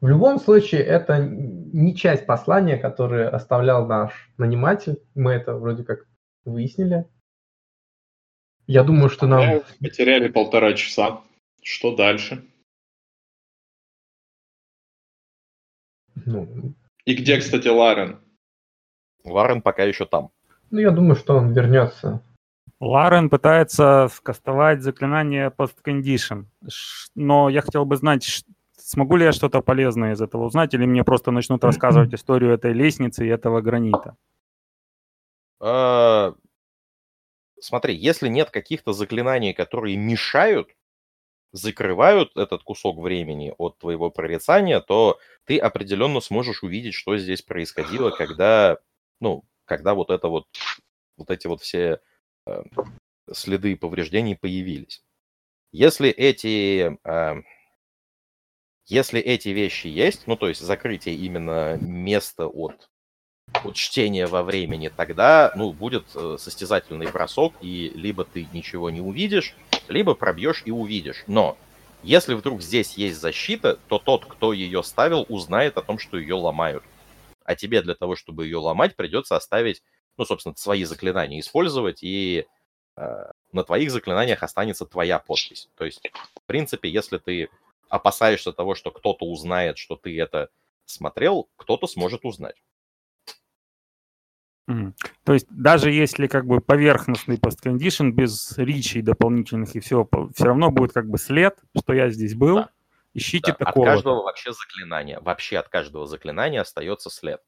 [0.00, 5.02] в любом случае, это не часть послания, которое оставлял наш наниматель.
[5.14, 6.06] Мы это вроде как
[6.44, 7.08] выяснили.
[8.66, 9.46] Я думаю, что нам...
[9.46, 11.22] Мы Потеряли полтора часа.
[11.62, 12.44] Что дальше?
[16.24, 18.20] Ну, И где, кстати, Ларен?
[19.24, 20.30] Ларен пока еще там.
[20.70, 22.22] Ну, я думаю, что он вернется.
[22.80, 26.44] Ларен пытается скастовать заклинание Post Condition.
[26.68, 28.44] Ш- Но я хотел бы знать,
[28.76, 32.72] смогу ли я что-то полезное из этого узнать, или мне просто начнут рассказывать историю этой
[32.72, 34.16] лестницы и этого гранита.
[35.60, 36.34] А,
[37.58, 40.68] Смотри, если нет каких-то заклинаний, которые мешают,
[41.52, 48.10] закрывают этот кусок времени от твоего прорицания, то ты определенно сможешь увидеть, что здесь происходило,
[48.10, 48.76] когда,
[49.20, 50.46] ну, когда вот это вот,
[51.18, 52.00] вот эти вот все
[52.46, 52.62] э,
[53.32, 55.02] следы повреждений появились.
[55.72, 57.42] Если эти, э,
[58.86, 62.88] если эти вещи есть, ну, то есть закрытие именно места от,
[63.62, 69.00] от чтения во времени, тогда, ну, будет э, состязательный бросок, и либо ты ничего не
[69.00, 69.54] увидишь,
[69.88, 71.24] либо пробьешь и увидишь.
[71.26, 71.58] Но
[72.02, 76.34] если вдруг здесь есть защита, то тот, кто ее ставил, узнает о том, что ее
[76.34, 76.84] ломают.
[77.46, 79.82] А тебе для того, чтобы ее ломать, придется оставить,
[80.16, 82.46] ну, собственно, свои заклинания использовать, и
[82.96, 85.68] э, на твоих заклинаниях останется твоя подпись.
[85.76, 87.48] То есть, в принципе, если ты
[87.88, 90.50] опасаешься того, что кто-то узнает, что ты это
[90.84, 92.56] смотрел, кто-то сможет узнать.
[95.22, 100.70] То есть даже если как бы поверхностный посткондишн без ричей дополнительных и всего, все равно
[100.70, 102.56] будет как бы след, что я здесь был.
[102.56, 102.70] Да.
[103.16, 103.64] Ищите да.
[103.64, 103.86] такого.
[103.86, 107.40] От каждого вообще заклинания, вообще от каждого заклинания остается след.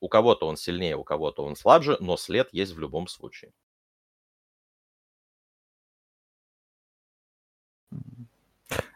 [0.00, 3.52] У кого-то он сильнее, у кого-то он слабже, но след есть в любом случае.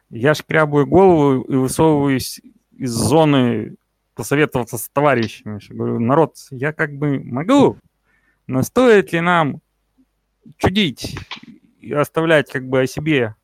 [0.09, 2.41] Я шкрябую голову и высовываюсь
[2.73, 3.77] из зоны
[4.15, 5.61] посоветоваться с товарищами.
[5.69, 7.77] Говорю, народ, я как бы могу,
[8.47, 9.61] но стоит ли нам
[10.57, 11.19] чудить
[11.81, 13.37] и оставлять как бы о себе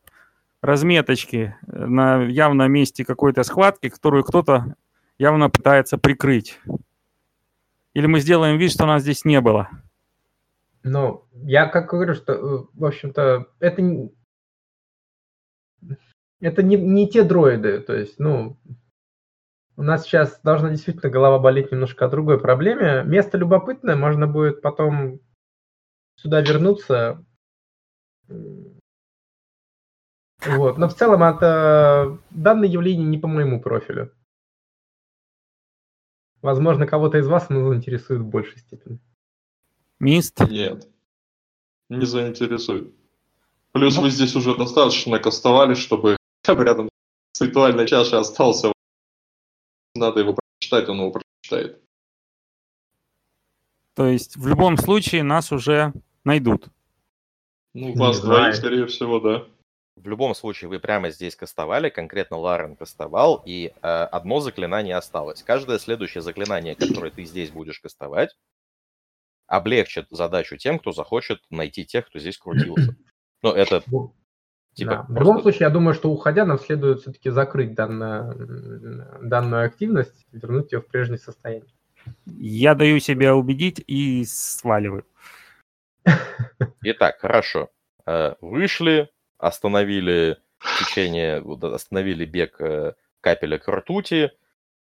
[0.65, 4.77] разметочки на явном месте какой-то схватки, которую кто-то
[5.19, 6.59] явно пытается прикрыть?
[7.93, 9.69] Или мы сделаем вид, что нас здесь не было?
[10.83, 14.11] Ну, я как говорю, что, э, в общем-то, это,
[16.41, 18.59] это не, не те дроиды, то есть, ну,
[19.77, 23.03] у нас сейчас должна действительно голова болеть немножко о другой проблеме.
[23.05, 25.21] Место любопытное, можно будет потом
[26.17, 27.25] сюда вернуться.
[30.47, 30.79] Вот.
[30.79, 34.13] Но в целом это данное явление не по моему профилю.
[36.43, 38.99] Возможно, кого-то из вас оно заинтересует в большей степени.
[39.99, 40.39] Мист?
[40.41, 40.89] Нет.
[41.89, 42.93] Не заинтересует.
[43.73, 44.03] Плюс ну...
[44.03, 46.17] вы здесь уже достаточно кастовали, чтобы
[46.47, 46.91] рядом
[47.33, 48.75] с ритуальной чашей остался
[49.95, 51.81] надо его прочитать, он его прочитает.
[53.95, 55.93] То есть в любом случае нас уже
[56.25, 56.67] найдут.
[57.75, 59.47] Ну, вас двоих, скорее всего, да.
[59.97, 65.43] В любом случае, вы прямо здесь кастовали, конкретно Ларен кастовал, и э, одно заклинание осталось.
[65.43, 68.37] Каждое следующее заклинание, которое ты здесь будешь кастовать,
[69.47, 72.97] облегчит задачу тем, кто захочет найти тех, кто здесь крутился.
[73.43, 74.15] Ну, это ну,
[74.75, 74.97] Типа, да.
[74.97, 75.13] просто...
[75.13, 80.73] В любом случае, я думаю, что уходя, нам следует все-таки закрыть данную, данную активность, вернуть
[80.73, 81.71] ее в прежнее состояние.
[82.27, 85.07] Я даю себя убедить и сваливаю.
[86.83, 87.71] Итак, хорошо.
[88.07, 90.39] Э, вышли, остановили
[90.79, 91.43] течение,
[91.75, 94.31] остановили бег э, капеля к ртути,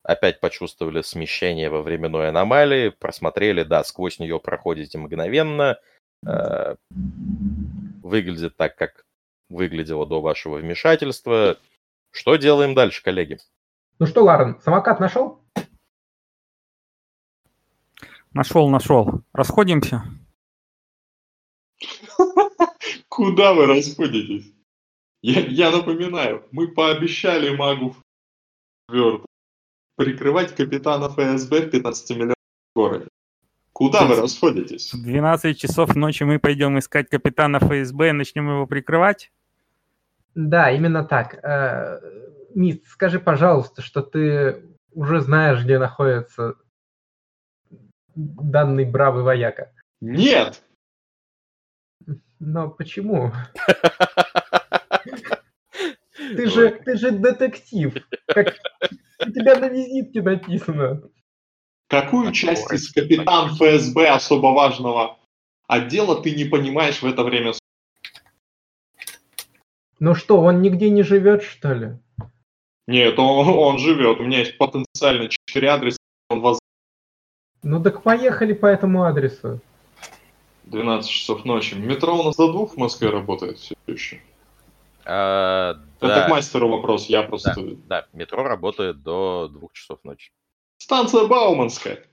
[0.04, 5.78] опять почувствовали смещение во временной аномалии, просмотрели, да, сквозь нее проходите мгновенно,
[6.26, 6.76] э,
[8.04, 9.06] выглядит так, как
[9.50, 11.58] выглядело до вашего вмешательства.
[12.12, 13.40] Что делаем дальше, коллеги?
[14.00, 15.42] Ну что, Ларен, самокат нашел?
[18.34, 19.22] Нашел, нашел.
[19.32, 20.04] Расходимся.
[23.16, 24.52] Куда вы расходитесь?
[25.22, 27.96] Я, я напоминаю, мы пообещали магу
[28.90, 29.24] Вёрд
[29.96, 32.36] прикрывать капитана ФСБ в 15 миллионов
[32.76, 33.08] городе.
[33.72, 34.92] Куда вы расходитесь?
[34.92, 39.32] В 12 часов ночи мы пойдем искать капитана ФСБ и начнем его прикрывать?
[40.34, 41.36] Да, именно так.
[41.44, 42.00] Э,
[42.56, 46.56] Мист, скажи, пожалуйста, что ты уже знаешь, где находится
[48.16, 49.72] данный бравый вояка.
[50.02, 50.64] Нет!
[52.46, 53.32] Но почему?
[56.16, 57.94] Ты же, ты же детектив.
[58.28, 58.56] Как
[59.20, 61.02] у тебя на визитке написано.
[61.88, 65.18] Какую часть из капитан ФСБ особо важного
[65.68, 67.54] отдела ты не понимаешь в это время
[70.00, 71.98] ну что, он нигде не живет, что ли?
[72.88, 74.20] Нет, он, он живет.
[74.20, 75.98] У меня есть потенциально четыре адреса.
[76.30, 76.60] Он воз...
[77.64, 79.62] Ну так поехали по этому адресу.
[80.74, 81.76] 12 часов ночи.
[81.76, 84.20] Метро у нас до двух в Москве работает все еще.
[85.06, 86.26] А, Это да.
[86.26, 87.54] к мастеру вопрос, я просто...
[87.56, 90.32] Да, да, метро работает до двух часов ночи.
[90.78, 92.04] Станция Бауманская.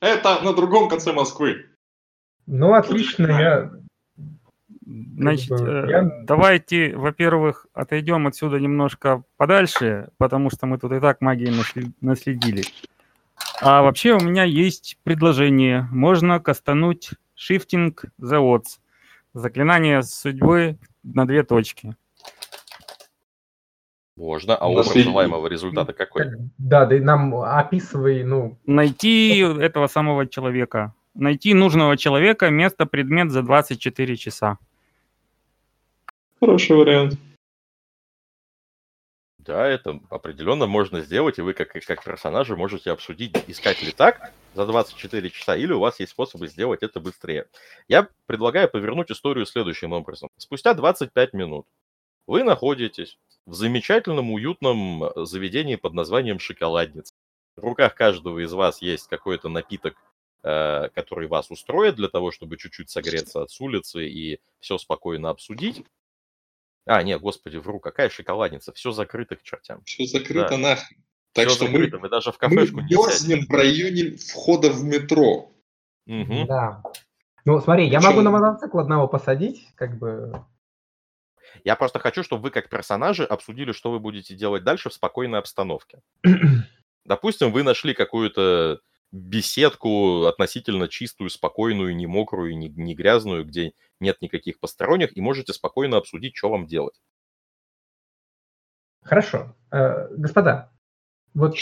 [0.00, 1.66] Это на другом конце Москвы.
[2.46, 3.70] Ну, отлично, я
[5.16, 6.02] Значит, э, я...
[6.24, 11.54] давайте, во-первых, отойдем отсюда немножко подальше, потому что мы тут и так магией
[12.00, 12.64] наследили.
[13.60, 15.86] А вообще у меня есть предложение.
[15.92, 17.10] Можно кастануть
[17.50, 18.78] Shifting the Odds.
[19.32, 21.96] Заклинание судьбы на две точки.
[24.16, 26.26] Можно, а У образ нас есть- желаемого результата какой?
[26.58, 30.92] Да, да нам описывай, ну, Найти этого самого человека.
[31.14, 34.58] Найти нужного человека, место, предмет за 24 часа.
[36.40, 37.18] Хороший вариант.
[39.50, 44.32] Да, это определенно можно сделать, и вы как, как персонажи можете обсудить, искать ли так
[44.54, 47.48] за 24 часа, или у вас есть способы сделать это быстрее.
[47.88, 50.28] Я предлагаю повернуть историю следующим образом.
[50.36, 51.66] Спустя 25 минут
[52.28, 57.12] вы находитесь в замечательном, уютном э, заведении под названием «Шоколадница».
[57.56, 59.96] В руках каждого из вас есть какой-то напиток,
[60.44, 65.84] э, который вас устроит для того, чтобы чуть-чуть согреться от улицы и все спокойно обсудить.
[66.86, 69.82] А, нет, господи, вру, какая шоколадница, все закрыто к чертям.
[69.84, 70.56] Все закрыто Да.
[70.58, 70.98] нахрен.
[71.32, 72.96] Так Всё что мы, закрыто, вы даже в мы кафешку не сядете.
[73.28, 75.52] мерзнем в районе входа в метро.
[76.06, 76.46] Мгм.
[76.46, 76.82] да.
[77.44, 80.44] Ну, смотри, я Причём- могу на мотоцикл одного посадить, как бы.
[81.64, 85.38] Я просто хочу, чтобы вы как персонажи обсудили, что вы будете делать дальше в спокойной
[85.38, 86.00] обстановке.
[87.04, 88.80] Допустим, вы нашли какую-то
[89.12, 95.52] беседку относительно чистую, спокойную, не мокрую, не, не грязную, где нет никаких посторонних, и можете
[95.52, 97.00] спокойно обсудить, что вам делать.
[99.02, 99.56] Хорошо.
[99.70, 100.70] Э, Господа,
[101.34, 101.56] вот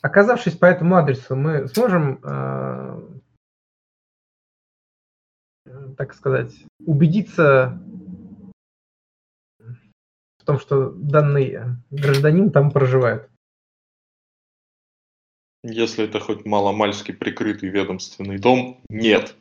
[0.00, 3.20] оказавшись по этому адресу, мы сможем, э,
[5.96, 6.52] так сказать,
[6.84, 7.80] убедиться
[10.38, 13.31] в том, что данный гражданин там проживает.
[15.64, 19.36] Если это хоть маломальски прикрытый ведомственный дом, нет.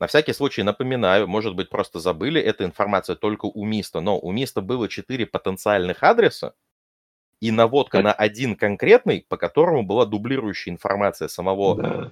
[0.00, 4.30] На всякий случай напоминаю, может быть, просто забыли, эта информация только у Миста, но у
[4.30, 6.54] Миста было 4 потенциальных адреса,
[7.40, 8.04] и наводка Так.
[8.04, 12.10] на один конкретный, по которому была дублирующая информация самого Да.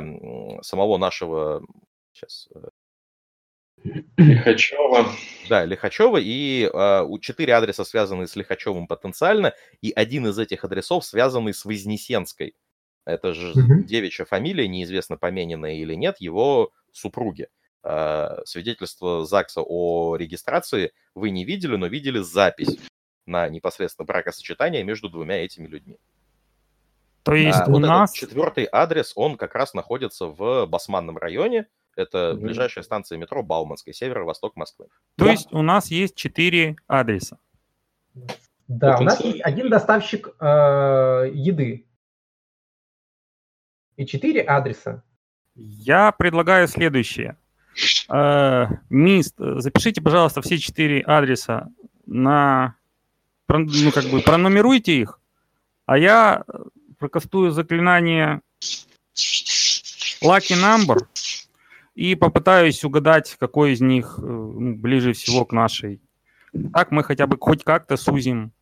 [0.00, 1.62] м, самого нашего
[2.12, 2.48] сейчас,
[4.16, 5.06] Лихачева.
[5.48, 10.64] да, Лихачева, и а, у четыре адреса связаны с Лихачевым потенциально, и один из этих
[10.64, 12.54] адресов связанный с Вознесенской.
[13.06, 13.84] Это же Мгм.
[13.84, 17.48] девичья фамилия, неизвестно, помененная или нет, его супруги.
[17.82, 22.78] А, Свидетельство ЗАГСа о регистрации вы не видели, но видели запись
[23.26, 25.96] на непосредственно бракосочетание между двумя этими людьми.
[27.22, 28.10] То есть А у вот нас...
[28.10, 31.66] этот четвертый адрес, он как раз находится в Басманном районе.
[32.00, 32.42] Это Мгм.
[32.46, 34.86] ближайшая станция метро Бауманская, северо-восток Москвы.
[35.16, 35.30] То Да.
[35.32, 37.38] есть у нас есть четыре адреса.
[38.68, 40.44] Да, у нас есть один доставщик э,
[41.34, 41.86] еды
[43.96, 45.02] и четыре адреса.
[45.56, 47.36] Я предлагаю следующее.
[48.08, 51.68] Э, Мист, запишите, пожалуйста, все четыре адреса
[52.06, 52.76] на...
[53.48, 55.18] Ну, как бы пронумеруйте их,
[55.86, 56.58] а я э,
[56.98, 58.40] прокастую заклинание
[60.22, 60.98] Lucky Number
[61.94, 66.00] и попытаюсь угадать, какой из них э, ну, ближе всего к нашей.
[66.72, 68.52] Так мы хотя бы хоть как-то сузим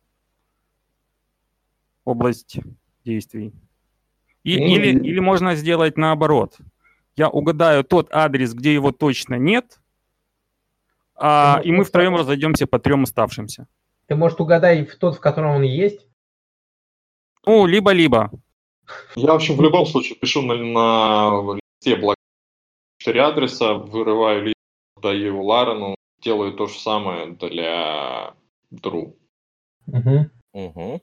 [2.05, 2.57] область
[3.05, 3.53] действий.
[4.43, 6.57] И- Ну, или, и- или можно сделать наоборот.
[7.15, 9.79] Я угадаю тот адрес, где его точно нет,
[11.15, 13.67] а, и мы втроем разойдемся по трем оставшимся.
[14.07, 16.07] Ты, может, угадай в тот, в котором он есть.
[17.45, 18.31] Ну, либо-либо.
[19.15, 22.15] Я, в общем, в любом случае пишу на, на листе блок
[22.99, 24.55] 4 адреса, вырываю лист,
[25.01, 28.35] даю его Ларену, делаю то же самое для
[28.69, 29.17] Дру.
[29.87, 31.01] Угу.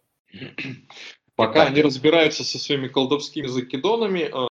[1.35, 1.68] Пока Итак.
[1.68, 4.48] они разбираются со своими колдовскими закидонами, э, у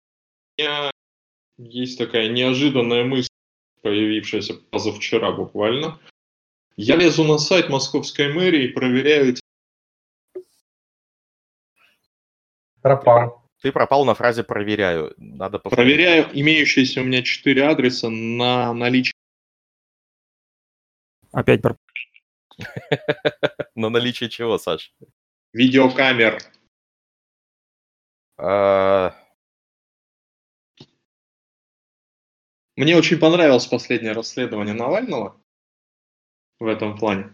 [0.58, 0.92] меня
[1.58, 3.30] есть такая неожиданная мысль,
[3.82, 6.00] появившаяся позавчера буквально.
[6.76, 9.36] Я лезу на сайт московской мэрии и проверяю
[12.82, 13.43] Пропал.
[13.64, 15.14] Ты пропал на фразе «проверяю».
[15.16, 15.96] Надо повторить.
[15.96, 19.14] Проверяю имеющиеся у меня четыре адреса на наличие.
[21.32, 21.78] Опять про-
[23.76, 24.94] На наличие чего, Саш?
[25.54, 26.40] видеокамер.
[28.38, 29.16] А,
[32.76, 35.42] Мне очень понравилось последнее расследование Навального
[36.60, 37.34] в этом плане.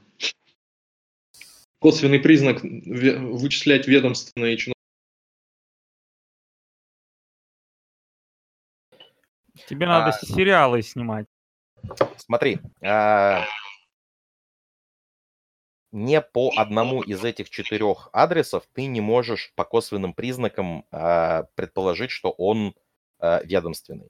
[1.80, 4.79] Косвенный признак вычислять ведомственные чиновники.
[9.70, 10.26] Тебе надо А.
[10.26, 11.28] сериалы снимать.
[12.18, 13.46] Смотри, а,
[15.92, 22.10] не по одному из этих четырех адресов ты не можешь по косвенным признакам а, предположить,
[22.10, 22.74] что он
[23.20, 24.10] а, ведомственный.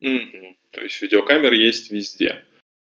[0.00, 0.56] Мгм.
[0.70, 2.44] То есть видеокамер есть везде.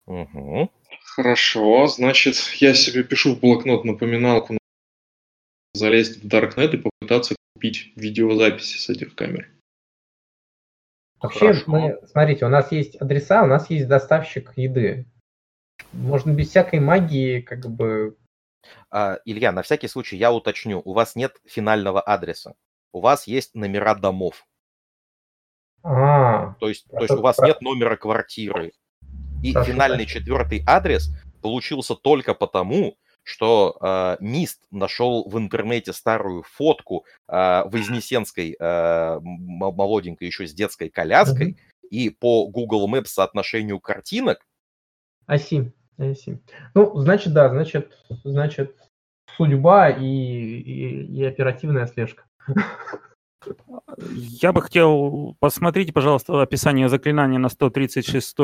[0.06, 0.70] Мгм.
[1.02, 4.56] Хорошо, значит, я себе пишу в блокнот напоминалку
[5.74, 9.53] залезть в Даркнет и попытаться купить видеозаписи с этих камер.
[11.24, 11.64] Вообще, Хорошо.
[11.68, 15.06] мы, смотрите, у нас есть адреса, у нас есть доставщик еды.
[15.92, 18.16] Можно без всякой магии, как бы,
[18.90, 22.54] А, Илья, на всякий случай я уточню, у вас нет финального адреса,
[22.92, 24.46] у вас есть номера домов.
[25.82, 28.72] А, То есть, то Это есть у вас про- нет номера квартиры.
[29.42, 31.10] И Прошу финальный четвертый адрес
[31.42, 39.22] получился только потому, что э, МИСТ нашел в интернете старую фотку э, Вознесенской э, м-
[39.22, 41.56] молоденькой еще с детской коляской,
[41.90, 44.46] и по Google Maps соотношению картинок
[45.26, 46.40] Аси, Аси.
[46.74, 48.76] Ну, значит, да, значит, значит,
[49.36, 52.24] судьба и, и, и оперативная слежка.
[54.06, 58.36] Я бы хотел, посмотрите, пожалуйста, описание заклинания на 136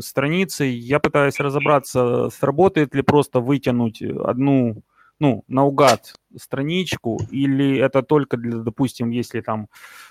[0.00, 0.64] странице.
[0.64, 4.82] Я пытаюсь разобраться, сработает ли просто вытянуть одну,
[5.18, 9.68] ну, наугад страничку, или это только для, допустим, если там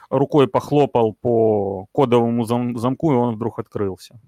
[0.10, 4.20] рукой похлопал по кодовому зам- замку, и он вдруг открылся.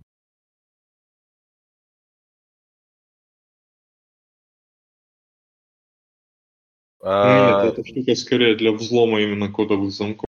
[7.03, 10.25] э, Нет, эта штука скорее для взлома именно кодовых замков.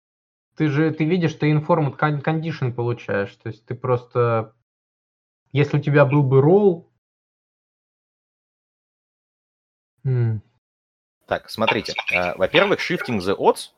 [0.57, 3.35] Ты же, ты видишь, ты informant кон- condition получаешь.
[3.43, 4.55] То есть ты просто...
[5.53, 6.91] Если у тебя был бы ролл...
[10.05, 10.43] М,
[11.27, 11.95] Так, смотрите.
[12.12, 13.73] э, Во-первых, Shifting the Odds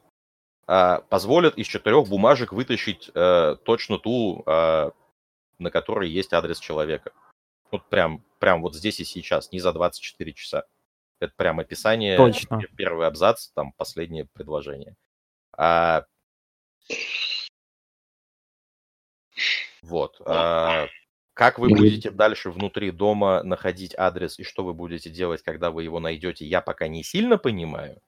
[0.67, 7.13] э, позволит из четырех бумажек вытащить э, точно ту, на которой есть адрес человека.
[7.71, 10.65] Вот прям, прям вот здесь и сейчас, не за 24 часа.
[11.21, 12.55] Это прям описание, Точно.
[12.57, 14.97] пер- первый абзац, там последнее предложение.
[15.57, 16.07] А,
[19.83, 20.21] Вот.
[20.25, 20.89] а,
[21.35, 25.85] Как вы будете дальше внутри дома находить адрес и что вы будете делать, когда вы
[25.85, 28.01] его найдете, я пока не сильно понимаю.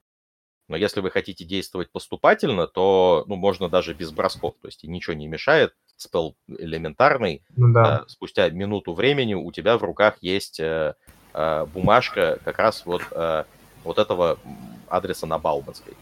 [0.69, 4.55] Но если вы хотите действовать поступательно, то ну, можно даже без бросков.
[4.61, 5.75] То есть ничего не мешает.
[5.97, 7.43] Спел элементарный.
[7.57, 7.99] Ну да.
[7.99, 10.95] А, Спустя минуту времени у тебя в руках есть э,
[11.35, 13.45] э, бумажка как раз вот, э,
[13.85, 14.39] вот этого
[14.89, 15.95] адреса на Бауманской.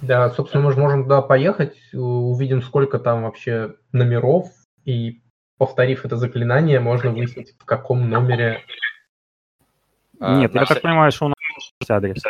[0.00, 4.48] Да, собственно, мы же можем туда поехать, увидим, сколько там вообще номеров,
[4.84, 5.19] и
[5.60, 8.64] повторив это заклинание, можно выяснить, в каком номере...
[10.18, 11.36] А, Нет, на я вся- так понимаю, что у нас
[11.80, 12.22] есть адрес.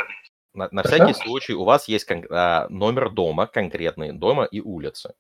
[0.53, 5.15] На, на всякий случай у вас есть кон- а, номер дома, конкретный дома и улицы.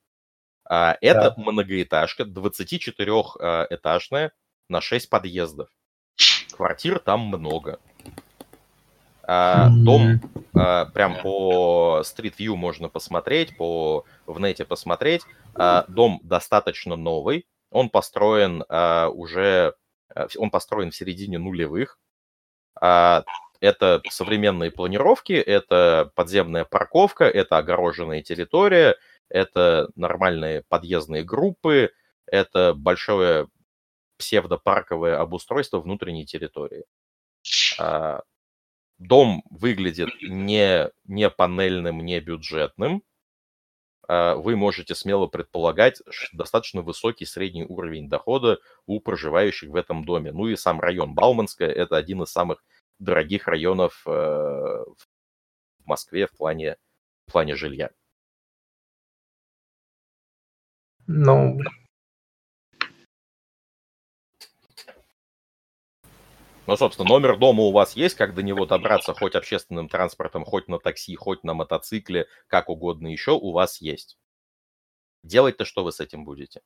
[0.69, 4.32] А, это многоэтажка, 24-этажная,
[4.69, 5.69] на 6 подъездов.
[6.57, 7.78] Квартир там много.
[9.23, 10.20] А, дом
[10.53, 15.23] а, прям по Street View можно посмотреть, по в нете посмотреть.
[15.55, 17.47] А, дом достаточно новый.
[17.71, 19.75] Он построен а, уже,
[20.15, 21.99] а, он построен в середине нулевых.
[22.81, 23.25] А,
[23.61, 28.97] это современные планировки, это подземная парковка, это огороженная территория,
[29.29, 31.93] это нормальные подъездные группы,
[32.27, 33.49] это большое
[34.19, 36.85] псевдопарковое обустройство внутренней территории.
[39.01, 43.03] Дом выглядит не, не панельным, не бюджетным.
[44.12, 50.32] А, Вы можете смело предполагать достаточно высокий средний уровень дохода у проживающих в этом доме.
[50.32, 52.65] Ну и сам район Бауманская– это один из самых
[52.99, 54.97] дорогих районов э, в
[55.85, 56.77] Москве в плане,
[57.28, 57.91] в плане жилья.
[61.07, 61.61] Ну,
[66.71, 70.69] Ну, собственно, номер дома у вас есть, как до него добраться хоть общественным транспортом, хоть
[70.69, 74.17] на такси, хоть на мотоцикле, как угодно еще, у вас есть.
[75.25, 76.61] Делать-то что вы с этим будете?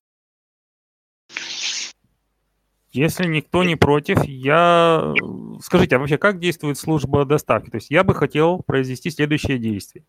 [2.92, 5.14] Если никто не против, я...
[5.62, 7.70] Скажите, а вообще как действует служба доставки?
[7.70, 10.04] То есть я бы хотел произвести следующее действие.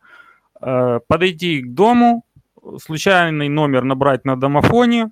[0.60, 2.26] Э, Подойти к дому,
[2.84, 5.12] случайный номер набрать на домофоне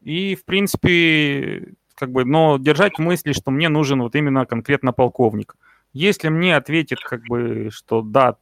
[0.00, 4.92] и, в принципе, как бы, но держать в мысли, что мне нужен вот именно конкретно
[4.92, 5.56] полковник.
[5.92, 8.36] Если мне ответит, как бы, что да,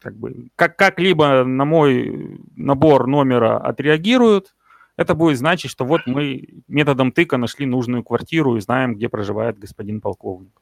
[0.00, 4.54] как бы, как, как-либо на мой набор номера отреагируют,
[4.96, 9.58] это будет значить, что вот мы методом тыка нашли нужную квартиру и знаем, где проживает
[9.58, 10.60] господин полковник.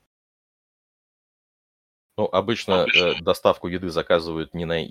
[2.17, 4.85] Ну, обычно э, доставку еды заказывают не на,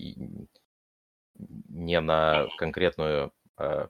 [1.35, 3.31] не на конкретную...
[3.57, 3.87] э,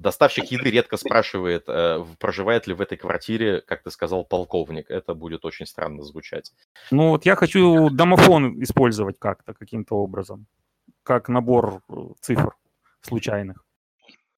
[0.00, 4.90] Доставщик еды редко спрашивает, э, проживает ли в этой квартире, как ты сказал, полковник.
[4.90, 6.52] Это будет очень странно звучать.
[6.90, 10.46] Ну вот я хочу домофон использовать как-то, каким-то образом,
[11.02, 12.56] как набор э, цифр
[13.02, 13.62] случайных.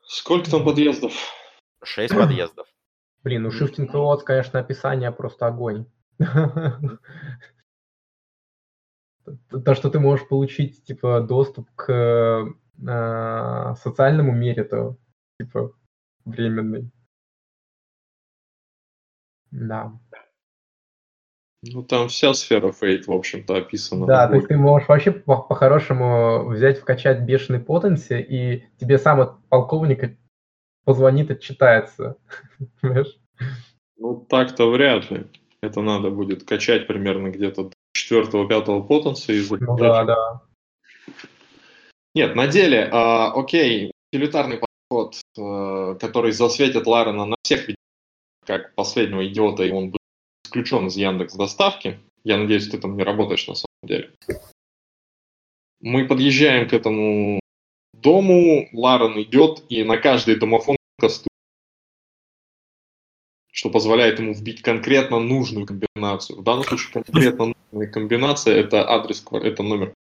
[0.05, 1.12] Сколько там подъездов?
[1.84, 2.66] Шесть подъездов.
[3.22, 5.86] блин, у Shifting Roads, конечно, описание просто огонь.
[9.64, 14.97] То, что ты можешь получить, типа, доступ к э, социальному мире, то,
[15.44, 15.73] типа,
[16.24, 16.90] временный.
[19.51, 19.93] Да.
[21.64, 24.06] Ну, там вся сфера фейт, в общем-то, описана.
[24.06, 29.20] Да, то есть ты можешь вообще по- по-хорошему взять, вкачать бешеный потенси, и тебе сам
[29.20, 30.16] от полковника
[30.85, 32.16] позвонит, отчитается.
[32.81, 33.16] Понимаешь?
[33.97, 35.27] Ну, так-то вряд ли.
[35.60, 39.32] Это надо будет качать примерно где-то до четвертого-пятого потенса.
[39.32, 40.43] И Ну да, да.
[42.14, 44.59] Нет, на деле, а, окей, утилитарный
[44.93, 47.69] подход, а, который засветит Ларена на всех
[48.47, 50.01] как последнего идиота, и он будет
[50.44, 52.01] исключен из Яндекс доставки.
[52.24, 54.12] Я надеюсь, ты там не работаешь на самом деле.
[55.81, 57.40] Мы подъезжаем к этому
[57.93, 61.28] дому, Ларен идет и на каждый домофон кастует,
[63.51, 66.40] что позволяет ему вбить конкретно нужную комбинацию.
[66.40, 69.94] В данном случае конкретно нужная комбинация это адрес, это номер,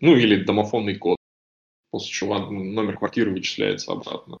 [0.00, 1.18] ну или домофонный код,
[1.92, 4.38] после чего номер квартиры вычисляется обратно.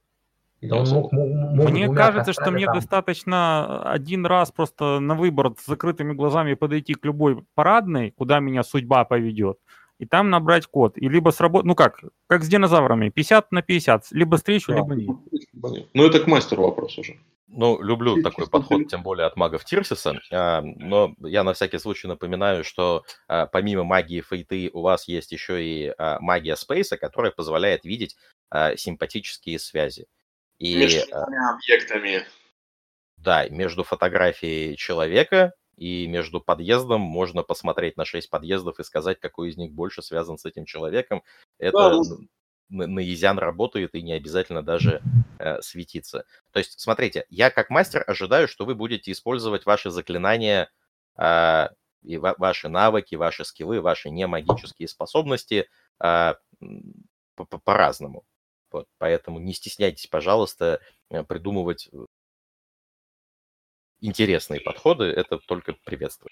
[0.62, 2.74] Да он мог- мог- мог Мне кажется, что мне там.
[2.76, 8.62] достаточно один раз просто на выбор с закрытыми глазами подойти к любой парадной, куда меня
[8.62, 9.58] судьба поведет,
[9.98, 10.96] и там набрать код.
[10.96, 14.78] И либо сработать, ну как, как с динозаврами, 50 на 50, либо встречу, Да.
[14.78, 15.86] либо нет.
[15.94, 17.16] Ну это к мастеру вопрос уже.
[17.54, 21.52] Ну, люблю Чуть- такой подход, ты- тем более от магов Тирсиса, а, но я на
[21.52, 26.56] всякий случай напоминаю, что а, помимо магии фейты у вас есть еще и а, магия
[26.56, 28.16] спейса, которая позволяет видеть
[28.50, 30.06] а, симпатические связи.
[30.58, 32.24] И Между а, объектами.
[33.18, 39.50] да, между фотографией человека и между подъездом можно посмотреть на шесть подъездов и сказать, какой
[39.50, 41.22] из них больше связан с этим человеком.
[41.58, 42.02] Это Да,
[42.72, 45.02] на, Изян работает и не обязательно даже
[45.38, 46.24] э, светиться.
[46.52, 50.70] То есть, смотрите, я как мастер ожидаю, что вы будете использовать ваши заклинания
[51.16, 51.70] а,
[52.02, 55.68] и ва- ваши навыки, ваши скиллы, ваши немагические способности
[55.98, 56.38] по-
[57.64, 58.24] по-разному.
[58.70, 60.80] Вот, поэтому не стесняйтесь, пожалуйста,
[61.10, 62.06] э, придумывать э,
[64.00, 66.30] интересные подходы, это только приветствую.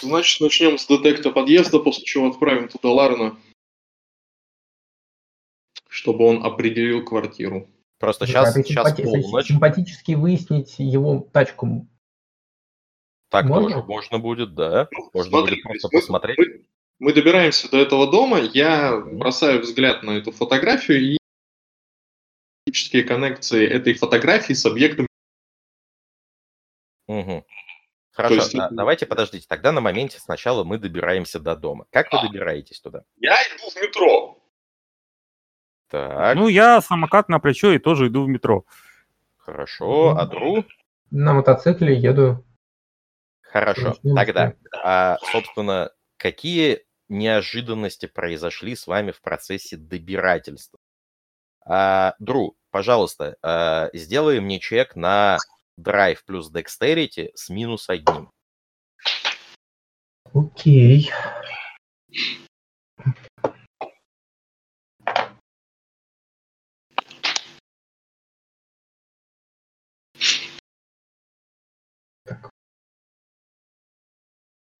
[0.00, 3.36] Значит, начнем с детекта подъезда, после чего отправим туда Ларна,
[5.94, 7.70] чтобы он определил квартиру.
[7.98, 11.86] Просто сейчас, ты сейчас симпати- полночь, симпатически выяснить его тачку.
[13.30, 13.70] так можно?
[13.70, 14.88] тоже можно будет, да.
[15.12, 16.38] Можно Смотри, будет просто мы- посмотреть.
[16.38, 16.64] Мы,
[16.98, 19.18] мы добираемся до этого дома, я Мгм.
[19.18, 21.18] бросаю взгляд на эту фотографию и
[22.66, 25.06] физические коннекции этой фотографии с объектом.
[27.06, 27.44] Мгм.
[28.12, 29.46] Хорошо, есть а, давайте подождите.
[29.48, 31.86] Тогда на моменте сначала мы добираемся до дома.
[31.90, 32.22] Как вы А.
[32.26, 33.04] добираетесь туда?
[33.16, 34.40] Я иду в метро.
[35.88, 38.64] Так, Ну, я самокат на плечо и тоже иду в метро.
[39.36, 40.16] хорошо.
[40.16, 40.64] А Дру?
[41.10, 42.44] На мотоцикле еду.
[43.42, 43.94] Хорошо.
[44.16, 50.78] Тогда, а, собственно, какие неожиданности произошли с вами в процессе добирательства?
[51.64, 55.38] А, Дру, пожалуйста, а, сделай мне чек на
[55.76, 58.30] драйв плюс dexterity с минус одним.
[60.32, 61.10] Окей.
[61.10, 61.44] Так.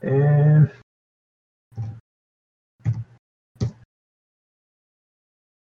[0.04, 0.66] Э,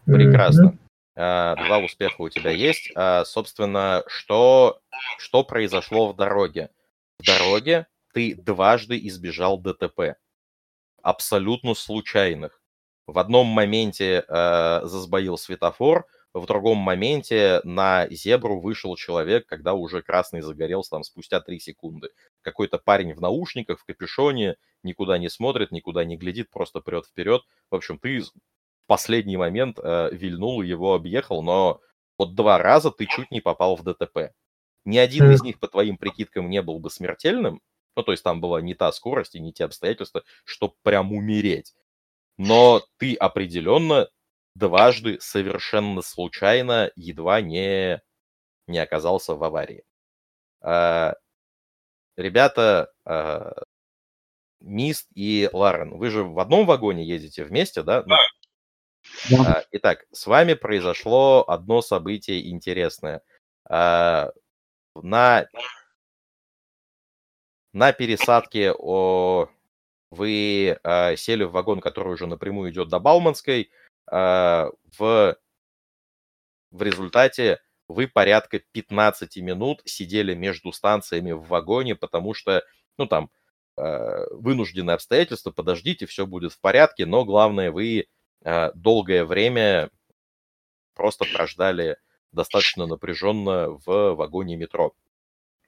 [0.06, 0.78] Прекрасно.
[1.14, 2.90] А, Два успеха у тебя есть.
[2.94, 4.80] А, Собственно, что,
[5.18, 6.70] что произошло в дороге?
[7.18, 10.16] В дороге ты дважды избежал ДТП.
[11.02, 12.62] Абсолютно случайных.
[13.06, 20.02] В одном моменте э, засбоил светофор, в другом моменте на зебру вышел человек, когда уже
[20.02, 22.08] красный загорелся там спустя 3 секунды.
[22.40, 27.42] Какой-то парень в наушниках, в капюшоне, никуда не смотрит, никуда не глядит, просто прет вперед.
[27.70, 28.30] В общем, ты в
[28.86, 31.80] последний момент э, вильнул, его объехал, но
[32.18, 34.32] вот два раза ты чуть не попал в ДТП.
[34.84, 37.60] Ни один из них, по твоим прикидкам, не был бы смертельным.
[37.94, 41.74] Ну, то есть там была не та скорость и не те обстоятельства, чтобы прям умереть.
[42.38, 44.08] Но ты определенно
[44.54, 48.00] дважды совершенно случайно едва не,
[48.66, 49.84] не оказался в аварии.
[50.60, 51.14] А,
[52.16, 53.52] Ребята, а,
[54.60, 58.04] Мист и Ларен, вы же в одном вагоне ездите вместе, да?
[58.06, 58.14] Ну,
[59.30, 59.58] Да.
[59.58, 63.22] а, Итак, с вами произошло одно событие интересное.
[63.68, 64.30] А,
[64.94, 65.46] На,
[67.72, 69.48] на пересадке о,
[70.10, 73.70] вы а, сели в вагон, который уже напрямую идет до Бауманской.
[74.10, 75.36] А, В,
[76.70, 82.62] в результате вы порядка 15 минут сидели между станциями в вагоне, потому что,
[82.98, 83.30] ну там,
[83.76, 88.06] э, вынужденные обстоятельства, подождите, все будет в порядке, но главное, вы
[88.44, 89.90] э, долгое время
[90.94, 91.96] просто прождали
[92.32, 94.94] достаточно напряженно в вагоне метро.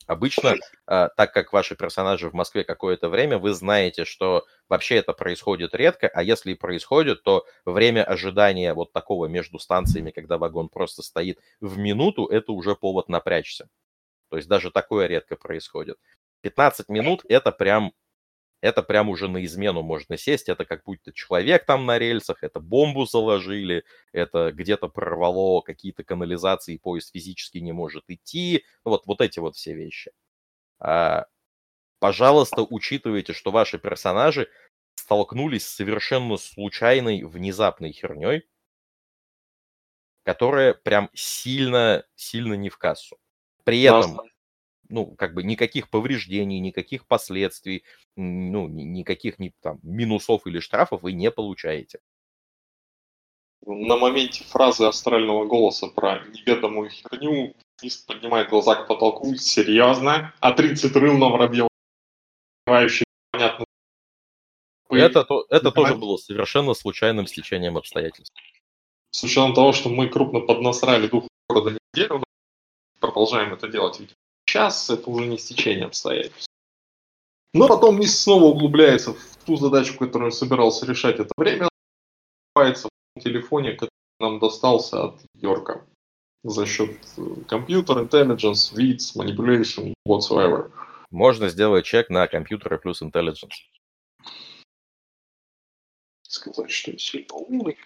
[0.06, 0.55] Обычно,
[0.86, 5.74] а, так как ваши персонажи в Москве какое-то время, вы знаете, что вообще это происходит
[5.74, 11.02] редко, а если и происходит, то время ожидания вот такого между станциями, когда вагон просто
[11.02, 13.68] стоит в минуту, это уже повод напрячься.
[14.31, 15.98] То есть даже такое редко происходит.
[16.43, 17.93] 15 минут это прям
[18.65, 22.61] это прям уже на измену можно сесть, это как будто человек там на рельсах, это
[22.61, 29.39] бомбу заложили, это где-то прорвало какие-то канализации, поезд физически не может идти, вот, вот эти
[29.39, 30.12] вот все вещи.
[30.78, 31.27] А,
[31.99, 34.49] пожалуйста, учитывайте, что ваши персонажи
[34.95, 38.49] столкнулись с совершенно случайной, внезапной херней,
[40.23, 43.19] которая прям сильно, сильно не в кассу.
[43.65, 44.23] При этом
[44.89, 47.85] ну, как бы никаких повреждений, никаких последствий,
[48.16, 52.01] ну, никаких ни, там, минусов или штрафов вы не получаете.
[53.66, 59.35] На моменте фразы астрального голоса про неведомую херню Низ поднимает глаза к потолку.
[59.36, 60.32] Серьезно?
[60.40, 61.69] А 30 рыл на воробьев,
[62.65, 63.65] понятно.
[64.90, 68.35] Это, то, это тоже было совершенно случайным стечением обстоятельств.
[69.11, 72.23] С учетом того, что мы крупно поднасрали дух города неделю,
[73.01, 74.15] продолжаем это делать, ведь
[74.55, 76.47] сейчас это уже не стечение обстоятельств.
[77.55, 81.68] Но потом Мисс снова углубляется в ту задачу, которую он собирался решать это время,
[82.55, 83.90] в телефоне, который
[84.20, 85.85] нам достался от Йорка
[86.44, 90.70] за счет э, компьютер, intelligence, wits, manipulation, whatsoever.
[91.10, 93.55] Можно сделать чек на компьютеры плюс intelligence.
[96.22, 97.76] Сказать, что я сильно умный.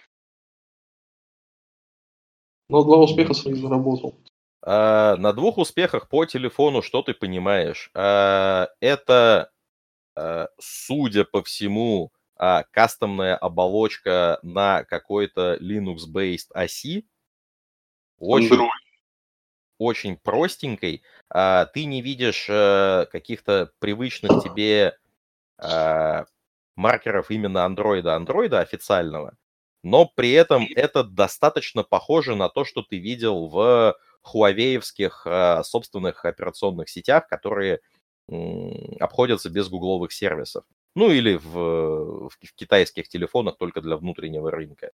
[2.69, 4.15] Но два успеха своих заработал.
[4.61, 7.89] А, на двух успехах по телефону что ты понимаешь?
[7.93, 9.51] А, это,
[10.15, 17.05] а, судя по всему, а, кастомная оболочка на какой-то Linux-based оси.
[18.19, 18.69] Очень,
[19.77, 21.03] очень простенькой.
[21.29, 24.97] А, ты не видишь а, каких-то привычных тебе
[25.57, 26.25] а,
[26.75, 29.35] маркеров именно андроида андроида официального,
[29.83, 36.25] но при этом это достаточно похоже на то, что ты видел в хуавеевских э, собственных
[36.25, 37.81] операционных сетях, которые
[38.99, 40.63] обходятся без гугловых сервисов.
[40.95, 44.91] Ну или в, в, в китайских телефонах только для внутреннего рынка.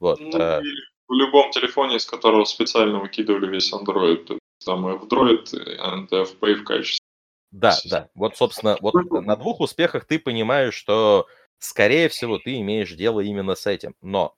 [0.00, 0.20] Вот.
[0.20, 0.60] Ну, э...
[1.08, 5.76] в любом телефоне, из которого специально выкидывали весь Android, то есть там F-Droid и
[6.14, 7.04] FPay в качестве.
[7.50, 8.08] Да, да.
[8.14, 11.26] Вот, собственно, вот на двух успехах ты понимаешь, что,
[11.58, 13.94] скорее всего, ты имеешь дело именно с этим.
[14.00, 14.34] Но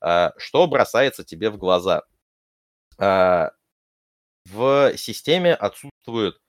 [0.00, 2.04] э, что бросается тебе в глаза?
[4.46, 6.40] В системе отсутствует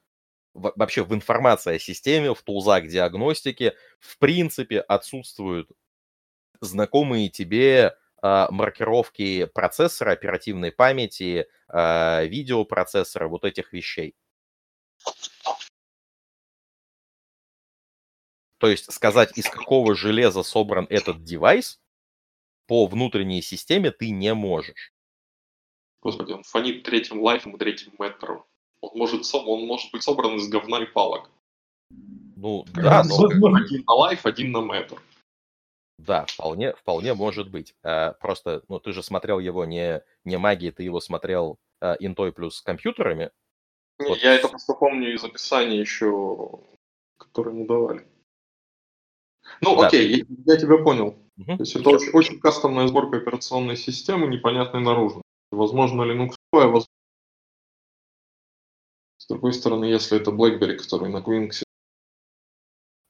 [0.53, 5.69] вообще в информации о системе, в тулзах диагностики, в принципе отсутствуют
[6.61, 14.15] знакомые тебе э, маркировки процессора, оперативной памяти, э, видеопроцессора, вот этих вещей.
[18.59, 21.79] То есть сказать, из какого железа собран этот девайс,
[22.67, 24.93] по внутренней системе ты не можешь.
[26.03, 28.43] Господи, он фонит третьим лайфом и третьим метром.
[28.81, 31.29] Он может, он может быть собран из говна и палок.
[32.35, 33.25] Ну, да, но...
[33.55, 35.01] Один на лайф, один на метр.
[35.97, 37.73] Да, вполне, вполне может быть.
[37.83, 42.33] А, просто, ну, ты же смотрел его не, не магией, ты его смотрел а, интой
[42.33, 43.31] плюс компьютерами.
[43.99, 44.17] Не, вот.
[44.17, 46.59] Я это просто помню из описания еще,
[47.17, 48.05] которое ему давали.
[49.61, 49.87] Ну, да.
[49.87, 51.15] окей, я, я тебя понял.
[51.37, 51.57] Угу.
[51.57, 55.22] То есть это очень, очень кастомная сборка операционной системы, непонятной наружу.
[55.53, 56.87] Возможно, Linux, возможно.
[59.17, 61.63] С другой стороны, если это BlackBerry, который на Quinx.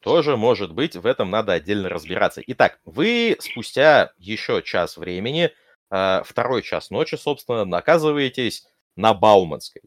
[0.02, 2.42] Тоже может быть, в этом надо отдельно разбираться.
[2.46, 5.52] Итак, вы спустя еще час времени,
[5.90, 8.68] а, второй час ночи, собственно, наказываетесь
[8.98, 9.82] на Бауманской.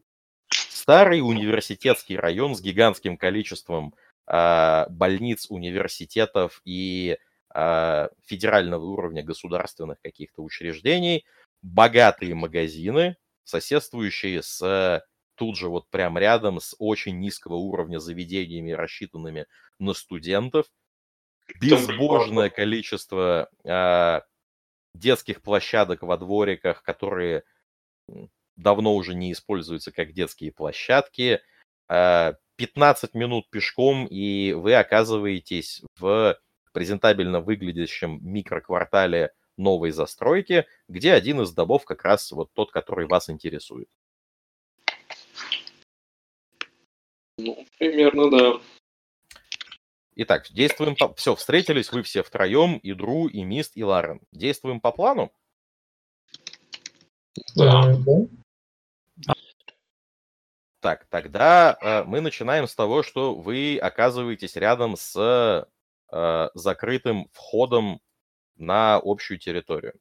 [0.49, 3.93] Старый университетский район с гигантским количеством
[4.25, 7.19] а, больниц, университетов и
[7.49, 11.23] а, федерального уровня государственных каких-то учреждений–
[11.61, 15.03] богатые магазины, соседствующие с
[15.35, 19.45] тут же вот прям рядом с очень низкого уровня заведениями, рассчитанными
[19.79, 20.65] на студентов,
[21.61, 24.21] безбожное количество э,
[24.93, 27.43] детских площадок во двориках, которые
[28.55, 31.39] давно уже не используются как детские площадки, э,
[31.89, 36.37] а, 15 минут пешком, и вы оказываетесь в
[36.73, 43.29] презентабельно выглядящем микроквартале новой застройки, где один из добов как раз вот тот, который вас
[43.29, 43.89] интересует.
[47.37, 48.61] Ну, примерно, да.
[50.15, 51.13] Итак, действуем по...
[51.13, 54.19] Все, встретились вы все втроем, и Дру, и Мист, и Ларен.
[54.31, 55.31] Действуем по плану?
[57.55, 57.95] Да.
[60.79, 65.67] Так, тогда э, мы начинаем с того, что вы оказываетесь рядом с
[66.11, 68.01] э, закрытым входом
[68.57, 69.93] на общую территорию.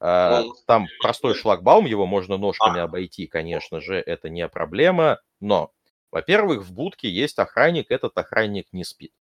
[0.00, 5.70] Э, там простой шлагбаум, его можно ножками обойти, конечно же, это не проблема, но,
[6.10, 9.12] во-первых, в будке есть охранник, этот охранник не спит.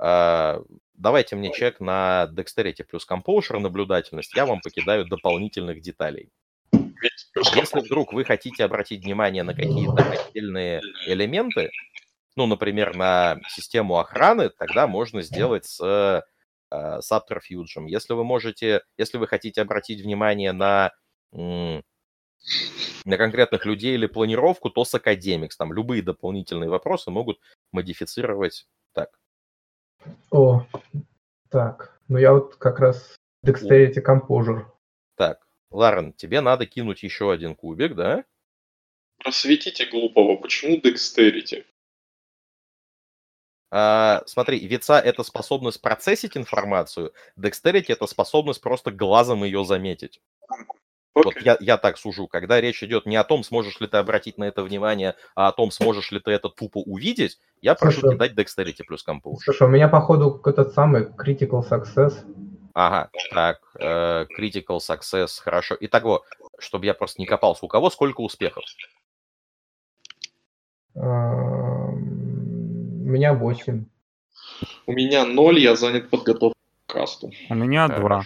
[0.00, 0.60] Э,
[0.94, 6.30] давайте мне чек на Dexterity плюс Composure, наблюдательность, я вам покидаю дополнительных деталей.
[6.72, 11.70] Если вдруг вы хотите обратить внимание на какие-то отдельные элементы,
[12.34, 16.24] ну, например, на систему охраны, тогда можно сделать с
[16.70, 17.86] э, Subterfuge.
[17.86, 20.92] Если вы можете, если вы хотите обратить внимание на,
[21.32, 21.82] на
[23.16, 25.52] конкретных людей или планировку, то с Academics.
[25.58, 27.40] Там любые дополнительные вопросы могут
[27.72, 29.10] модифицировать так.
[30.30, 30.66] О,
[31.50, 32.00] так.
[32.08, 34.66] Ну я вот как раз Dexterity Composure.
[35.16, 38.24] Так, Ларен, тебе надо кинуть еще один кубик, да?
[39.18, 41.64] Просветите глупого, почему Dexterity?
[43.76, 50.20] А, смотри, вица— это способность процессить информацию, Dexterity— это способность просто глазом ее заметить.
[50.48, 51.24] Okay.
[51.24, 54.38] Вот я, я так сужу, когда речь идет не о том, сможешь ли ты обратить
[54.38, 58.16] на это внимание, а о том, сможешь ли ты это тупо увидеть, я прошу Слушай,
[58.16, 59.38] тебе дать Dexterity плюс Compose.
[59.42, 62.14] Слушай, у меня, походу, этот самый Critical Success.
[62.74, 65.76] Ага, так, э, critical success, хорошо.
[65.80, 66.24] Итого,
[66.58, 68.64] чтобы я просто не копался, у кого сколько успехов?
[73.14, 73.84] У меня 8.
[74.86, 77.30] У меня 0, я занят подготовкой к касту.
[77.48, 78.24] У меня 2.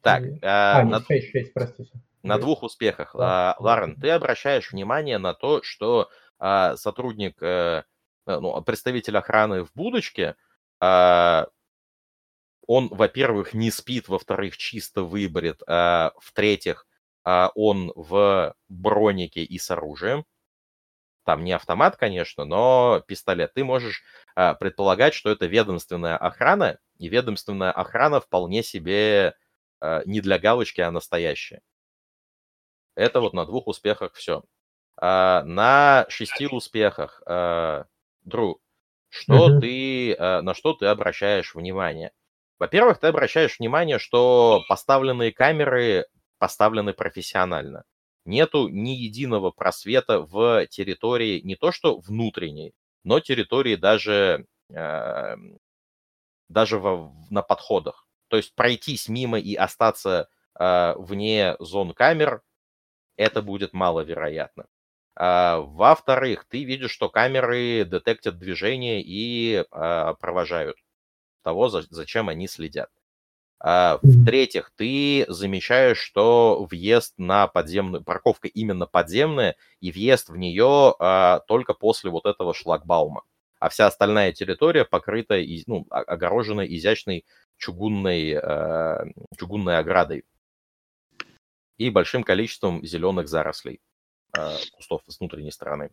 [0.00, 1.90] Так, а, а, на, 6, 6, простите.
[2.22, 3.16] на двух успехах.
[3.18, 3.50] Да.
[3.50, 7.82] А, Ларен, ты обращаешь внимание на то, что а, сотрудник, а,
[8.26, 10.36] ну, представитель охраны в будочке
[10.78, 11.48] а,
[12.68, 16.86] он, во-первых, не спит, во-вторых, чисто выборет, а, в-третьих,
[17.24, 20.24] а, он в бронике и с оружием.
[21.24, 23.54] Там не автомат, конечно, но пистолет.
[23.54, 24.02] Ты можешь
[24.36, 29.34] а, предполагать, что это ведомственная охрана, и ведомственная охрана вполне себе
[29.80, 31.62] а, не для галочки, а настоящая.
[32.94, 34.44] Это вот на двух успехах все.
[34.96, 37.86] А, на шести успехах, а,
[38.22, 38.60] Дру,
[39.08, 39.60] что mm-hmm.
[39.60, 42.12] ты, а, на что ты обращаешь внимание?
[42.58, 46.06] Во-первых, ты обращаешь внимание, что поставленные камеры
[46.38, 47.84] поставлены профессионально.
[48.24, 52.72] Нету ни единого просвета в территории не то что внутренней,
[53.04, 55.36] но территории даже, э,
[56.48, 58.06] даже в, на подходах.
[58.28, 60.28] То есть пройтись мимо и остаться
[60.58, 62.42] э, вне зон камер,
[63.16, 64.66] это будет маловероятно.
[65.16, 70.76] А, во-вторых, ты видишь, что камеры детектят движение и а, провожают
[71.42, 72.90] того, зачем они следят.
[73.66, 80.94] А, в-третьих, ты замечаешь, что въезд на подземную, парковка именно подземная, и въезд в нее
[80.98, 83.22] а, только после вот этого шлагбаума.
[83.58, 87.24] А вся остальная территория покрыта, ну, огорожена изящной
[87.56, 89.06] чугунной, а,
[89.38, 90.26] чугунной оградой
[91.78, 93.80] и большим количеством зеленых зарослей
[94.36, 95.90] а, кустов с внутренней стороны.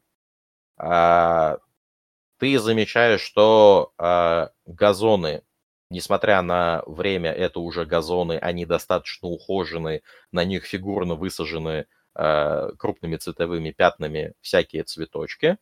[0.76, 1.60] А,
[2.38, 5.44] ты замечаешь, что э, газоны,
[5.92, 10.02] несмотря на время, это уже газоны, они достаточно ухожены,
[10.32, 11.86] на них фигурно высажены
[12.16, 15.58] э, крупными цветовыми пятнами всякие цветочки.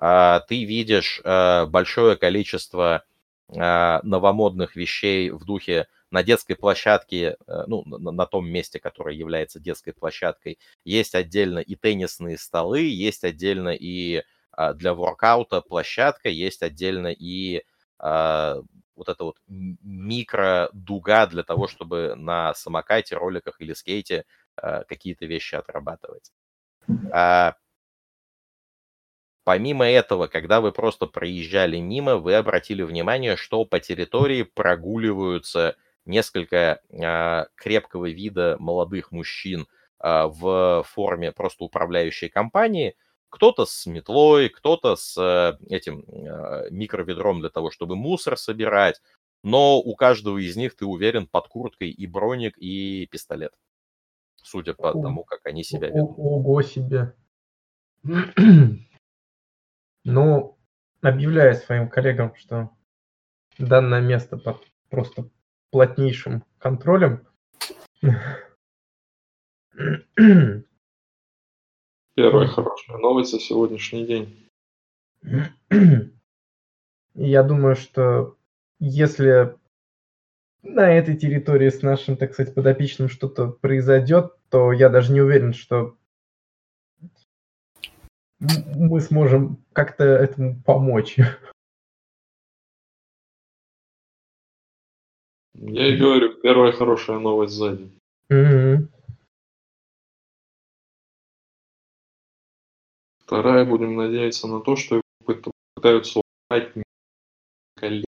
[0.00, 3.04] Э, ты видишь э, большое количество
[3.48, 7.36] э, новомодных вещей в духе на детской площадке,
[7.66, 13.24] ну, на, на том месте, которое является детской площадкой, есть отдельно и теннисные столы, есть
[13.24, 14.22] отдельно и
[14.56, 17.64] а, для воркаута площадка, есть отдельно и
[17.98, 18.62] а,
[18.96, 24.24] вот эта вот микро-дуга для того, чтобы на самокате, роликах или скейте
[24.56, 26.32] а, какие-то вещи отрабатывать.
[29.44, 35.76] Помимо этого, когда вы просто проезжали мимо, вы обратили внимание, что по территории прогуливаются
[36.06, 36.80] несколько
[37.54, 39.66] крепкого вида молодых мужчин
[39.98, 42.96] в форме просто управляющей компании,
[43.34, 49.02] кто-то с метлой, кто-то с э, этим э, микроведром для того, чтобы мусор собирать.
[49.42, 53.52] Но у каждого из них, ты уверен, под курткой и броник, и пистолет.
[54.36, 56.14] Судя по тому, как они себя ведут.
[56.16, 57.16] Ого себе.
[60.04, 60.58] Ну,
[61.00, 62.70] объявляю своим коллегам, что
[63.58, 65.28] данное место под просто
[65.70, 67.26] плотнейшим контролем.
[72.14, 74.48] Первая хорошая новость за сегодняшний день.
[77.14, 78.36] Я думаю, что
[78.78, 79.56] если
[80.62, 85.52] на этой территории с нашим, так сказать, подопечным что-то произойдет, то я даже не уверен,
[85.52, 85.96] что
[88.38, 91.16] мы сможем как-то этому помочь.
[95.54, 97.90] Я и говорю, первая хорошая новость сзади.
[98.28, 98.88] Мгм.
[103.34, 106.72] Вторая, будем надеяться на то, что его пыт- пытаются убрать
[107.74, 108.04] коллеги.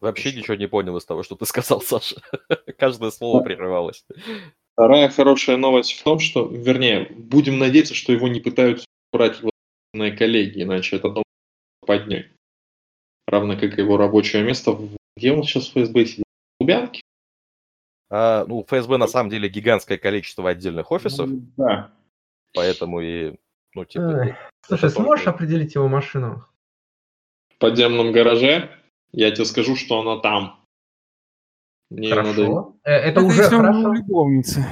[0.00, 2.16] Вообще ничего не понял из того, что ты сказал, Саша.
[2.78, 4.04] Каждое слово прерывалось.
[4.72, 9.52] Вторая хорошая новость в том, что, вернее, будем надеяться, что его не пытаются убрать его
[9.92, 11.22] на коллеги, иначе это дом
[11.86, 12.26] поднять.
[13.28, 14.76] Равно как его рабочее место.
[15.16, 16.24] Где он сейчас в ФСБ сидит?
[16.58, 17.02] В Лубянке?
[18.10, 21.92] А, ну, ФСБ на самом деле гигантское количество отдельных офисов, Да.
[22.54, 23.36] Поэтому и,
[23.74, 24.36] ну, типа.
[24.66, 26.44] Слушай, это сможешь только- определить его машину?
[27.54, 28.70] В подземном гараже.
[29.12, 30.64] Я тебе скажу, что она там.
[31.90, 32.76] Мне её надо- Хорошо.
[32.84, 33.88] Э, Это уже если он хорошо.
[33.90, 34.64] у любовницы.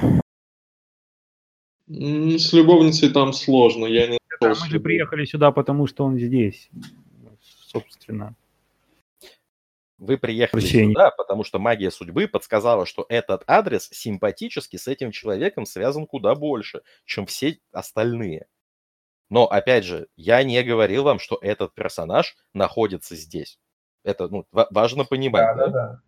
[1.89, 3.85] М, С любовницей там сложно.
[3.85, 6.69] Я не мы же приехали сюда, потому что он здесь.
[7.41, 8.35] Собственно.
[10.01, 10.95] Вы приехали Прощение.
[10.95, 16.33] сюда, потому что магия судьбы подсказала, что этот адрес симпатически с этим человеком связан куда
[16.33, 18.47] больше, чем все остальные.
[19.29, 23.59] Но, опять же, я не говорил вам, что этот персонаж находится здесь.
[24.03, 25.55] Это ну, ва- важно понимать.
[25.55, 26.01] Да, да, да.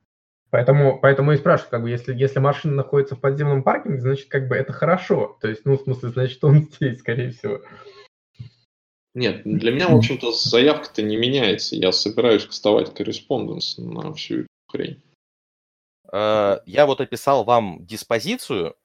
[0.49, 4.47] Поэтому, поэтому и спрашиваю, как бы, если, если машина находится в подземном паркинге, значит, как
[4.47, 5.37] бы это хорошо.
[5.39, 7.59] То есть, ну, в смысле, значит, он здесь, скорее всего.
[9.13, 11.75] Нет, для меня, в общем-то, заявка-то не меняется.
[11.75, 15.03] Я собираюсь кастовать корреспонденс на всю эту хрень.
[16.11, 18.75] Э, Я вот описал вам диспозицию.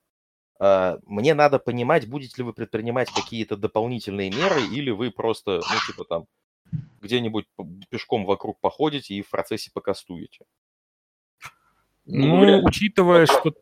[0.60, 5.76] Э, Мне надо понимать, будете ли вы предпринимать какие-то дополнительные меры, или вы просто, ну,
[5.86, 6.26] типа там,
[7.00, 7.46] где-нибудь
[7.88, 10.44] пешком вокруг походите и в процессе покастуете.
[12.04, 12.66] Ну, вряд ли.
[12.66, 13.54] учитывая, что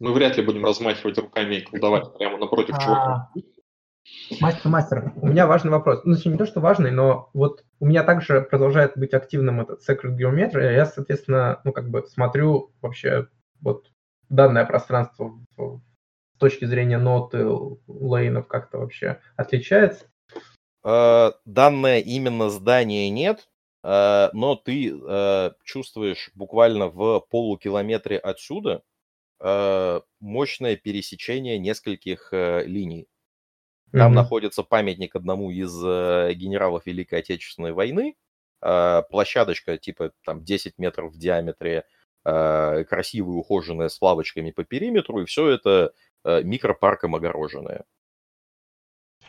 [0.00, 3.30] мы вряд ли будем размахивать руками и колдовать прямо напротив чувака.
[4.40, 6.02] Мастер, мастер, у меня важный вопрос.
[6.04, 10.16] Ну, не то, что важный, но вот у меня также продолжает быть активным этот Sacred
[10.18, 10.74] Geometry.
[10.74, 13.28] Я, соответственно, ну, как бы смотрю вообще
[13.60, 13.90] вот
[14.28, 17.46] данное пространство с точки зрения ноты,
[17.86, 20.06] лейнов как-то вообще отличается.
[20.84, 23.48] Э, Данное именно здание нет,
[23.82, 28.82] э, но ты э, чувствуешь буквально в полукилометре отсюда
[30.18, 33.06] мощное пересечение нескольких линий.
[33.92, 34.14] Там Мгм.
[34.14, 38.16] находится памятник одному из э, генералов Великой Отечественной войны.
[38.62, 41.84] Э, площадочка типа там 10 метров в диаметре,
[42.24, 45.92] э, красивая, ухоженная, с лавочками по периметру, и все это
[46.24, 47.84] э, микропарком огороженное.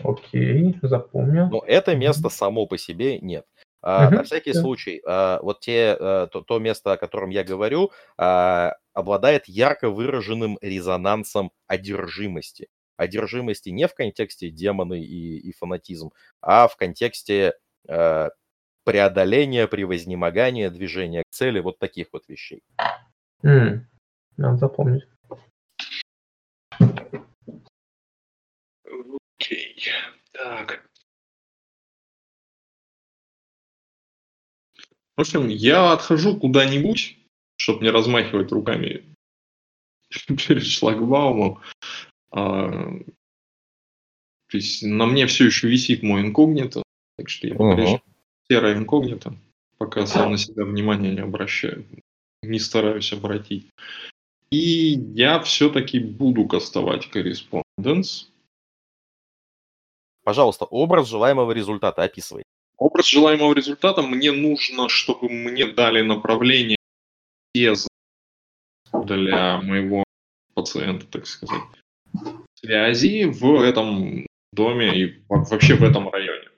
[0.03, 1.49] Окей, запомнил.
[1.49, 3.45] Но это место само по себе нет.
[3.81, 4.61] А, Мгм, На всякий да.
[4.61, 9.89] случай, а, вот те, э, то, то место, о котором я говорю, а, обладает ярко
[9.89, 12.67] выраженным резонансом одержимости.
[12.99, 16.11] Одержимости не в контексте демоны и, и фанатизм,
[16.41, 17.53] а в контексте
[17.87, 18.29] э,
[18.83, 22.61] преодоления, превознемогания, движения к цели, вот таких вот вещей.
[23.41, 23.87] М,
[24.35, 25.07] Надо запомнить.
[29.39, 29.77] Окей.
[30.33, 30.85] Так.
[35.15, 37.17] В общем, я отхожу куда-нибудь,
[37.55, 39.05] чтобы не размахивать руками
[40.27, 41.61] перед шлагбаумом.
[42.31, 42.69] А,
[44.49, 46.83] то есть на мне все еще висит мой инкогнито,
[47.17, 48.01] так что я по-прежнему
[48.49, 49.35] серое инкогнито,
[49.77, 51.85] пока сам на себя внимания не обращаю,
[52.41, 53.69] не стараюсь обратить.
[54.49, 58.31] И я все-таки буду кастовать корреспонденс.
[60.23, 62.43] Пожалуйста, образ желаемого результата описывай.
[62.77, 66.77] Образ желаемого результата мне нужно, чтобы мне дали направление
[67.53, 67.87] без
[68.91, 70.03] для моего
[70.53, 71.61] пациента, так сказать,
[72.59, 76.49] связи в этом доме и во- вообще в этом районе.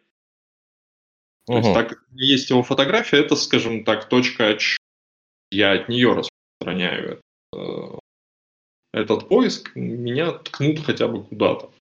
[1.47, 4.57] То есть, так как есть его фотография, это, скажем так, точка.
[5.51, 7.21] Я от нее распространяю
[7.53, 7.97] э,
[8.93, 11.73] этот поиск, меня ткнут хотя бы куда-то.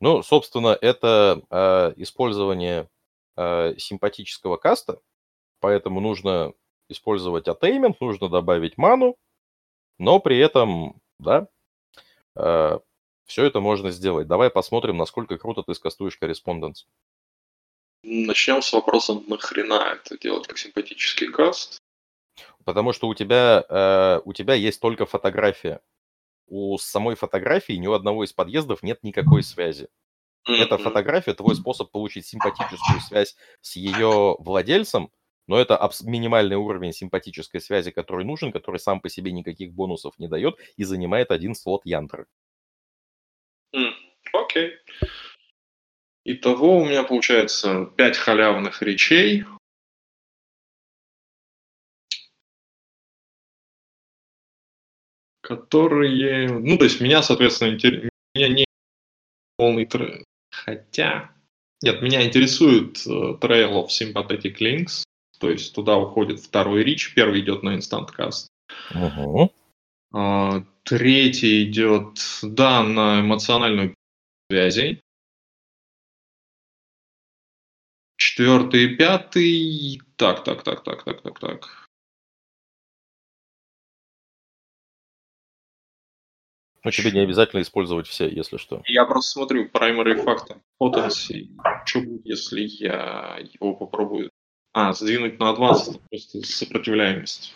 [0.00, 2.88] Ну, собственно, это э, использование
[3.36, 5.00] э, симпатического каста,
[5.60, 6.52] поэтому нужно
[6.90, 9.16] использовать атеймент, нужно добавить ману,
[9.98, 11.48] но при этом, да,
[13.28, 14.26] все это можно сделать.
[14.26, 16.86] Давай посмотрим, насколько круто ты скастуешь корреспонденс.
[18.02, 21.78] Начнем с вопроса, нахрена это делать как симпатический каст?
[22.64, 25.80] Потому что у тебя, э, у тебя есть только фотография.
[26.46, 29.88] У самой фотографии ни у одного из подъездов нет никакой связи.
[30.46, 30.84] Эта Мгм.
[30.84, 35.10] фотография твой способ получить симпатическую связь с ее владельцем,
[35.46, 40.18] но это абс- минимальный уровень симпатической связи, который нужен, который сам по себе никаких бонусов
[40.18, 42.26] не дает и занимает один слот янтры.
[44.32, 44.72] Окей.
[46.24, 49.44] Итого у меня получается 5 халявных речей.
[55.40, 58.10] Которые, ну, то есть меня, соответственно, интер...
[58.34, 58.64] меня не
[59.56, 60.24] полный трек.
[60.50, 61.34] Хотя,
[61.82, 65.04] нет, меня интересует uh, Trail of Sympathetic Links,
[65.38, 68.48] то есть туда уходит второй рич, первый идет на Cast.
[68.94, 69.52] Угу.
[70.14, 73.94] Uh, третий идет, да, на эмоциональную
[74.50, 75.02] связи.
[78.16, 80.00] Четвертый и пятый.
[80.16, 81.88] Так, так, так, так, так, так, так.
[86.84, 88.82] Ну, тебе не обязательно использовать все, если что.
[88.86, 91.48] Я просто смотрю primary factor potency.
[91.84, 94.30] Что будет, если я его попробую...
[94.72, 97.54] А, сдвинуть на advanced, это просто сопротивляемость.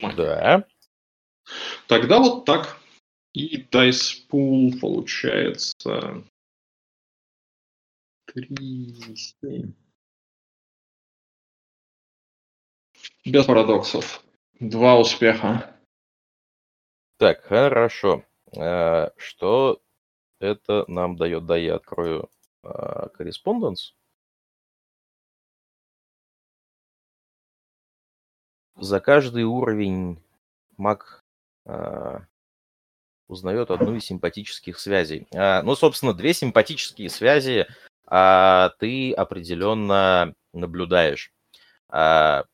[0.00, 0.66] Да.
[1.88, 2.78] Тогда вот так.
[3.32, 6.24] И dice pool получается...
[8.26, 9.72] 3, 7.
[13.24, 14.24] Без парадоксов.
[14.60, 15.76] Два успеха.
[17.18, 18.24] Так, хорошо.
[18.56, 19.82] А, Что
[20.40, 21.46] это нам дает?
[21.46, 22.30] Да, я открою
[22.62, 23.94] а, корреспонденс.
[28.76, 30.22] За каждый уровень
[30.76, 31.23] маг
[33.28, 35.26] узнает одну из симпатических связей.
[35.34, 37.66] А, Ну, собственно, две симпатические связи
[38.06, 41.32] а, ты определенно наблюдаешь.
[41.88, 42.44] А,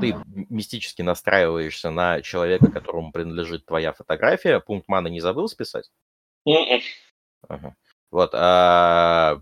[0.00, 0.14] Ты
[0.48, 4.60] мистически настраиваешься на человека, которому принадлежит твоя фотография.
[4.60, 5.90] Пункт маны не забыл списать?
[6.46, 6.80] М-м.
[7.48, 7.76] Ага.
[8.10, 9.40] Вот, а,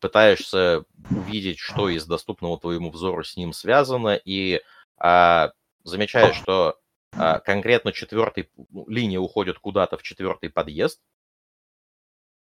[0.00, 4.60] пытаешься увидеть, что из доступного твоему взору с ним связано, и
[4.98, 5.52] а,
[5.84, 6.81] замечаешь, что а,
[7.12, 11.02] конкретно четвертый ну, линия уходит куда-то в четвертый подъезд,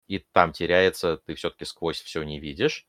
[0.08, 2.88] и там теряется, ты все-таки сквозь все не видишь.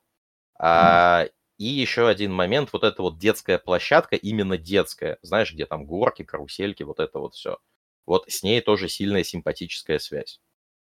[0.59, 1.26] А,
[1.59, 6.22] и еще один момент, вот эта вот детская площадка, именно детская, знаешь, где там горки,
[6.22, 7.59] карусельки, вот это вот все.
[8.05, 10.40] Вот с ней тоже сильная симпатическая связь.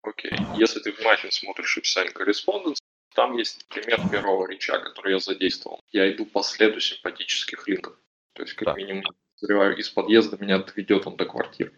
[0.01, 0.31] Окей.
[0.55, 2.83] Если ты внимательно смотришь описание корреспонденции,
[3.15, 5.81] там есть пример первого реча, который я задействовал.
[5.91, 7.97] Я иду по следу симпатических линков.
[8.33, 8.77] То есть, как Так.
[8.77, 9.03] минимум,
[9.39, 11.71] подозреваю, из подъезда меня доведет он до квартиры.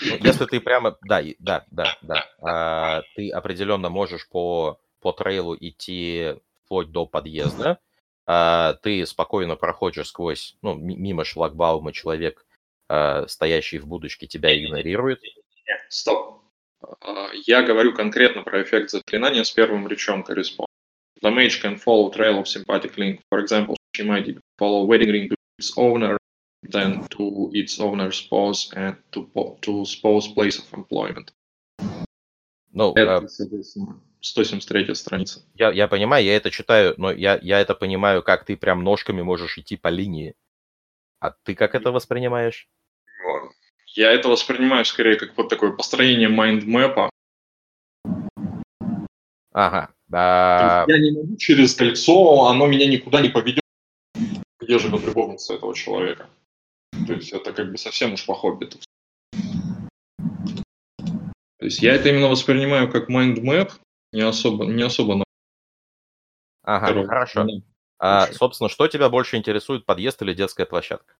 [0.00, 5.56] Ну, если ты прямо, да, да, да, да, А, ты определенно можешь по, по трейлу
[5.58, 7.78] идти вплоть до подъезда,
[8.24, 12.46] А, ты спокойно проходишь сквозь, ну, ми- мимо шлагбаума человек,
[12.88, 15.20] а, стоящий в будочке, тебя игнорирует.
[15.22, 16.42] Нет, стоп.
[17.00, 20.68] А, Я говорю конкретно про эффект заклинания с первым речом корреспонд.
[21.22, 23.20] The mage can follow trail of sympathetic link.
[23.32, 26.16] For example, she might follow wedding ring to its owner,
[26.62, 29.28] then to its owner's spouse and to,
[29.60, 31.32] to spouse place of employment.
[32.72, 35.42] Ну, Это, а, соответственно, 173 страница.
[35.54, 39.20] я, я понимаю, я это читаю, но я, я это понимаю, как ты прям ножками
[39.22, 40.34] можешь идти по линии.
[41.20, 42.68] А ты как это воспринимаешь?
[43.88, 47.10] Я это воспринимаю скорее как вот такое построение mind map а.
[49.52, 49.90] Ага.
[50.10, 53.62] А, есть Я не могу через кольцо, оно меня никуда не поведет,
[54.60, 56.28] где живет любовница этого человека.
[57.06, 58.78] То есть это как бы совсем уж по хоббиту.
[61.58, 63.70] То есть я это именно воспринимаю как mind map,
[64.12, 65.24] не особо, не особо на
[66.64, 67.06] ага, втором.
[67.06, 67.44] хорошо.
[67.44, 67.62] Ну,
[67.98, 71.14] А, собственно, что тебя больше интересует, подъезд или детская площадка?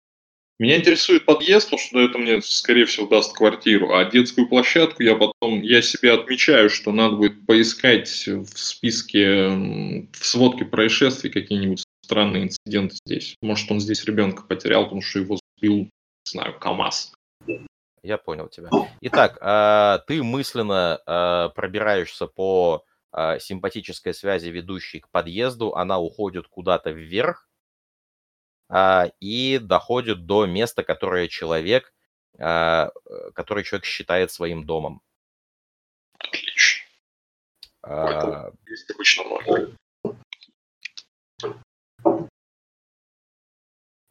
[0.58, 3.94] Меня интересует подъезд, потому что это мне, скорее всего, даст квартиру.
[3.94, 10.24] А детскую площадку я потом, я себе отмечаю, что надо будет поискать в списке, в
[10.24, 13.36] сводке происшествий какие-нибудь странные инциденты здесь.
[13.42, 15.90] Может, он здесь ребенка потерял, потому что его сбил, не
[16.24, 17.14] знаю, КАМАЗ.
[18.02, 18.68] Я понял тебя.
[19.00, 25.76] Итак, а, ты мысленно а, пробираешься по а, симпатической связи, ведущей к подъезду.
[25.76, 27.48] Она уходит куда-то вверх
[29.20, 31.92] и доходит до места, которое человек,
[32.32, 35.02] который человек считает своим домом.
[36.18, 36.82] Отлично.
[37.82, 39.76] А, Есть обычно ноль.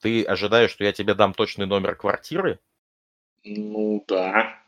[0.02, 2.60] Ты ожидаешь, что я тебе дам точный номер квартиры?
[3.44, 4.60] Ну да.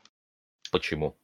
[0.72, 1.18] Почему?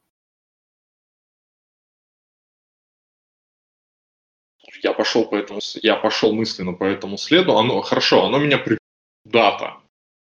[4.82, 7.56] Я пошел по этому, я пошел мысленно по этому следу.
[7.56, 8.78] Оно хорошо, оно меня привело
[9.24, 9.80] куда-то.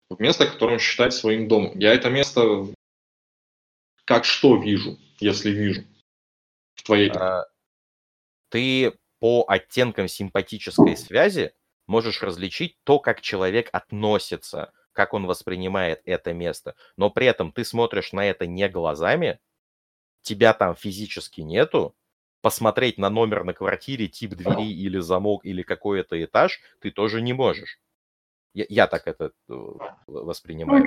[0.10, 1.78] В место, которое он считает своим домом.
[1.78, 2.68] Я это место
[4.06, 5.84] как что вижу, если вижу.
[6.76, 7.46] В твоей А,
[8.50, 11.54] Ты по оттенкам симпатической связи
[11.88, 16.76] можешь различить то, как человек относится, как он воспринимает это место.
[16.98, 19.40] Но при этом ты смотришь на это не глазами,
[20.22, 21.96] тебя там физически нету,
[22.42, 27.34] посмотреть на номер на квартире, тип двери или замок или какой-то этаж ты тоже не
[27.34, 27.80] можешь.
[28.54, 29.54] Я, я так это э,
[30.08, 30.86] воспринимаю.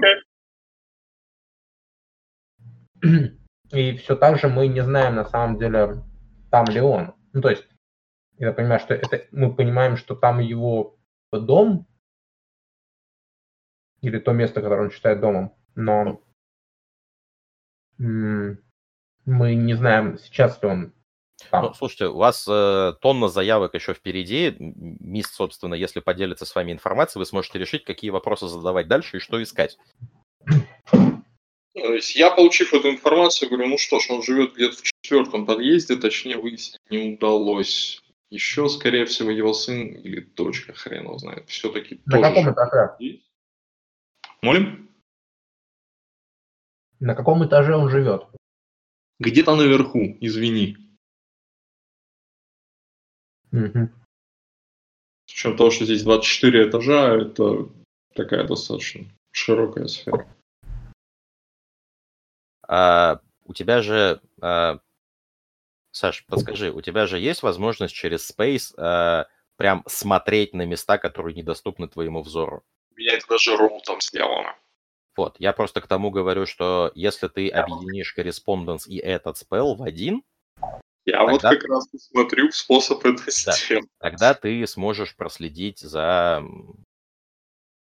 [3.02, 3.36] Okay.
[3.72, 6.02] И все так же мы не знаем на самом деле,
[6.51, 7.14] там ли он.
[7.32, 7.64] Ну, то есть,
[8.41, 10.97] я понимаю, что это мы понимаем, что там его
[11.31, 11.87] дом
[14.01, 16.23] или то место, которое он считает домом, но
[17.99, 18.57] мы
[19.27, 20.95] не знаем, сейчас ли он
[21.51, 21.65] там.
[21.65, 24.55] Ну, слушайте, у вас э, тонна заявок еще впереди.
[24.59, 29.21] Мист, собственно, если поделится с вами информацией, вы сможете решить, какие вопросы задавать дальше и
[29.21, 29.79] что искать.
[31.75, 35.47] То есть я, получив эту информацию, говорю, ну что ж, он живет где-то в четвертом
[35.47, 38.03] подъезде, точнее выяснить не удалось.
[38.31, 42.97] Еще, скорее всего, его сын или дочка, хрен его знает, все-таки На тоже каком этаже?
[44.40, 44.89] Молим?
[47.01, 48.27] На каком этаже он живет?
[49.19, 50.77] Где-то наверху, извини.
[53.52, 53.89] Угу.
[55.27, 57.69] С учетом того, что здесь 24 этажа, это
[58.15, 60.28] такая достаточно широкая сфера.
[62.62, 64.78] А, у тебя же, а,
[65.93, 69.27] Саш, подскажи, у тебя же есть возможность через Space а,
[69.57, 72.62] прям смотреть на места, которые недоступны твоему взору?
[72.93, 74.55] У меня это даже роутом сделано.
[75.17, 79.83] Вот, я просто к тому говорю, что если ты объединишь корреспонденс и этот спел в
[79.83, 80.23] один,
[81.05, 81.33] я тогда...
[81.33, 83.89] вот как раз смотрю способ это да, сделать.
[83.99, 86.43] Тогда ты сможешь проследить за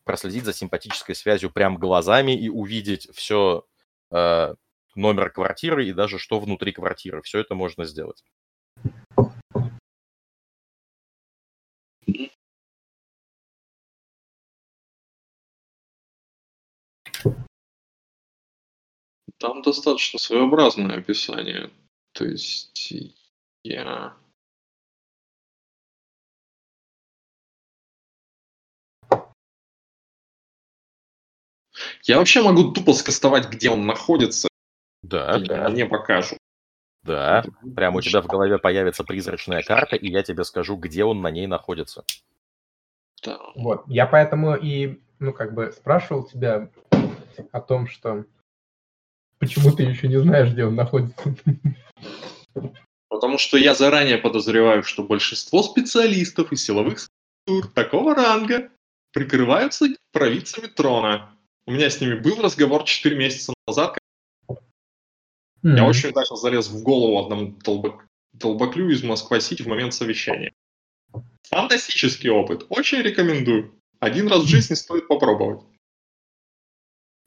[0.05, 3.64] проследить за симпатической связью прям глазами и увидеть все
[4.10, 4.55] э,
[4.96, 7.22] номер квартиры и даже что внутри квартиры.
[7.22, 8.22] Все это можно сделать.
[19.38, 21.70] Там достаточно своеобразное описание.
[22.12, 22.92] То есть
[23.62, 24.16] я...
[32.04, 34.48] Я вообще могу тупо скастовать, где он находится,
[35.09, 35.68] да, да.
[35.68, 36.39] Мне покажут.
[37.02, 37.44] Да,
[37.76, 41.31] прямо у тебя в голове появится призрачная карта, и я тебе скажу, где он на
[41.31, 42.02] ней находится.
[43.22, 43.39] Да.
[43.55, 46.70] Вот, я поэтому и, ну, как бы спрашивал тебя
[47.53, 48.24] о том, что
[49.38, 51.35] почему ты еще не знаешь, где он находится.
[53.09, 58.70] Потому что я заранее подозреваю, что большинство специалистов и силовых структур такого ранга
[59.12, 61.37] прикрываются провидцами трона.
[61.66, 63.98] У меня с ними был разговор 4 месяца назад,
[65.64, 65.76] Mm-hmm.
[65.76, 68.06] Я очень удачно залез в голову одному толбак,
[68.38, 70.52] толбаклю из Москва-Сити в момент совещания.
[71.48, 72.66] Фантастический опыт.
[72.68, 73.74] Очень рекомендую.
[73.98, 75.62] Один раз в жизни стоит попробовать.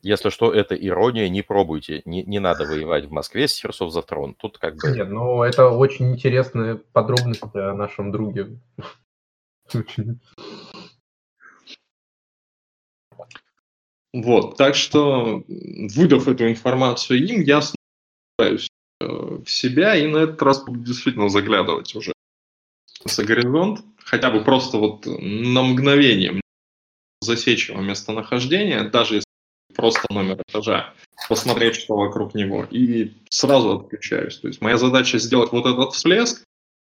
[0.01, 2.03] Если что, это ирония, не пробуйте.
[2.05, 4.35] Не, не надо воевать в Москве с Heroes of the Throne.
[4.37, 4.91] Тут как бы...
[4.91, 8.59] Нет, ну это очень интересные подробности о нашем друге.
[14.13, 17.61] Вот, так что, выдав эту информацию им, я
[18.39, 18.57] э,
[19.01, 22.13] в себя и на этот раз буду действительно заглядывать уже
[23.05, 26.41] за горизонт, хотя бы просто вот на мгновение
[27.21, 29.27] засечь его местонахождение, даже если
[29.75, 30.93] просто номер этажа,
[31.29, 34.37] посмотреть, что вокруг него, и сразу отключаюсь.
[34.39, 36.43] То есть моя задача сделать вот этот всплеск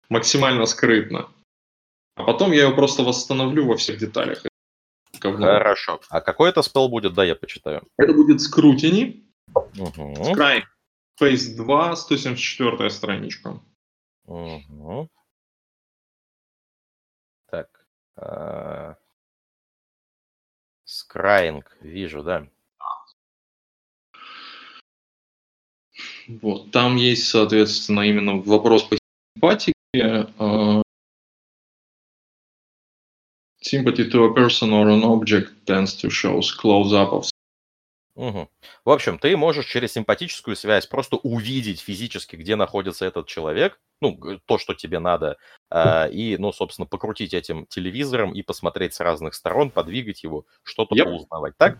[0.09, 1.29] максимально скрытно,
[2.15, 4.43] а потом я его просто восстановлю во всех деталях.
[5.19, 5.45] Говно.
[5.45, 6.01] Хорошо.
[6.09, 7.13] А какой это спел будет?
[7.13, 7.83] Да, я почитаю.
[7.97, 9.23] Это будет скрутини.
[9.53, 10.33] Угу.
[10.33, 10.63] Sky
[11.19, 13.59] Phase 2, 174 страничка.
[14.25, 15.09] Угу.
[17.51, 17.85] Так.
[18.15, 18.95] А...
[20.85, 22.47] Скраинг, вижу, да.
[26.27, 28.97] Вот, там есть, соответственно, именно вопрос по
[29.35, 29.73] симпатике.
[29.95, 30.81] Uh,
[33.61, 37.29] sympathy to a person or an object tends to show close-up of
[38.15, 38.49] Угу.
[38.85, 44.39] В общем, ты можешь через симпатическую связь просто увидеть физически, где находится этот человек, ну,
[44.45, 45.37] то, что тебе надо,
[45.71, 50.95] э, и, ну, собственно, покрутить этим телевизором и посмотреть с разных сторон, подвигать его, что-то
[50.95, 51.05] yep.
[51.09, 51.79] узнавать, так?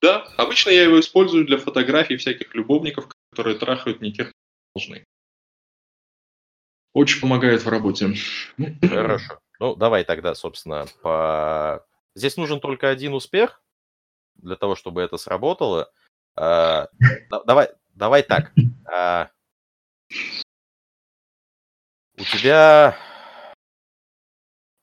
[0.00, 4.36] Да, обычно я его использую для фотографий всяких любовников, которые трахают не тех, кто
[4.74, 5.04] должны.
[6.92, 8.14] Очень помогает в работе.
[8.82, 9.38] Хорошо.
[9.60, 11.86] Ну, давай тогда, собственно, по...
[12.16, 13.62] Здесь нужен только один успех,
[14.36, 15.90] для того, чтобы это сработало.
[16.36, 16.88] А,
[17.46, 18.52] давай, давай так.
[18.90, 19.30] А,
[22.18, 22.96] у тебя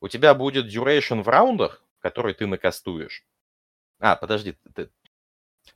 [0.02, 3.26] у тебя будет duration в раундах, который ты накастуешь.
[4.00, 4.90] А, подожди, ты,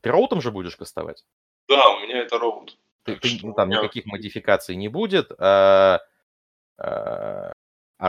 [0.02, 1.26] ты роутом же будешь кастовать?
[1.68, 2.78] Да, у меня это роут.
[3.04, 3.82] Ты, ты, ну, там меня...
[3.82, 5.32] никаких модификаций не будет.
[5.38, 6.02] А,
[6.78, 7.54] А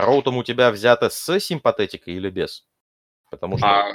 [0.01, 2.67] роутом у тебя взято с симпатетикой или без?
[3.29, 3.67] Потому что...
[3.67, 3.93] А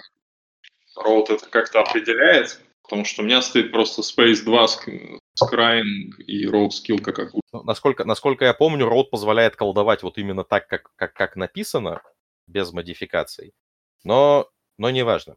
[0.96, 2.60] роут это как-то определяет?
[2.82, 4.66] Потому что у меня стоит просто Space 2,
[5.40, 10.44] Scrying и Road Skill как ну, насколько, насколько я помню, Road позволяет колдовать вот именно
[10.44, 12.02] так, как, как, как написано,
[12.46, 13.54] без модификаций.
[14.04, 15.36] Но, но неважно.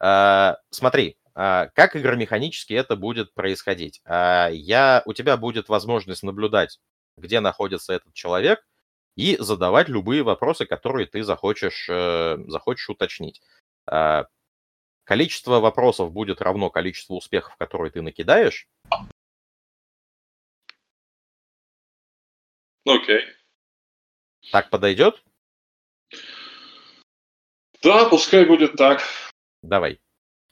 [0.00, 4.00] А, смотри, а, как игромеханически это будет происходить?
[4.04, 6.80] А, я, у тебя будет возможность наблюдать,
[7.16, 8.64] где находится этот человек,
[9.16, 13.40] и задавать любые вопросы, которые ты захочешь, э, захочешь уточнить.
[15.04, 18.66] Количество вопросов будет равно количеству успехов, которые ты накидаешь.
[22.86, 23.20] Окей.
[23.20, 24.50] Okay.
[24.50, 25.22] Так подойдет?
[27.82, 29.02] Да, пускай будет так.
[29.62, 30.00] Давай.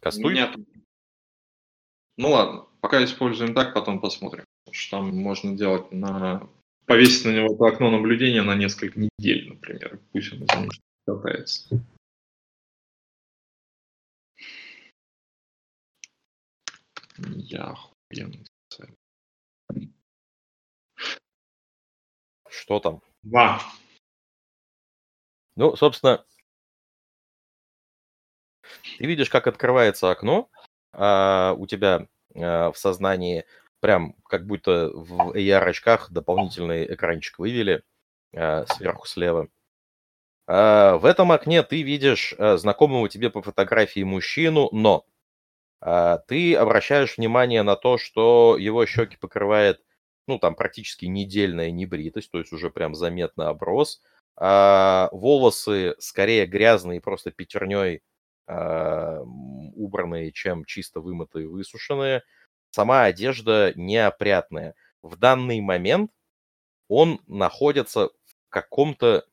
[0.00, 0.34] Кастуй.
[0.34, 0.54] Нет.
[2.18, 4.44] Ну ладно, пока используем так, потом посмотрим.
[4.70, 6.48] Что там можно делать на...
[6.86, 10.00] Повесить на него это окно наблюдения на несколько недель, например.
[10.12, 11.80] Пусть он из катается.
[17.18, 17.74] Я
[18.10, 18.46] охуенный.
[22.48, 23.02] Что там?
[23.22, 23.60] Два.
[25.56, 26.24] Ну, собственно,
[28.98, 30.48] ты видишь, как открывается окно,
[30.92, 33.44] а у тебя а, в сознании
[33.80, 37.82] прям как будто в AR-очках дополнительный экранчик вывели
[38.34, 39.48] а, сверху слева.
[40.46, 45.04] А, в этом окне ты видишь а, знакомого тебе по фотографии мужчину, но
[46.28, 49.82] ты обращаешь внимание на то, что его щеки покрывает,
[50.26, 54.00] ну, там практически недельная небритость, то есть уже прям заметно оброс.
[54.36, 58.02] А волосы скорее грязные, просто пятерней
[58.46, 62.22] а, убранные, чем чисто вымытые, высушенные.
[62.70, 64.74] Сама одежда неопрятная.
[65.02, 66.10] В данный момент
[66.88, 69.26] он находится в каком-то...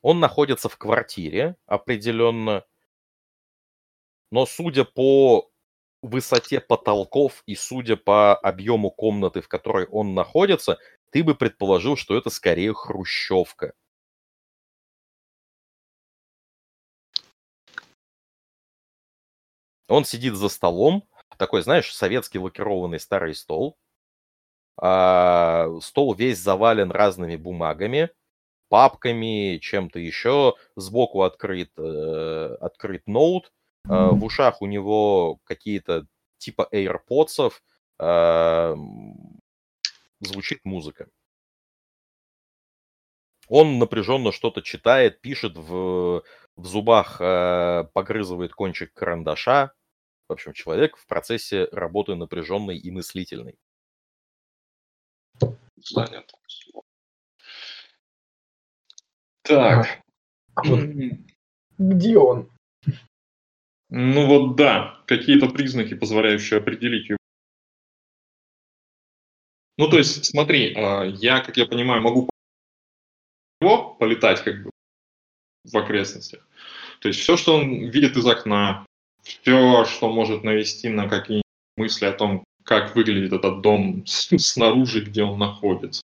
[0.00, 2.64] Он находится в квартире определенно,
[4.32, 5.50] но судя по
[6.02, 10.78] высоте потолков и судя по объему комнаты, в которой он находится,
[11.10, 13.74] ты бы предположил, что это скорее хрущевка.
[19.88, 21.04] Он сидит за столом,
[21.36, 23.76] такой, знаешь, советский лакированный старый стол.
[24.78, 28.08] А, стол весь завален разными бумагами,
[28.70, 30.54] папками, чем-то еще.
[30.76, 33.52] Сбоку открыт, э, открыт ноут.
[33.88, 36.06] Э, в ушах у него какие-то
[36.38, 37.52] типа AirPods.
[37.98, 38.74] Э,
[40.20, 41.08] звучит музыка.
[43.48, 46.22] Он напряженно что-то читает, пишет в,
[46.56, 49.72] в зубах, э, погрызывает кончик карандаша.
[50.28, 53.58] В общем, человек в процессе работы напряженной и мыслительной.
[55.76, 56.32] Занят.
[59.42, 60.00] Так.
[60.54, 60.80] А вот
[61.78, 62.50] где он?
[63.94, 67.18] Ну вот да, какие-то признаки, позволяющие определить его.
[69.76, 72.30] Ну то есть, смотри, а, я, как я понимаю, могу
[73.60, 74.70] его полетать как бы
[75.64, 76.48] в окрестностях.
[77.00, 78.86] То есть все, что он видит из окна,
[79.24, 81.44] все, что может навести на какие-нибудь
[81.76, 86.00] мысли о том, как выглядит этот дом снаружи, где он находится.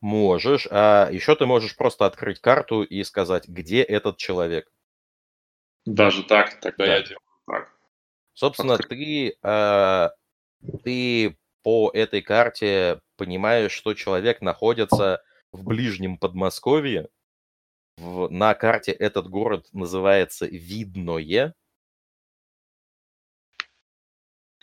[0.00, 0.68] Можешь.
[0.70, 4.70] А еще ты можешь просто открыть карту и сказать, где этот человек.
[5.86, 6.96] Даже так, тогда да.
[6.96, 7.72] я делаю так.
[8.34, 10.08] Собственно, ты, э,
[10.84, 17.08] ты по этой карте понимаешь, что человек находится в ближнем Подмосковье.
[17.96, 21.54] В, на карте этот город называется Видное.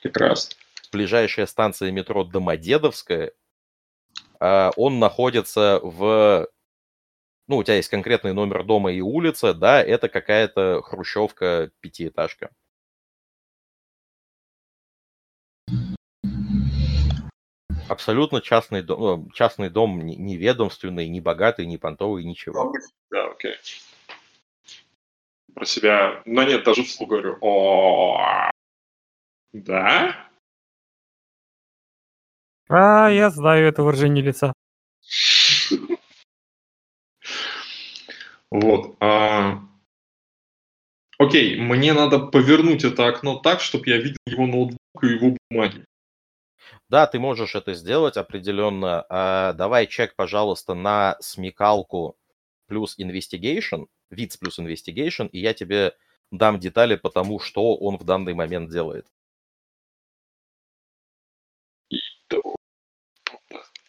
[0.02, 0.56] Прекрасно.
[0.92, 3.34] Ближайшая станция метро Домодедовская.
[4.40, 6.48] А, он находится в...
[7.48, 12.50] Ну, у тебя есть конкретный номер дома и улица, да, это какая-то хрущевка, пятиэтажка.
[17.88, 22.74] Абсолютно частный дом, частный дом не ведомственный, не богатый, не понтовый, ничего.
[23.10, 23.56] Да, окей.
[25.56, 27.38] Про себя, но нет, даже вслух говорю.
[27.40, 28.52] О,
[29.54, 30.30] да?
[32.68, 34.52] А, я знаю это выражение лица.
[38.52, 38.96] Вот.
[39.00, 39.60] А...
[41.20, 45.86] Окей, мне надо повернуть это окно так, чтобы я видел его ноутбук и его бумаги.
[46.90, 49.06] Да, ты можешь это сделать определенно.
[49.10, 52.16] А, давай чек, пожалуйста, на смекалку
[52.68, 55.96] плюс investigation, виц плюс investigation, и я тебе
[56.32, 59.08] дам детали по тому, что он в данный момент делает.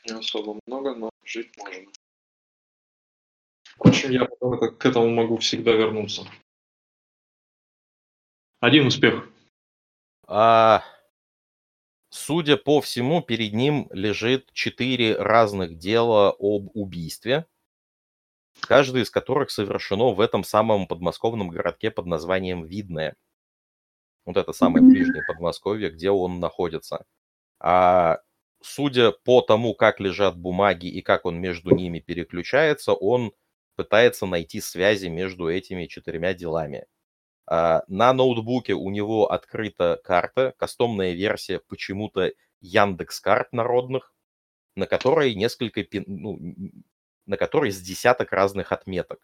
[0.07, 1.91] Не особо много, но жить можно.
[3.79, 6.27] Впрочем, я потом это, к этому могу всегда вернуться.
[8.59, 9.29] Один успех.
[10.27, 10.83] А,
[12.11, 17.47] судя по всему, перед ним лежит четыре разных дела об убийстве,
[18.61, 23.15] каждое из которых совершено в этом самом подмосковном городке под названием Видное.
[24.27, 27.07] Вот это самое ближнее Подмосковье, где он находится.
[27.61, 28.19] А
[28.61, 33.33] судя по тому, как лежат бумаги и как он между ними переключается, он
[33.79, 36.87] пытается найти связи между этими четырьмя делами.
[37.47, 44.13] А, на ноутбуке у него открыта карта, кастомная версия почему-то Яндекс карт народных,
[44.75, 46.41] на которой несколько, ну,
[47.27, 49.21] на которой с десяток разных отметок.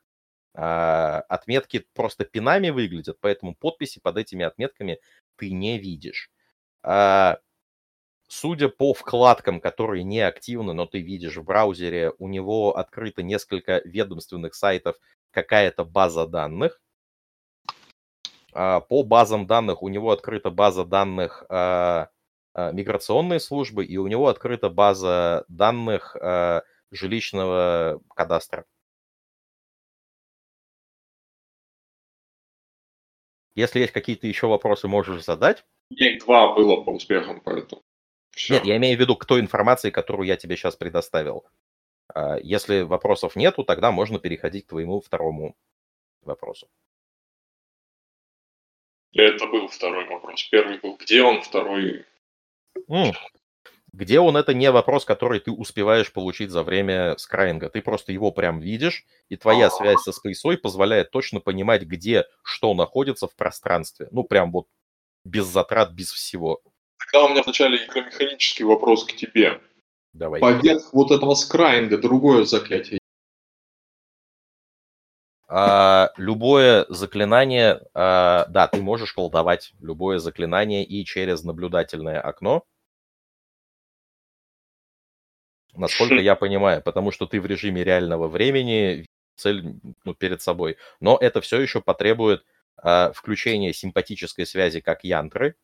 [0.55, 5.01] А, отметки просто пинами выглядят, поэтому подписи под этими отметками
[5.37, 6.31] ты не видишь.
[8.37, 13.81] Судя по вкладкам, которые не активны, но ты видишь в браузере, у него открыто несколько
[13.85, 14.97] ведомственных сайтов,
[15.31, 16.83] какая-то база данных.
[18.53, 22.09] А, по базам данных у него открыта база данных а,
[22.55, 26.17] а, миграционной службы, и у него открыта база данных
[26.91, 28.65] жилищного кадастра.
[33.55, 35.65] Если есть какие-то еще вопросы, можешь задать.
[35.91, 37.85] День два было по успехам, поэтому.
[38.35, 38.55] Все.
[38.55, 41.45] Нет, я имею в виду к той информации, которую я тебе сейчас предоставил.
[42.43, 45.57] Если вопросов нету, тогда можно переходить к твоему второму
[46.23, 46.69] вопросу.
[49.13, 50.43] Это был второй вопрос.
[50.51, 52.05] Первый был, где он, второй...
[52.91, 53.15] Mm.
[53.93, 57.71] Где он, это не вопрос, который ты успеваешь получить за время скраинга.
[57.71, 59.71] Ты просто его прям видишь, и твоя А-а-а.
[59.71, 64.09] связь со спейсой позволяет точно понимать, где что находится в пространстве.
[64.11, 64.67] Ну, прям вот
[65.25, 66.61] без затрат, без всего.
[66.99, 69.61] Тогда у меня вначале игромеханический вопрос к тебе.
[70.13, 70.41] Давай.
[70.41, 73.01] Поверх вот этого скраинга другое заклятие
[75.57, 82.65] а, любое заклинание, а, да, ты можешь колдовать любое заклинание и через наблюдательное окно.
[85.75, 89.07] Насколько я понимаю, потому что ты в режиме реального времени
[89.37, 90.77] цель ну, перед собой.
[91.01, 92.45] Но это все еще потребует
[92.77, 95.57] а, включения симпатической связи как янтры,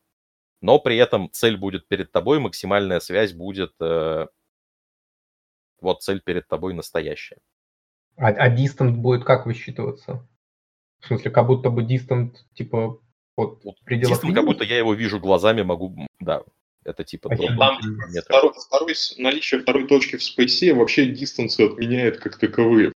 [0.61, 3.73] но при этом цель будет перед тобой, максимальная связь будет...
[3.81, 4.27] А,
[5.79, 7.39] вот цель перед тобой настоящая.
[8.15, 10.27] А, а distant будет как высчитываться?
[10.99, 13.01] В смысле, как будто бы distant, типа,
[13.35, 16.43] вот, вот пределах distant, как будто я его вижу глазами, могу, да,
[16.83, 17.33] это типа...
[17.33, 17.79] А там
[18.23, 22.91] второй, второй, наличие второй точки в спейсе вообще дистанцию отменяет как таковые.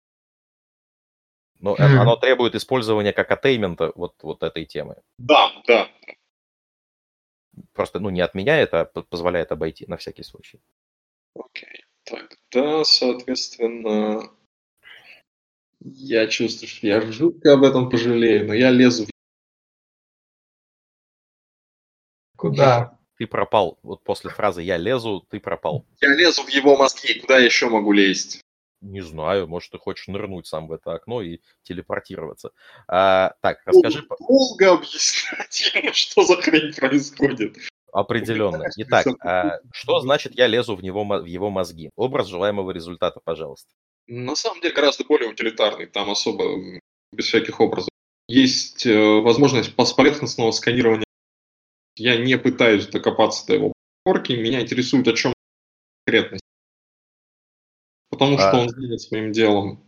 [1.60, 1.82] Но mm.
[1.82, 4.96] оно требует использования как атеймента вот, вот этой темы.
[5.16, 5.88] Да, да.
[7.74, 10.60] Просто, ну, не отменяет, а позволяет обойти на всякий случай.
[11.34, 11.84] Окей.
[12.04, 14.30] Тогда, соответственно,
[15.80, 19.10] я чувствую, что я жутко об этом пожалею, но я лезу в...
[22.36, 22.98] Куда?
[23.16, 23.78] Ты пропал.
[23.82, 25.86] Вот после фразы «я лезу», ты пропал.
[26.00, 28.43] Я лезу в его мозги, куда я еще могу лезть?
[28.84, 32.50] Не знаю, может, ты хочешь нырнуть сам в это окно и телепортироваться.
[32.86, 34.06] А, так, расскажи...
[34.20, 37.56] Долго объяснять, что за хрень происходит.
[37.92, 38.64] Определенно.
[38.76, 41.90] Итак, а, что значит «я лезу в, него, в его мозги»?
[41.96, 43.70] Образ желаемого результата, пожалуйста.
[44.06, 46.44] На самом деле гораздо более утилитарный, там особо
[47.12, 47.88] без всяких образов.
[48.28, 51.04] Есть э, возможность поверхностного сканирования.
[51.96, 53.72] Я не пытаюсь докопаться до его
[54.02, 55.32] порки, меня интересует, о чем
[56.04, 56.38] конкретно.
[58.14, 58.60] Потому что а...
[58.60, 59.84] он знает своим делом.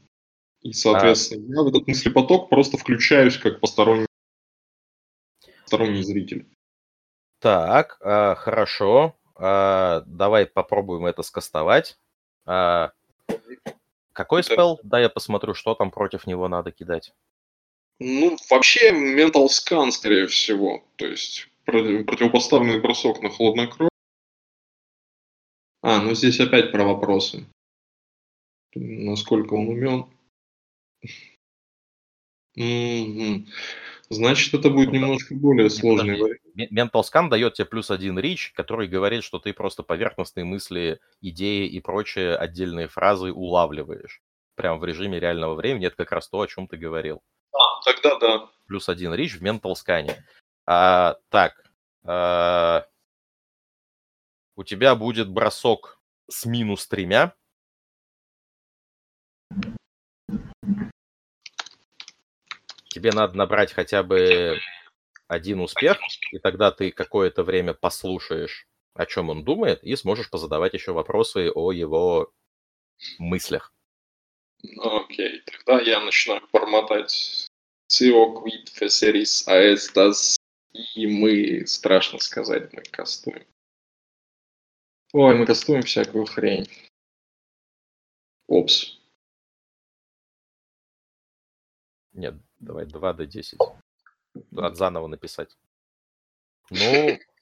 [0.60, 1.56] И, соответственно, а...
[1.58, 4.06] я в этот мыслепоток просто включаюсь как посторонний,
[5.62, 6.48] посторонний зритель.
[7.38, 9.16] Так, а, хорошо.
[9.36, 11.98] А, давай попробуем это скастовать.
[12.46, 12.90] А,
[14.12, 14.52] какой это...
[14.52, 14.80] спел?
[14.82, 17.14] Да, я посмотрю, что там против него надо кидать.
[18.00, 20.82] Ну, вообще, Mental Scan, скорее всего.
[20.96, 23.90] То есть, противопоставленный бросок на хладнокровие.
[25.82, 27.46] А, ну здесь опять про вопросы.
[28.76, 30.06] Насколько он умен.
[34.08, 36.40] Значит, это будет ну, немножко более сложный вариант.
[36.56, 41.66] Mental Scan дает тебе плюс один рич, который говорит, что ты просто поверхностные мысли, идеи
[41.66, 44.22] и прочие отдельные фразы улавливаешь.
[44.55, 45.86] Прям в режиме реального времени.
[45.86, 47.22] Это как раз то, о чем ты говорил.
[47.52, 48.50] А, тогда да.
[48.66, 50.12] Плюс один рич в Mental Scan.
[50.66, 51.62] А, так.
[52.05, 52.86] А,
[54.55, 57.34] у тебя будет бросок с минус тремя.
[62.97, 64.58] Тебе надо набрать хотя бы
[65.28, 65.99] один успех,
[66.33, 71.50] и тогда ты какое-то время послушаешь о чем он думает, и сможешь позадавать еще вопросы
[71.55, 72.33] о его
[73.18, 73.75] мыслях.
[74.78, 77.47] Окей, тогда я начинаю бормотать
[77.92, 80.39] CEO quit Feseris Aestas,
[80.73, 83.47] и мы, страшно сказать, мы кастуем.
[85.12, 86.66] Ой, мы кастуем всякую хрень.
[88.49, 88.99] Опс.
[92.15, 93.59] Нет, давай 2 до 10.
[94.51, 95.57] Надо заново написать.
[96.70, 97.18] Ну,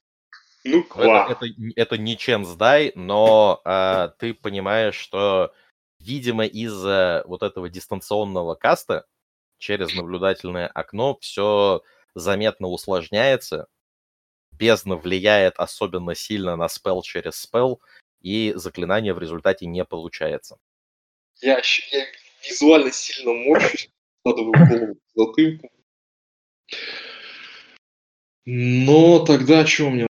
[0.64, 5.52] Ну, это, это, это не Ченсдай, но а, ты понимаешь, что,
[5.98, 9.04] видимо, из-за вот этого дистанционного каста
[9.58, 11.82] через наблюдательное окно все
[12.14, 13.66] заметно усложняется.
[14.52, 17.82] Бездна влияет особенно сильно на спел через спел,
[18.22, 20.56] и заклинание в результате не получается.
[21.42, 22.06] Я, я
[22.48, 23.90] визуально сильно морщусь,
[24.24, 25.70] складываю голову в затылку.
[28.46, 30.06] Но тогда что мне?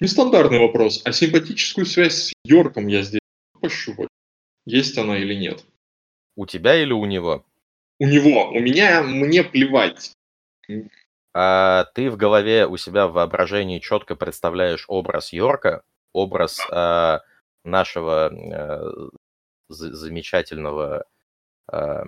[0.00, 1.00] Нестандартный вопрос.
[1.04, 3.20] А симпатическую связь с Йорком я здесь
[3.60, 4.08] пощупать?
[4.66, 5.64] Есть она или нет?
[6.36, 7.44] У тебя или у него?
[8.00, 8.50] У него.
[8.50, 10.12] У меня мне плевать.
[11.34, 15.82] А ты в голове у себя в воображении четко представляешь образ Йорка,
[16.12, 17.22] образ а,
[17.64, 19.10] нашего а,
[19.68, 21.04] за- замечательного...
[21.66, 22.04] а,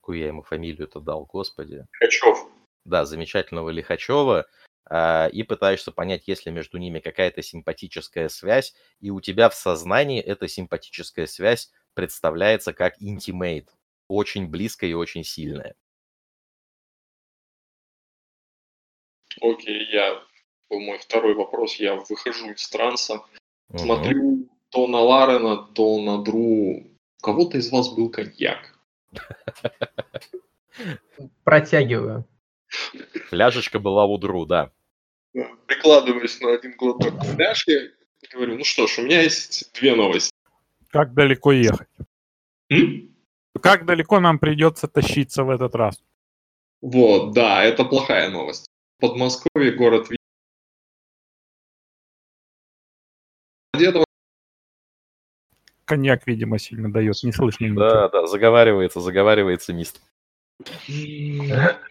[0.00, 1.84] какую я ему фамилию-то дал, господи?
[1.98, 2.46] Качев.
[2.84, 4.46] да, замечательного Лихачева,
[4.88, 9.54] а, и пытаешься понять, есть ли между ними какая-то симпатическая связь, и у тебя в
[9.54, 13.68] сознании эта симпатическая связь представляется как интимейт,
[14.08, 15.74] очень близкая и очень сильная.
[19.40, 20.22] Окей, я...
[20.68, 21.74] Был мой второй вопрос.
[21.76, 23.22] Я выхожу из транса.
[23.70, 23.78] Мгм.
[23.78, 26.86] Смотрю то на Ларена, то на Дру.
[27.20, 28.78] У кого-то из вас был коньяк.
[31.44, 32.24] Протягиваю.
[33.28, 34.70] Фляжечка была у Дру, да.
[35.66, 37.92] Прикладываюсь на один глоток к фляжке
[38.22, 40.32] и говорю, ну что ж, у меня есть две новости.
[40.88, 41.88] Как далеко ехать?
[42.68, 43.14] М?
[43.60, 46.02] Как далеко нам придется тащиться в этот раз?
[46.80, 48.69] Вот, да, это плохая новость.
[49.00, 50.16] Подмосковье, город Ви-
[53.78, 54.04] Дедово.
[55.86, 57.80] Коньяк, видимо, сильно дает, не слышно ничего.
[57.80, 60.00] Да, да, заговаривается, заговаривается мист.
[60.86, 61.82] В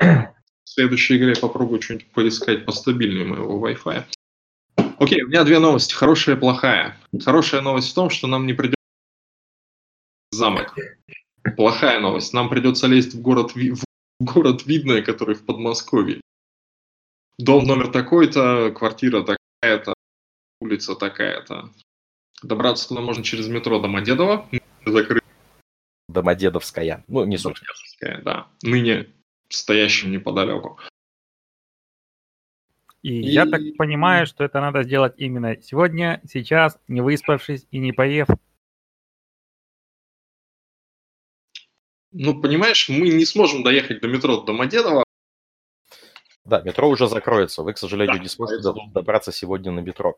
[0.64, 4.06] следующей игре попробую что-нибудь поискать постабильнее моего Wi-Fi.
[5.00, 6.98] Окей, у меня две новости, хорошая и плохая.
[7.24, 8.76] Хорошая новость в том, что нам не придется
[10.32, 10.76] замок.
[11.58, 13.84] Плохая новость, нам придется лезть в город, в
[14.20, 16.22] город Видное, который в Подмосковье.
[17.40, 19.94] Дом номер такой-то, квартира такая-то,
[20.60, 21.70] улица такая-то.
[22.44, 24.50] Добраться туда можно через метро Домодедово.
[26.10, 27.06] Домодедовская.
[27.08, 27.56] Ну, не суть.
[27.56, 28.48] Домодедовская, да.
[28.62, 29.08] Ныне
[29.48, 30.82] стоящим неподалеку.
[33.04, 37.80] И, И- я так понимаю, что это надо сделать именно сегодня, сейчас, не выспавшись и
[37.80, 38.28] не поев.
[42.12, 45.06] Ну, понимаешь, мы не сможем доехать до метро Домодедово.
[46.50, 47.62] Да, метро уже закроется.
[47.64, 50.18] Вы, к сожалению, Да, не сможете до- добраться сегодня на метро.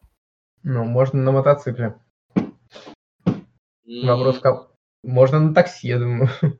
[0.63, 1.99] Ну, можно на мотоцикле.
[2.35, 4.71] М, Вопрос как...
[5.03, 6.29] Можно на такси, я думаю.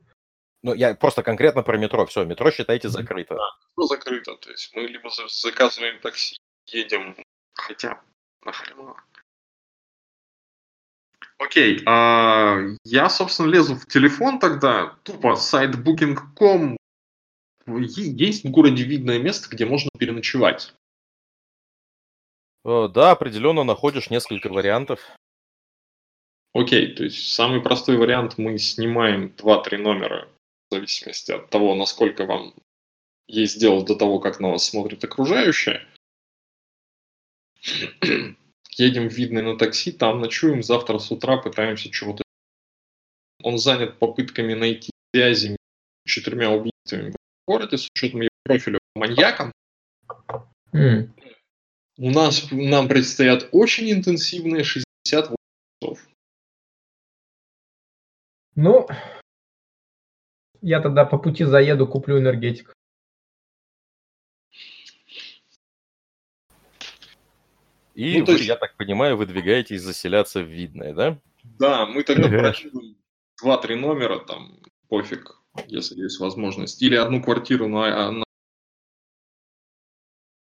[0.64, 2.06] Ну, я просто конкретно про метро.
[2.06, 3.34] Все, метро, считайте, закрыто.
[3.34, 4.36] Метро закрыто.
[4.36, 6.36] То есть мы либо за- заказываем такси,
[6.66, 7.16] едем,
[7.54, 8.00] хотя
[8.44, 8.94] нахрена.
[11.38, 16.76] Окей, а, я, собственно, лезу в телефон тогда, тупо сайт booking.com.
[17.66, 20.74] Е- Есть в городе видное место, где можно переночевать.
[22.64, 25.00] Э, Да, определенно находишь несколько вариантов.
[26.54, 30.28] Окей, то есть самый простой вариант мы снимаем 2-3 номера
[30.68, 32.54] в зависимости от того, насколько вам
[33.26, 35.86] есть дело до того, как на вас смотрит окружающее.
[38.76, 42.22] Едем в видное на такси, там ночуем, завтра с утра пытаемся чего-то...
[43.42, 45.58] Он занят попытками найти связи между
[46.06, 47.14] четырьмя убийствами
[47.52, 49.52] городе с учетом его профиля маньяком.
[50.72, 51.14] М.
[51.98, 55.34] У нас, нам предстоят очень интенсивные 68
[55.82, 56.08] часов.
[58.54, 58.88] Ну,
[60.62, 62.72] я тогда по пути заеду, куплю энергетик.
[67.94, 71.18] И Ну, то вы, есть- я так понимаю, выдвигаетесь заселяться в Видное, да?
[71.44, 72.38] Да, мы тогда Ага.
[72.38, 72.96] прокидываем
[73.42, 76.82] два-три номера, там, пофиг, если есть возможность.
[76.82, 78.24] Или одну квартиру на, на-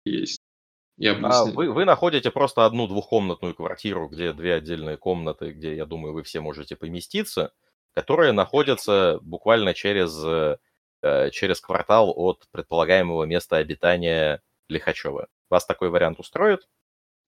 [0.06, 0.42] есть.
[0.98, 5.86] Я А вы, вы находите просто одну двухкомнатную квартиру, где две отдельные комнаты, где, я
[5.86, 7.54] думаю, вы все можете поместиться.
[7.94, 15.28] которые находятся буквально через, э, через квартал от предполагаемого места обитания Лихачева.
[15.50, 16.70] Вас такой вариант устроит?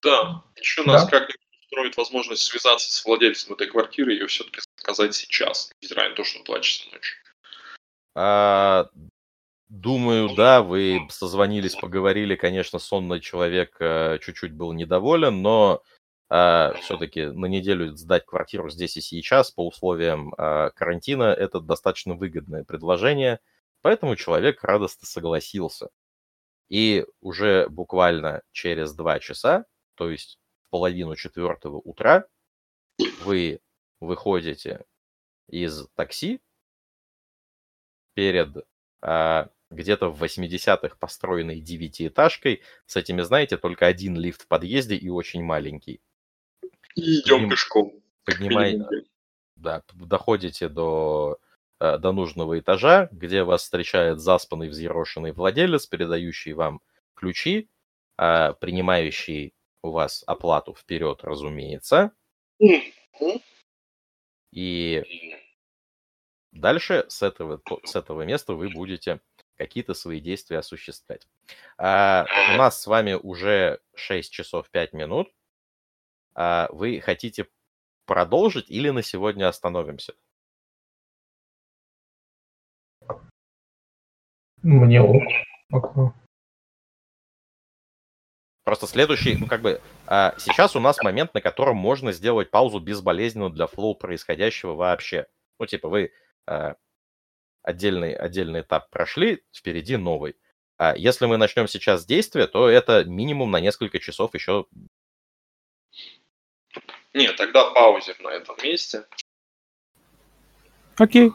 [0.02, 1.10] Да, еще нас да.
[1.10, 6.16] как-нибудь устроит возможность связаться с владельцем этой квартиры и ее все-таки заказать сейчас, несмотря на
[6.16, 7.16] то, что 2 часа ночи.
[8.16, 8.90] А,
[9.70, 15.82] думаю, да, вы созвонились, поговорили, конечно, сонный человек э, чуть-чуть был недоволен, но
[16.30, 22.16] а, все-таки на неделю сдать квартиру здесь и сейчас по условиям а, карантина это достаточно
[22.16, 23.40] выгодное предложение,
[23.82, 25.90] поэтому человек радостно согласился.
[26.70, 32.26] И уже буквально через два часа, то есть в половину четвертого утра,
[33.24, 33.60] вы
[34.00, 34.86] выходите
[35.48, 36.42] из такси
[38.14, 38.66] перед
[39.02, 45.10] а, где-то в 80-х построенной девятиэтажкой с этими, знаете, только один лифт в подъезде и
[45.10, 46.02] очень маленький.
[46.96, 47.50] И идем Подним...
[47.50, 47.94] пешком.
[48.26, 48.86] Поднимаете,
[49.56, 51.38] да, доходите до,
[51.80, 56.82] э, до нужного этажа, где вас встречает заспанный, взъерошенный владелец, передающий вам
[57.16, 57.70] ключи,
[58.18, 62.12] а, принимающий у вас оплату вперед, разумеется.
[64.52, 65.04] И
[66.54, 69.20] дальше с этого, с этого места вы будете
[69.58, 71.28] какие-то свои действия осуществлять.
[71.78, 75.30] А, у нас с вами уже 6 часов 5 минут.
[76.36, 77.48] А вы хотите
[78.06, 80.14] продолжить или на сегодня остановимся?
[84.62, 86.14] Мне ок.
[88.64, 92.80] Просто следующий, ну как бы, а, сейчас у нас момент, на котором можно сделать паузу
[92.80, 95.28] безболезненно для флоу происходящего вообще.
[95.60, 96.14] Ну типа вы
[97.62, 100.36] отдельный, отдельный этап прошли, впереди новый.
[100.78, 104.66] А если мы начнем сейчас действие, то это минимум на несколько часов еще
[107.14, 109.06] нет, тогда паузе на этом месте.
[110.98, 111.32] Окей.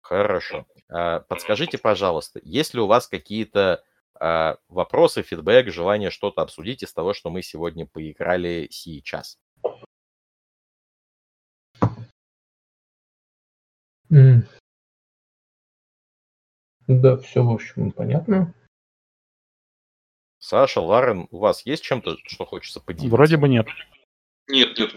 [0.00, 0.66] Хорошо.
[0.88, 6.92] А, подскажите, пожалуйста, есть ли у вас какие-то а, вопросы, фидбэк, желание что-то обсудить из
[6.94, 9.38] того, что мы сегодня поиграли сейчас?
[16.86, 18.54] Да, все, в общем, понятно.
[20.38, 23.14] Саша, Ларен, у вас есть чем-то, что хочется поделиться?
[23.14, 23.66] Вроде бы нет.
[24.48, 24.92] Нет, нет.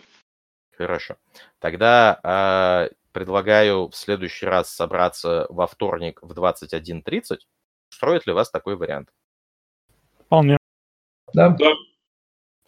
[0.71, 1.17] Хорошо.
[1.59, 7.39] Тогда э, предлагаю в следующий раз собраться во вторник в 21.30.
[7.91, 9.09] Устроит ли вас такой вариант?
[10.25, 10.57] Вполне.
[11.33, 11.49] Да.
[11.49, 11.73] да.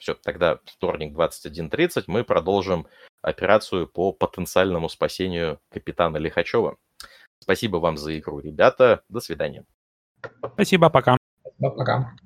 [0.04, 2.88] Все, тогда вторник 21.30 мы продолжим
[3.22, 6.76] операцию по потенциальному спасению капитана Лихачева.
[7.40, 9.06] Спасибо вам за игру, ребята.
[9.08, 9.64] До свидания.
[10.56, 11.16] Спасибо, пока.
[11.58, 12.18] Пока.